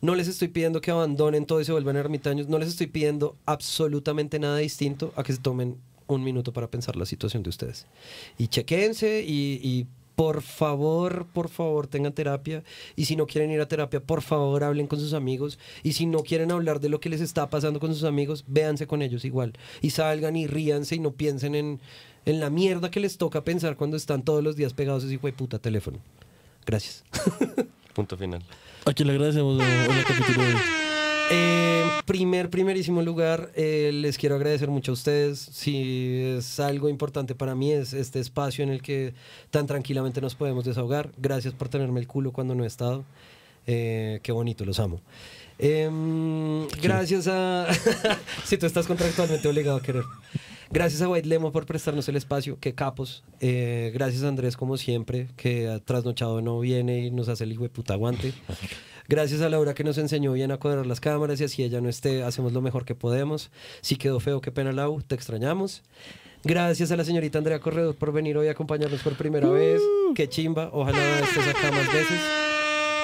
[0.00, 2.48] No les estoy pidiendo que abandonen todo y se vuelvan ermitaños.
[2.48, 6.96] No les estoy pidiendo absolutamente nada distinto a que se tomen un minuto para pensar
[6.96, 7.86] la situación de ustedes.
[8.38, 12.62] Y chequense y, y por favor, por favor, tengan terapia.
[12.96, 15.58] Y si no quieren ir a terapia, por favor, hablen con sus amigos.
[15.82, 18.86] Y si no quieren hablar de lo que les está pasando con sus amigos, véanse
[18.86, 19.52] con ellos igual.
[19.80, 21.80] Y salgan y ríanse y no piensen en,
[22.26, 25.14] en la mierda que les toca pensar cuando están todos los días pegados a ese
[25.14, 25.98] hijo de puta teléfono.
[26.66, 27.04] Gracias.
[27.94, 28.42] Punto final.
[28.84, 30.81] A quien le agradecemos en el capítulo de hoy.
[31.34, 35.38] Eh, primer, primerísimo lugar, eh, les quiero agradecer mucho a ustedes.
[35.38, 39.14] Si es algo importante para mí, es este espacio en el que
[39.50, 41.10] tan tranquilamente nos podemos desahogar.
[41.16, 43.04] Gracias por tenerme el culo cuando no he estado.
[43.66, 45.00] Eh, qué bonito, los amo.
[45.58, 47.66] Em, gracias a.
[48.44, 50.04] si tú estás contractualmente obligado a querer.
[50.72, 53.24] Gracias a White Lemo por prestarnos el espacio, qué capos.
[53.40, 57.64] Eh, gracias a Andrés, como siempre, que trasnochado no viene y nos hace el hijo
[57.64, 58.32] de puta aguante.
[59.08, 61.90] Gracias a Laura que nos enseñó bien a cuadrar las cámaras y así ella no
[61.90, 63.50] esté, hacemos lo mejor que podemos.
[63.82, 65.82] Si quedó feo, qué pena Lau, te extrañamos.
[66.44, 69.82] Gracias a la señorita Andrea Corredor por venir hoy a acompañarnos por primera vez.
[70.14, 72.20] Qué chimba, ojalá estés acá más veces.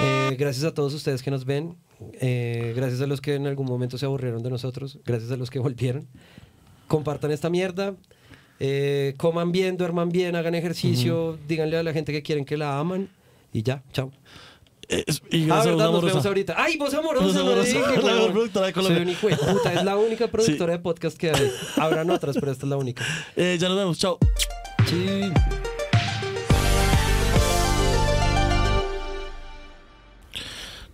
[0.00, 1.76] Eh, gracias a todos ustedes que nos ven.
[2.14, 5.00] Eh, gracias a los que en algún momento se aburrieron de nosotros.
[5.04, 6.08] Gracias a los que volvieron.
[6.88, 7.94] Compartan esta mierda.
[8.60, 11.38] Eh, coman bien, duerman bien, hagan ejercicio.
[11.46, 13.08] Díganle a la gente que quieren que la aman.
[13.52, 14.10] Y ya, chao.
[14.88, 16.54] Es- y Ah, verdad, nos vemos ahorita.
[16.56, 17.26] ¡Ay, vos amorosa!
[17.34, 18.32] No Amorosa, dije, la mejor huevón.
[18.32, 19.02] productora de Soy Colombia.
[19.02, 19.72] un hijo de puta.
[19.74, 21.52] Es la única productora de podcast que hay.
[21.76, 23.04] Habrán otras, pero esta es la única.
[23.36, 23.98] Eh, ya nos vemos.
[23.98, 24.18] Chao.
[24.86, 25.30] Sí.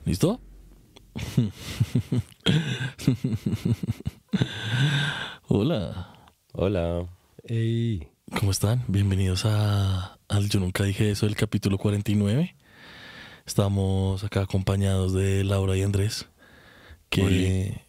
[0.05, 0.41] ¿Listo?
[5.49, 6.15] Hola.
[6.53, 7.07] Hola.
[7.45, 8.09] Ey.
[8.39, 8.83] ¿Cómo están?
[8.89, 12.57] Bienvenidos a, al Yo Nunca Dije Eso, el capítulo 49.
[13.47, 16.27] Estamos acá acompañados de Laura y Andrés,
[17.11, 17.83] que,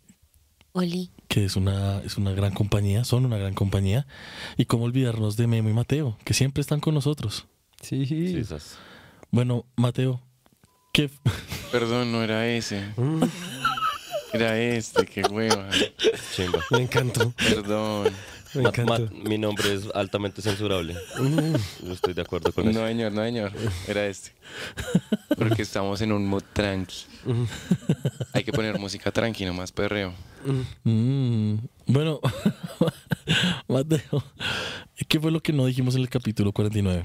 [0.73, 1.09] Oli.
[1.27, 4.05] que es, una, es una gran compañía, son una gran compañía.
[4.57, 7.47] Y cómo olvidarnos de Memo y Mateo, que siempre están con nosotros.
[7.81, 8.05] Sí.
[8.05, 8.77] Sí, esas.
[9.31, 10.21] Bueno, Mateo,
[10.95, 11.09] ¿qué,
[11.73, 12.81] Perdón, no era ese.
[12.95, 13.23] Mm,
[14.31, 15.69] Era este, qué hueva.
[16.33, 16.63] Chimba.
[16.71, 17.31] me encantó.
[17.31, 18.13] Perdón.
[18.53, 19.09] Me encantó.
[19.11, 20.95] mi nombre es altamente censurable.
[21.83, 22.79] No estoy de acuerdo con eso.
[22.79, 23.51] No, señor, no, señor.
[23.87, 24.31] Era este.
[25.37, 27.05] Porque estamos en un mood tranqui.
[28.31, 30.13] Hay que poner música tranqui, no más perreo.
[30.85, 31.55] Mm,
[31.87, 32.21] bueno,
[33.67, 34.23] Mateo,
[35.09, 37.03] ¿qué fue lo que no dijimos en el capítulo 49?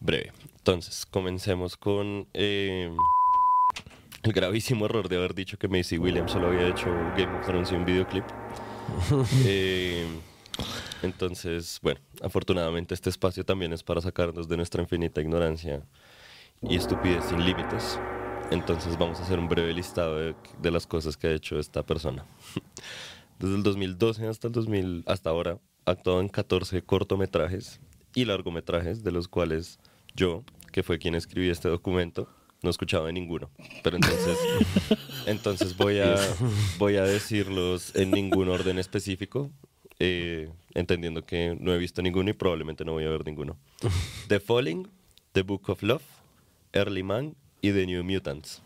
[0.00, 0.32] Breve.
[0.56, 2.90] Entonces, comencemos con eh,
[4.22, 6.86] el gravísimo error de haber dicho que Macy Williams solo había hecho
[7.16, 8.24] Game of Thrones y un videoclip.
[9.44, 10.04] Eh,
[11.02, 15.82] entonces, bueno, afortunadamente este espacio también es para sacarnos de nuestra infinita ignorancia
[16.60, 17.98] y estupidez sin límites.
[18.50, 21.84] Entonces vamos a hacer un breve listado de, de las cosas que ha hecho esta
[21.84, 22.26] persona.
[23.38, 27.80] Desde el 2012 hasta el 2000, hasta ahora, ha actuado en 14 cortometrajes
[28.14, 29.78] y largometrajes, de los cuales
[30.14, 32.28] yo, que fue quien escribí este documento,
[32.62, 33.50] no escuchaba de ninguno.
[33.82, 34.38] Pero entonces,
[35.26, 36.16] entonces voy a,
[36.78, 39.50] voy a decirlos en ningún orden específico,
[39.98, 43.56] eh, entendiendo que no he visto ninguno y probablemente no voy a ver ninguno.
[44.28, 44.88] The Falling,
[45.32, 46.02] The Book of Love,
[46.72, 48.62] Early Man y The New Mutants.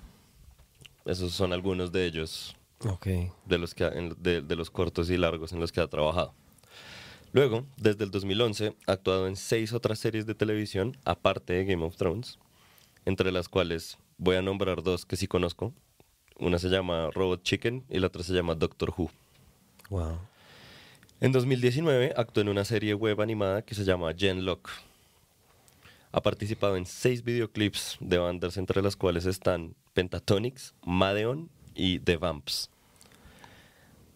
[1.04, 2.56] Esos son algunos de ellos
[2.86, 3.06] Ok.
[3.46, 3.84] de los, que
[4.18, 6.34] de, de los cortos y largos en los que ha trabajado.
[7.32, 11.84] Luego, desde el 2011, ha actuado en seis otras series de televisión, aparte de Game
[11.84, 12.38] of Thrones,
[13.04, 15.72] entre las cuales voy a nombrar dos que sí conozco.
[16.38, 19.10] Una se llama Robot Chicken y la otra se llama Doctor Who.
[19.90, 20.18] Wow.
[21.20, 24.68] En 2019 actuó en una serie web animada que se llama Gen Lock.
[26.12, 32.16] Ha participado en seis videoclips de bandas entre las cuales están Pentatonix, Madeon y The
[32.16, 32.70] Vamps.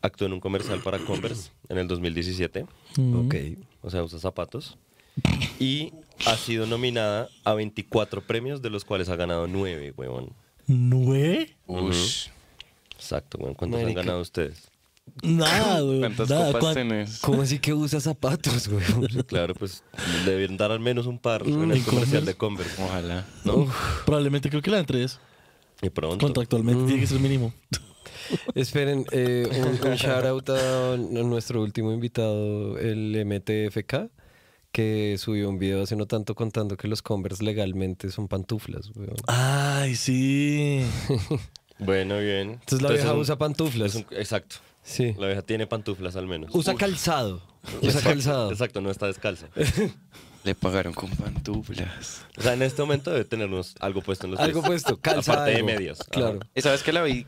[0.01, 2.67] Actuó en un comercial para Converse en el 2017,
[3.15, 3.35] Ok.
[3.83, 4.77] o sea, usa zapatos.
[5.61, 5.93] Y
[6.27, 10.33] ha sido nominada a 24 premios, de los cuales ha ganado 9, huevón.
[10.67, 11.57] ¿Nueve?
[11.67, 12.27] Ush.
[12.97, 13.55] Exacto, huevón.
[13.55, 14.01] ¿Cuántos han Marica.
[14.03, 14.69] ganado ustedes?
[15.23, 16.01] Nada, güey.
[16.01, 16.47] ¿Cuántas nada.
[16.49, 17.19] copas ¿Cuán- tenés?
[17.21, 18.85] ¿Cómo así que usa zapatos, güey?
[19.27, 19.83] Claro, pues
[20.27, 22.83] debieron dar al menos un par en Mm, el ¿y comercial de Converse.
[22.83, 23.25] Ojalá.
[23.45, 23.67] ¿no?
[24.05, 25.19] Probablemente creo que la dan tres.
[25.81, 26.19] Y pronto.
[26.27, 27.55] Contractualmente tiene que ser mínimo.
[28.55, 34.11] Esperen, eh, un, un shout out a nuestro último invitado, el MTFK,
[34.73, 39.17] que subió un video hace no tanto contando que los Converse legalmente son pantuflas, weón.
[39.27, 40.85] Ay, sí.
[41.81, 42.55] Bueno, bien.
[42.55, 43.95] Entonces la vieja un- usa pantuflas.
[43.95, 44.57] un- exacto.
[44.83, 45.15] Sí.
[45.17, 46.53] La vieja tiene pantuflas al menos.
[46.53, 47.41] Usa calzado.
[47.83, 48.51] Usa Exacto, calzado.
[48.51, 49.47] Exacto, no está descalza.
[50.45, 52.23] Le pagaron con pantuflas.
[52.37, 54.67] O sea, en este momento debe tenernos algo puesto en los Algo pies.
[54.83, 55.67] puesto, calza Aparte de algo.
[55.69, 56.01] medias.
[56.01, 56.11] Ajá.
[56.11, 56.41] Claro.
[56.55, 57.27] ¿Y sabes que la vi?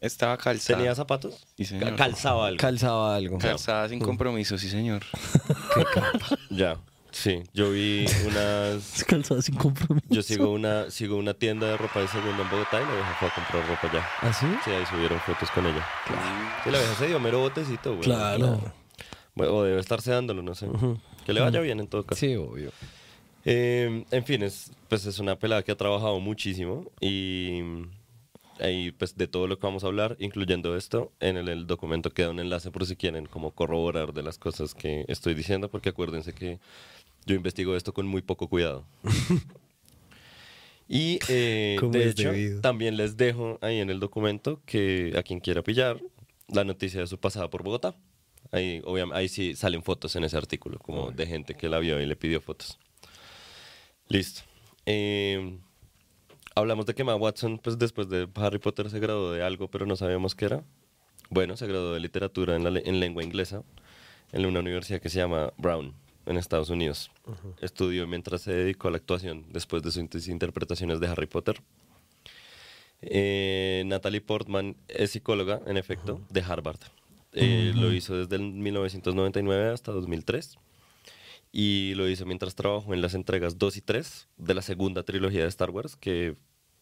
[0.00, 0.78] Estaba calzada.
[0.78, 1.46] ¿Tenía zapatos?
[1.56, 1.90] Sí, señor.
[1.90, 2.58] Ca- Calzaba algo.
[2.58, 3.38] Calzaba algo.
[3.38, 5.02] Calzada sin compromiso, sí, señor.
[6.50, 6.78] ya.
[7.10, 9.02] Sí, yo vi unas...
[9.08, 10.06] Calzada sin compromiso.
[10.10, 13.16] Yo sigo una, sigo una tienda de ropa de segunda en Bogotá y la vieja
[13.18, 14.08] fue a comprar ropa ya.
[14.20, 14.46] ¿Ah, sí?
[14.64, 15.84] Sí, ahí subieron fotos con ella.
[16.64, 18.02] Sí, la vieja se dio mero botecito, güey.
[18.02, 18.60] Claro.
[19.34, 20.68] Bueno, o debe estarse dándolo, no sé.
[21.24, 22.20] Que le vaya bien en todo caso.
[22.20, 22.70] Sí, obvio.
[23.44, 27.82] Eh, en fin, es, pues es una pelada que ha trabajado muchísimo y mm,
[28.60, 32.10] ahí pues de todo lo que vamos a hablar, incluyendo esto, en el, el documento
[32.10, 35.90] queda un enlace por si quieren como corroborar de las cosas que estoy diciendo, porque
[35.90, 36.58] acuérdense que
[37.26, 38.86] yo investigo esto con muy poco cuidado.
[40.88, 42.60] y eh, de hecho, debido.
[42.60, 46.00] también les dejo ahí en el documento que a quien quiera pillar
[46.48, 47.94] la noticia de su pasada por Bogotá.
[48.50, 52.00] Ahí, obviamente, ahí sí salen fotos en ese artículo, como de gente que la vio
[52.00, 52.78] y le pidió fotos.
[54.08, 54.40] Listo.
[54.86, 55.58] Eh,
[56.58, 59.86] hablamos de que Emma Watson, pues después de Harry Potter se graduó de algo, pero
[59.86, 60.64] no sabíamos qué era.
[61.30, 63.62] Bueno, se graduó de literatura en, la le- en lengua inglesa
[64.32, 65.94] en una universidad que se llama Brown,
[66.26, 67.10] en Estados Unidos.
[67.62, 71.60] Estudió mientras se dedicó a la actuación después de sus interpretaciones de Harry Potter.
[73.00, 76.80] Eh, Natalie Portman es psicóloga, en efecto, de Harvard.
[77.32, 80.58] Eh, Lo hizo desde el 1999 hasta 2003
[81.52, 85.42] y lo hizo mientras trabajó en las entregas 2 y 3 de la segunda trilogía
[85.42, 86.36] de Star Wars, que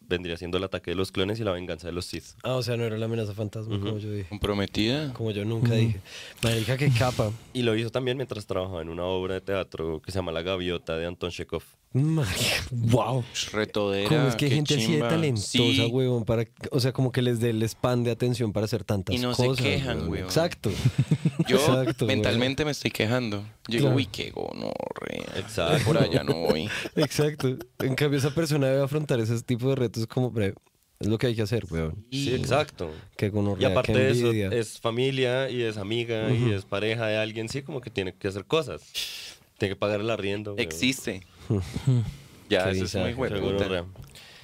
[0.09, 2.24] vendría siendo el ataque de los clones y la venganza de los Sith.
[2.43, 4.28] Ah, o sea, no era la amenaza fantasma, como yo dije.
[4.28, 5.12] ¿Comprometida?
[5.12, 6.01] Como yo nunca dije.
[6.43, 7.31] Marica, qué capa.
[7.53, 10.43] Y lo hizo también mientras trabajaba en una obra de teatro que se llama La
[10.43, 11.62] Gaviota de Anton Chekhov.
[12.70, 13.24] Wow.
[13.52, 14.09] Retodera.
[14.09, 15.89] ¿Cómo es que hay qué gente así de talentosa, Sí.
[15.93, 16.24] huevón?
[16.24, 19.18] Para, o sea, como que les dé el spam de atención para hacer tantas Y
[19.18, 19.64] no se cosas.
[19.64, 20.18] quejan, huevón.
[20.27, 20.70] Exacto.
[21.48, 23.44] Yo Exacto, mentalmente me estoy quejando.
[23.68, 25.27] Yo digo, uy, qué gonorrea.
[25.36, 25.85] Exacto.
[25.85, 26.68] Por allá no voy.
[26.97, 27.56] Exacto.
[27.78, 30.55] En cambio, esa persona debe afrontar ese tipo de retos como, bre,
[30.98, 32.06] es lo que hay que hacer, weón.
[32.10, 32.90] Sí, exacto.
[33.16, 37.18] Que con Y aparte de eso, es familia y es amiga y es pareja de
[37.18, 38.82] alguien, sí, como que tiene que hacer cosas.
[39.59, 40.52] Tiene que pagar el arriendo.
[40.52, 40.60] weón.
[40.60, 41.23] Existe.
[42.48, 43.85] Ya, eso es muy gonorrea.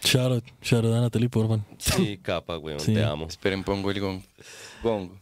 [0.04, 1.64] Shout out, shout out a Natalie Portman.
[1.78, 2.92] Sí, capa, weón, Sí.
[2.94, 3.26] te amo.
[3.26, 4.20] Esperen, pongo el gong.
[4.82, 5.14] Gongo.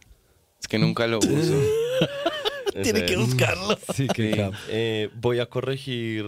[0.59, 1.29] Es que nunca lo uso.
[2.73, 3.17] Ese es.
[3.17, 3.77] buscarlo.
[3.93, 4.37] Sí, qué Sí.
[4.37, 4.55] capo.
[4.69, 6.25] Eh, voy a corregir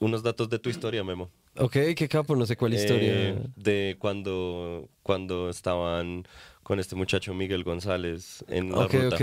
[0.00, 1.30] unos datos de tu historia, Memo.
[1.56, 3.12] Ok, qué capo, no sé cuál historia.
[3.30, 6.26] Eh, de cuando, cuando estaban
[6.62, 9.16] con este muchacho Miguel González en la ok, ruta.
[9.16, 9.22] ok.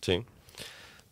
[0.00, 0.22] Sí.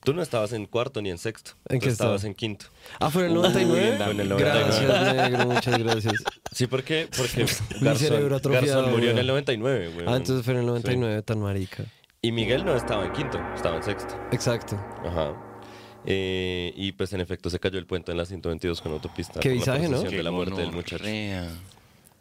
[0.05, 1.53] Tú no estabas en cuarto ni en sexto.
[1.69, 2.29] ¿En Tú qué estabas estaba?
[2.29, 2.67] en quinto.
[3.01, 3.87] Ah, ¿fue en el Uy, 99?
[3.89, 4.43] en el 99.
[4.45, 6.15] Gracias, negro, muchas gracias.
[6.53, 7.09] Sí, ¿por qué?
[7.17, 7.47] Porque
[7.81, 10.07] Mi cerebro Garzón, Garzón murió en el 99, güey.
[10.07, 11.85] Ah, entonces fue en el 99, tan marica.
[12.21, 14.15] Y Miguel no estaba en quinto, estaba en sexto.
[14.33, 14.77] Exacto.
[15.05, 15.35] Ajá.
[16.07, 19.41] Eh, y pues en efecto se cayó el puente en la 122 con autopista.
[19.41, 20.03] Qué visaje, ¿no?
[20.03, 21.03] de la muerte del muchacho.
[21.03, 21.49] gonorrea.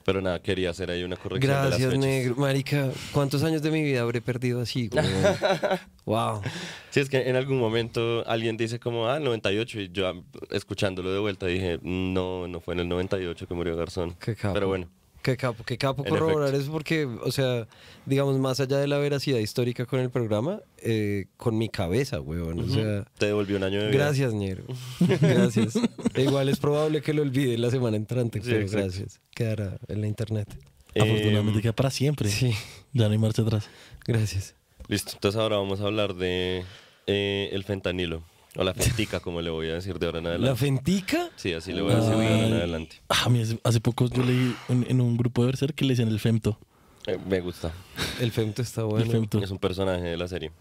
[0.03, 2.35] Pero nada, quería hacer ahí una corrección de las Gracias, negro.
[2.35, 5.05] Marica, ¿cuántos años de mi vida habré perdido así, güey?
[6.05, 6.41] wow.
[6.89, 11.13] Sí, es que en algún momento alguien dice como, ah, el 98, y yo escuchándolo
[11.13, 14.15] de vuelta dije, no, no fue en el 98 que murió Garzón.
[14.19, 14.53] Qué capo.
[14.53, 14.89] Pero bueno,
[15.23, 17.65] Qué capo, qué capo corroborar eso porque, o sea,
[18.05, 22.59] digamos, más allá de la veracidad histórica con el programa, eh, con mi cabeza, weón.
[22.59, 23.97] O sea, te devolvió un año de vida.
[24.03, 24.65] gracias, Ñero.
[24.99, 25.73] Gracias.
[26.13, 28.85] E igual es probable que lo olvide la semana entrante, Sí, pero exacto.
[28.87, 29.19] gracias.
[29.33, 30.47] Quedará en la internet.
[30.93, 32.29] Eh, Afortunadamente queda para siempre.
[32.29, 32.51] Sí,
[32.91, 33.67] Ya no hay marcha atrás.
[34.05, 34.53] gracias.
[34.89, 36.63] Listo, entonces ahora vamos a hablar de
[37.07, 38.23] eh, el fentanilo.
[38.55, 40.59] O la fentica, como le voy a decir de ahora en ¿La adelante.
[40.59, 41.30] fentica?
[41.35, 43.01] Sí, así le voy a decir de ahora en adelante.
[43.09, 45.85] Ah, a mí hace, hace poco yo leí en, en un grupo de Berser que
[45.85, 46.59] le decían el femto.
[47.07, 47.73] Eh, me gusta.
[48.21, 49.03] El femto está bueno.
[49.05, 49.39] El femto.
[49.43, 50.51] Es un personaje de la serie.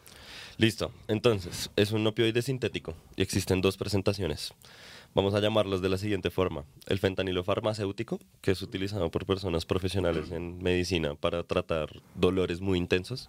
[0.57, 0.91] Listo.
[1.09, 4.53] Entonces, es un opioide sintético y existen dos presentaciones.
[5.15, 6.65] Vamos a llamarlos de la siguiente forma.
[6.87, 12.79] El fentanilo farmacéutico, que es utilizado por personas profesionales en medicina para tratar dolores muy
[12.79, 13.29] intensos.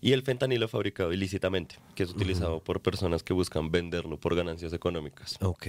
[0.00, 4.72] Y el fentanilo fabricado ilícitamente, que es utilizado por personas que buscan venderlo por ganancias
[4.72, 5.36] económicas.
[5.40, 5.66] Ok.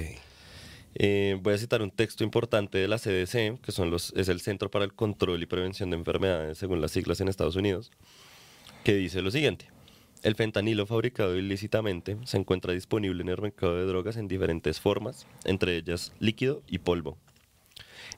[0.95, 4.41] Eh, voy a citar un texto importante de la CDC, que son los, es el
[4.41, 7.91] Centro para el Control y Prevención de Enfermedades, según las siglas en Estados Unidos,
[8.83, 9.69] que dice lo siguiente.
[10.23, 15.25] El fentanilo fabricado ilícitamente se encuentra disponible en el mercado de drogas en diferentes formas,
[15.45, 17.17] entre ellas líquido y polvo.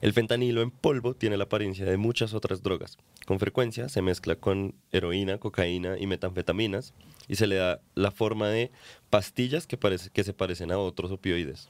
[0.00, 2.98] El fentanilo en polvo tiene la apariencia de muchas otras drogas.
[3.26, 6.92] Con frecuencia se mezcla con heroína, cocaína y metanfetaminas
[7.28, 8.70] y se le da la forma de
[9.10, 11.68] pastillas que, parece- que se parecen a otros opioides.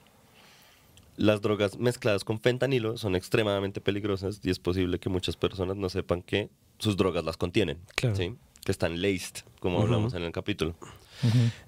[1.16, 5.88] Las drogas mezcladas con fentanilo son extremadamente peligrosas y es posible que muchas personas no
[5.88, 8.16] sepan que sus drogas las contienen, Claro.
[8.16, 8.34] ¿sí?
[8.64, 10.74] que están laced, como hablamos en el capítulo.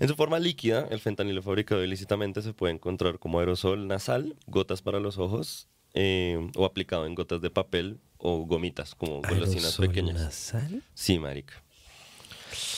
[0.00, 4.80] En su forma líquida, el fentanilo fabricado ilícitamente se puede encontrar como aerosol nasal, gotas
[4.82, 10.14] para los ojos eh, o aplicado en gotas de papel o gomitas, como golosinas pequeñas.
[10.14, 10.82] nasal.
[10.94, 11.62] Sí, marica.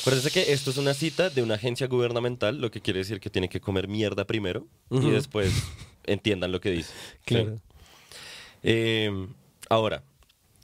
[0.00, 3.28] Acuérdense que esto es una cita de una agencia gubernamental, lo que quiere decir que
[3.28, 5.52] tiene que comer mierda primero y después
[6.04, 6.92] entiendan lo que dice.
[6.92, 7.18] ¿sí?
[7.24, 7.60] Claro.
[8.62, 9.10] Eh,
[9.68, 10.04] ahora,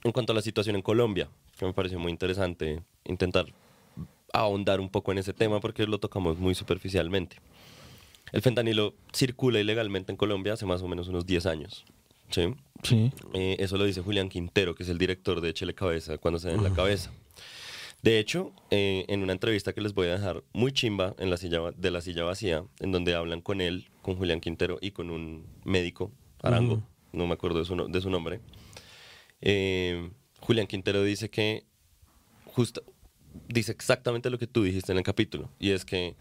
[0.03, 1.27] en cuanto a la situación en Colombia,
[1.59, 3.45] que me pareció muy interesante intentar
[4.31, 7.37] ahondar un poco en ese tema porque lo tocamos muy superficialmente.
[8.31, 11.85] El fentanilo circula ilegalmente en Colombia hace más o menos unos 10 años.
[12.29, 12.53] ¿Sí?
[12.83, 13.11] Sí.
[13.33, 16.49] Eh, eso lo dice Julián Quintero, que es el director de Échele Cabeza cuando se
[16.49, 17.11] den la cabeza.
[18.01, 21.37] De hecho, eh, en una entrevista que les voy a dejar muy chimba en la
[21.37, 25.09] silla, de la silla vacía, en donde hablan con él, con Julián Quintero y con
[25.09, 26.11] un médico,
[26.43, 26.83] Arango,
[27.13, 28.41] no me acuerdo de su, de su nombre,
[29.41, 31.65] eh, Julián Quintero dice que
[32.45, 32.83] justo
[33.47, 36.15] dice exactamente lo que tú dijiste en el capítulo, y es que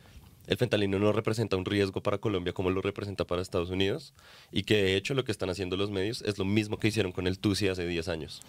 [0.46, 4.12] el fentanilo no representa un riesgo para Colombia como lo representa para Estados Unidos,
[4.52, 7.12] y que de hecho lo que están haciendo los medios es lo mismo que hicieron
[7.12, 8.42] con el TUSI hace 10 años,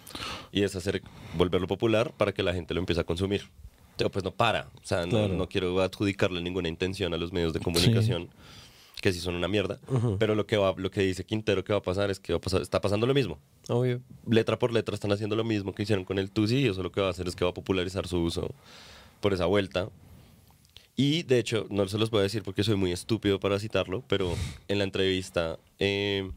[0.52, 1.02] y es hacer
[1.36, 3.48] volverlo popular para que la gente lo empiece a consumir.
[3.96, 5.28] Pero pues no para, o sea, no, Claro.
[5.34, 8.28] no quiero adjudicarle ninguna intención a los medios de comunicación.
[9.00, 9.78] que sí son una mierda,
[10.18, 12.38] pero lo que va, lo que dice Quintero que va a pasar es que va
[12.38, 14.00] a pasar, está pasando lo mismo Obvio.
[14.26, 16.90] letra por letra están haciendo lo mismo que hicieron con el Tusi y eso lo
[16.90, 18.50] que va a hacer es que va a popularizar su uso
[19.20, 19.90] por esa vuelta.
[20.96, 24.02] Y de hecho, no se los voy a decir porque soy muy estúpido para citarlo,
[24.08, 24.34] pero
[24.68, 26.30] en la entrevista eh,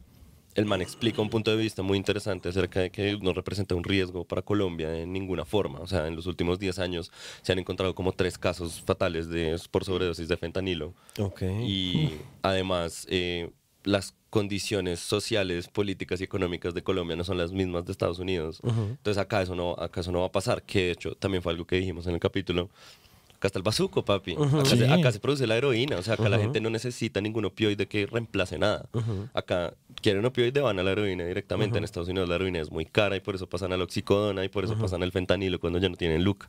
[0.56, 3.84] el man explica un punto de vista muy interesante acerca de que no representa un
[3.84, 5.80] riesgo para Colombia en ninguna forma.
[5.80, 7.12] O sea, en los últimos 10 años
[7.42, 10.94] se han encontrado como tres casos fatales de, por sobredosis de fentanilo.
[11.18, 11.44] Ok.
[11.66, 12.12] Y
[12.42, 13.52] además, eh,
[13.84, 18.60] las condiciones sociales, políticas y económicas de Colombia no son las mismas de Estados Unidos.
[18.64, 21.54] Entonces acá eso, no, acá eso no va a pasar, que de hecho también fue
[21.54, 22.70] algo que dijimos en el capítulo.
[23.40, 24.34] Acá está el bazuco, papi.
[24.36, 24.84] acá, se, Sí.
[24.84, 25.96] acá se produce la heroína.
[25.98, 28.90] O sea, acá la gente no necesita ningún opioide que reemplace nada.
[29.34, 31.78] Acá quieren opioide, van a la heroína directamente.
[31.78, 34.50] En Estados Unidos la heroína es muy cara y por eso pasan al oxicodona y
[34.50, 36.48] por eso pasan al fentanilo cuando ya no tienen look.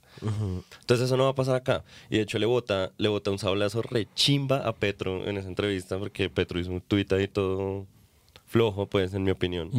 [0.80, 1.84] Entonces eso no va a pasar acá.
[2.10, 5.46] Y de hecho le bota, le bota un sablazo re chimba a Petro en esa
[5.48, 7.86] entrevista porque Petro hizo un tuit ahí todo
[8.46, 9.70] flojo, pues, en mi opinión.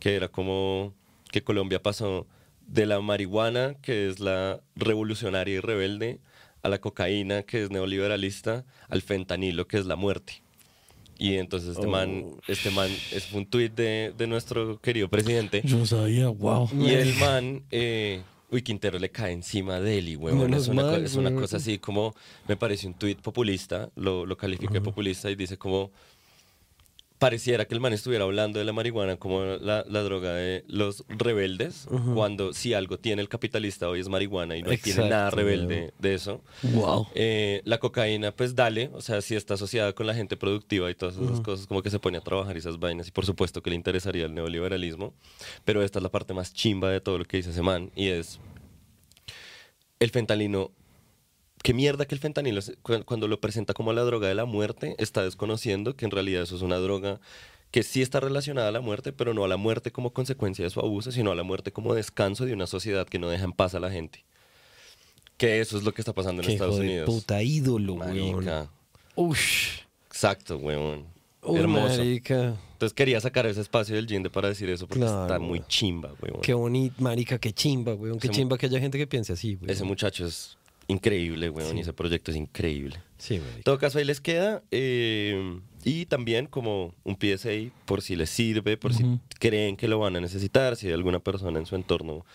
[0.00, 0.94] Que era como
[1.30, 2.26] que Colombia pasó
[2.66, 6.18] de la marihuana, que es la revolucionaria y rebelde,
[6.66, 10.42] a la cocaína, que es neoliberalista, al fentanilo, que es la muerte.
[11.18, 15.62] Y entonces este man, este man, es un tuit de, de nuestro querido presidente.
[15.64, 16.68] Yo no sabía, wow.
[16.78, 20.52] Y el man, eh, uy, Quintero le cae encima de él, y huevón.
[20.52, 21.40] Es una, co- es una weón.
[21.40, 22.14] cosa así como,
[22.46, 25.90] me parece un tuit populista, lo, lo califica de populista y dice como,
[27.18, 31.04] pareciera que el man estuviera hablando de la marihuana como la, la droga de los
[31.08, 35.94] rebeldes, cuando si algo tiene el capitalista hoy es marihuana y no tiene nada rebelde
[35.98, 36.42] de eso.
[36.62, 37.08] Wow.
[37.14, 40.94] Eh, la cocaína, pues dale, o sea, si está asociada con la gente productiva y
[40.94, 43.62] todas esas cosas, como que se pone a trabajar y esas vainas, y por supuesto
[43.62, 45.14] que le interesaría el neoliberalismo,
[45.64, 48.08] pero esta es la parte más chimba de todo lo que dice ese man, y
[48.08, 48.40] es
[50.00, 50.72] el fentanilo.
[51.66, 52.60] ¿Qué mierda que el fentanilo,
[53.04, 56.54] cuando lo presenta como la droga de la muerte, está desconociendo que en realidad eso
[56.54, 57.18] es una droga
[57.72, 60.70] que sí está relacionada a la muerte, pero no a la muerte como consecuencia de
[60.70, 63.52] su abuso, sino a la muerte como descanso de una sociedad que no deja en
[63.52, 64.24] paz a la gente.
[65.38, 67.06] Que eso es lo que está pasando en Qué Estados hijo de Unidos.
[67.10, 68.36] puta ídolo, weón.
[68.36, 68.70] Marica.
[69.16, 69.80] Ush.
[70.06, 71.04] Exacto, weón.
[71.42, 71.98] Uy, Hermoso.
[71.98, 72.54] marica.
[72.74, 76.12] Entonces quería sacar ese espacio del Ginde para decir eso porque Claro, está muy chimba,
[76.22, 76.40] weón.
[76.42, 78.20] Qué bonito, marica, qué chimba, weón.
[78.20, 79.68] Qué Ese chimba que haya gente que piense así, weón.
[79.68, 80.56] Ese muchacho es
[80.88, 82.96] increíble, weón, y ese proyecto es increíble.
[83.18, 84.62] Sí, En todo caso, ahí les queda.
[84.70, 89.04] eh, y también como un PSA por si les sirve, por si
[89.38, 92.26] creen que lo van a necesitar, si hay alguna persona en su entorno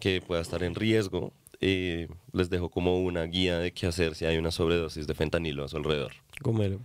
[0.00, 4.24] que pueda estar en riesgo, eh, les dejo como una guía de qué hacer si
[4.24, 6.80] hay una sobredosis de fentanilo a su alrededor, Gómelo.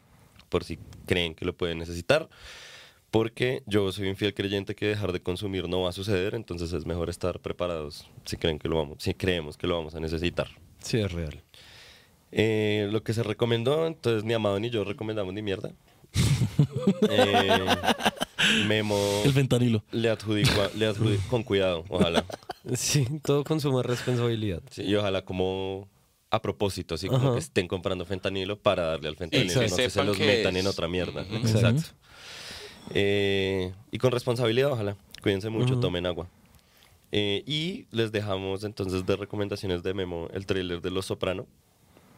[0.49, 2.29] por si creen que lo pueden necesitar.
[3.11, 6.71] Porque yo soy un fiel creyente que dejar de consumir no va a suceder, entonces
[6.73, 9.99] es mejor estar preparados si creen que lo vamos, si creemos que lo vamos a
[9.99, 10.49] necesitar.
[10.81, 11.41] Sí, es real.
[12.31, 15.71] Eh, lo que se recomendó, entonces ni Amado ni yo recomendamos ni mierda.
[17.09, 17.65] Eh,
[18.67, 19.83] Memo El fentanilo.
[19.91, 20.91] le adjudicó, le
[21.29, 22.25] con cuidado, ojalá.
[22.75, 24.61] Sí, todo con suma responsabilidad.
[24.69, 25.87] Sí, y ojalá como
[26.31, 27.33] a propósito, así como Ajá.
[27.33, 30.61] que estén comprando fentanilo para darle al fentanilo, no que se los que metan es.
[30.61, 31.21] en otra mierda.
[31.21, 31.47] Exacto.
[31.57, 31.81] Exacto.
[32.93, 34.95] Eh, y con responsabilidad, ojalá.
[35.21, 36.27] Cuídense mucho, tomen agua.
[37.11, 41.47] Eh, y les dejamos entonces de recomendaciones de Memo el tráiler de Los Soprano.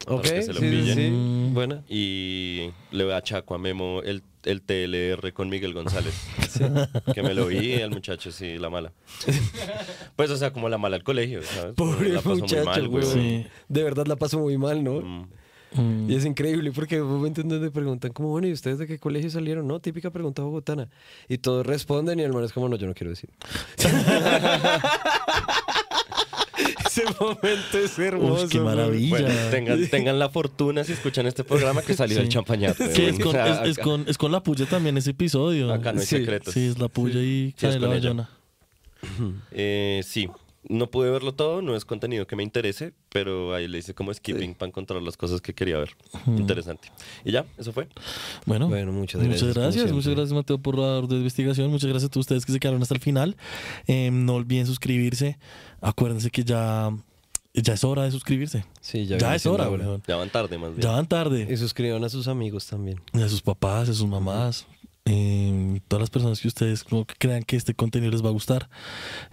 [0.08, 0.94] Ok, que sí, se lo sí, pillen.
[0.96, 1.10] sí.
[1.10, 1.54] Mm.
[1.54, 1.84] Buena.
[1.88, 6.14] Y le voy a Chaco a Memo el, el TLR con Miguel González.
[7.14, 8.92] Que me lo vi al muchacho, sí, la mala.
[10.16, 11.74] Pues, o sea, como la mala al colegio, ¿sabes?
[11.74, 13.04] Pobre la pasó muchacho, muy mal, güey.
[13.04, 13.14] güey.
[13.14, 13.46] Sí.
[13.68, 15.00] De verdad la pasó muy mal, ¿no?
[15.00, 15.28] Mm.
[15.74, 16.10] Mm.
[16.10, 18.86] Y es increíble porque hay un momento en donde preguntan como, bueno, ¿y ustedes de
[18.86, 19.66] qué colegio salieron?
[19.66, 20.88] No, típica pregunta bogotana.
[21.28, 23.30] Y todos responden y el man es como, no, yo no quiero decir.
[26.86, 28.44] Ese momento es hermoso.
[28.44, 29.08] Uf, qué maravilla.
[29.10, 32.22] Bueno, tengan, tengan la fortuna si escuchan este programa que salió Sí.
[32.22, 32.84] el champañato.
[32.94, 35.72] Que es con, es, es con, es con la puya también ese episodio.
[35.72, 36.16] Acá no hay Sí.
[36.18, 36.52] secretos.
[36.52, 38.28] Sí, es la puya y Sí, es Canela.
[39.50, 40.28] Eh, sí,
[40.68, 44.14] no pude verlo todo, no es contenido que me interese, pero ahí le hice como
[44.14, 45.96] skipping para encontrar las cosas que quería ver.
[46.26, 46.88] Interesante.
[47.24, 47.88] Y ya, eso fue.
[48.46, 49.92] Bueno, Bueno, muchas muchas gracias, como gracias.
[49.92, 51.70] Muchas gracias, Mateo, por la de investigación.
[51.70, 53.36] Muchas gracias a todos ustedes que se quedaron hasta el final.
[53.86, 55.38] Eh, no olviden suscribirse.
[55.80, 56.90] Acuérdense que ya,
[57.54, 58.64] ya es hora de suscribirse.
[58.80, 59.68] Sí, Ya, ya, es hora.
[60.06, 60.82] Ya van tarde más bien.
[60.82, 61.48] Ya van tarde.
[61.50, 63.00] Y suscriban a sus amigos también.
[63.12, 64.66] Y a sus papás, a sus mamás,
[65.04, 68.32] eh, todas las personas que ustedes como que crean que este contenido les va a
[68.32, 68.70] gustar.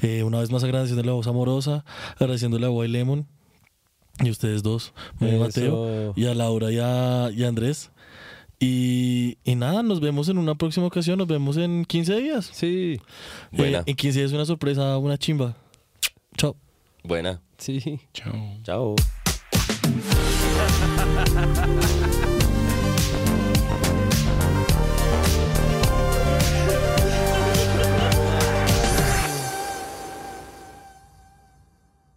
[0.02, 1.86] Eh, una vez más agradeciéndole a Voz Amorosa,
[2.18, 3.28] agradeciéndole a Boy Lemon
[4.20, 5.40] y a ustedes dos, Eso.
[5.40, 7.92] Mateo, y a Laura y a, y a Andrés.
[8.60, 12.50] Y, y nada, nos vemos en una próxima ocasión, nos vemos en 15 días.
[12.52, 13.00] Sí,
[13.52, 13.80] Buena.
[13.80, 15.56] Eh, en 15 días una sorpresa, una chimba.
[16.36, 16.58] Chao.
[17.04, 17.42] Buena.
[17.58, 18.00] sí.
[18.64, 18.96] Chao.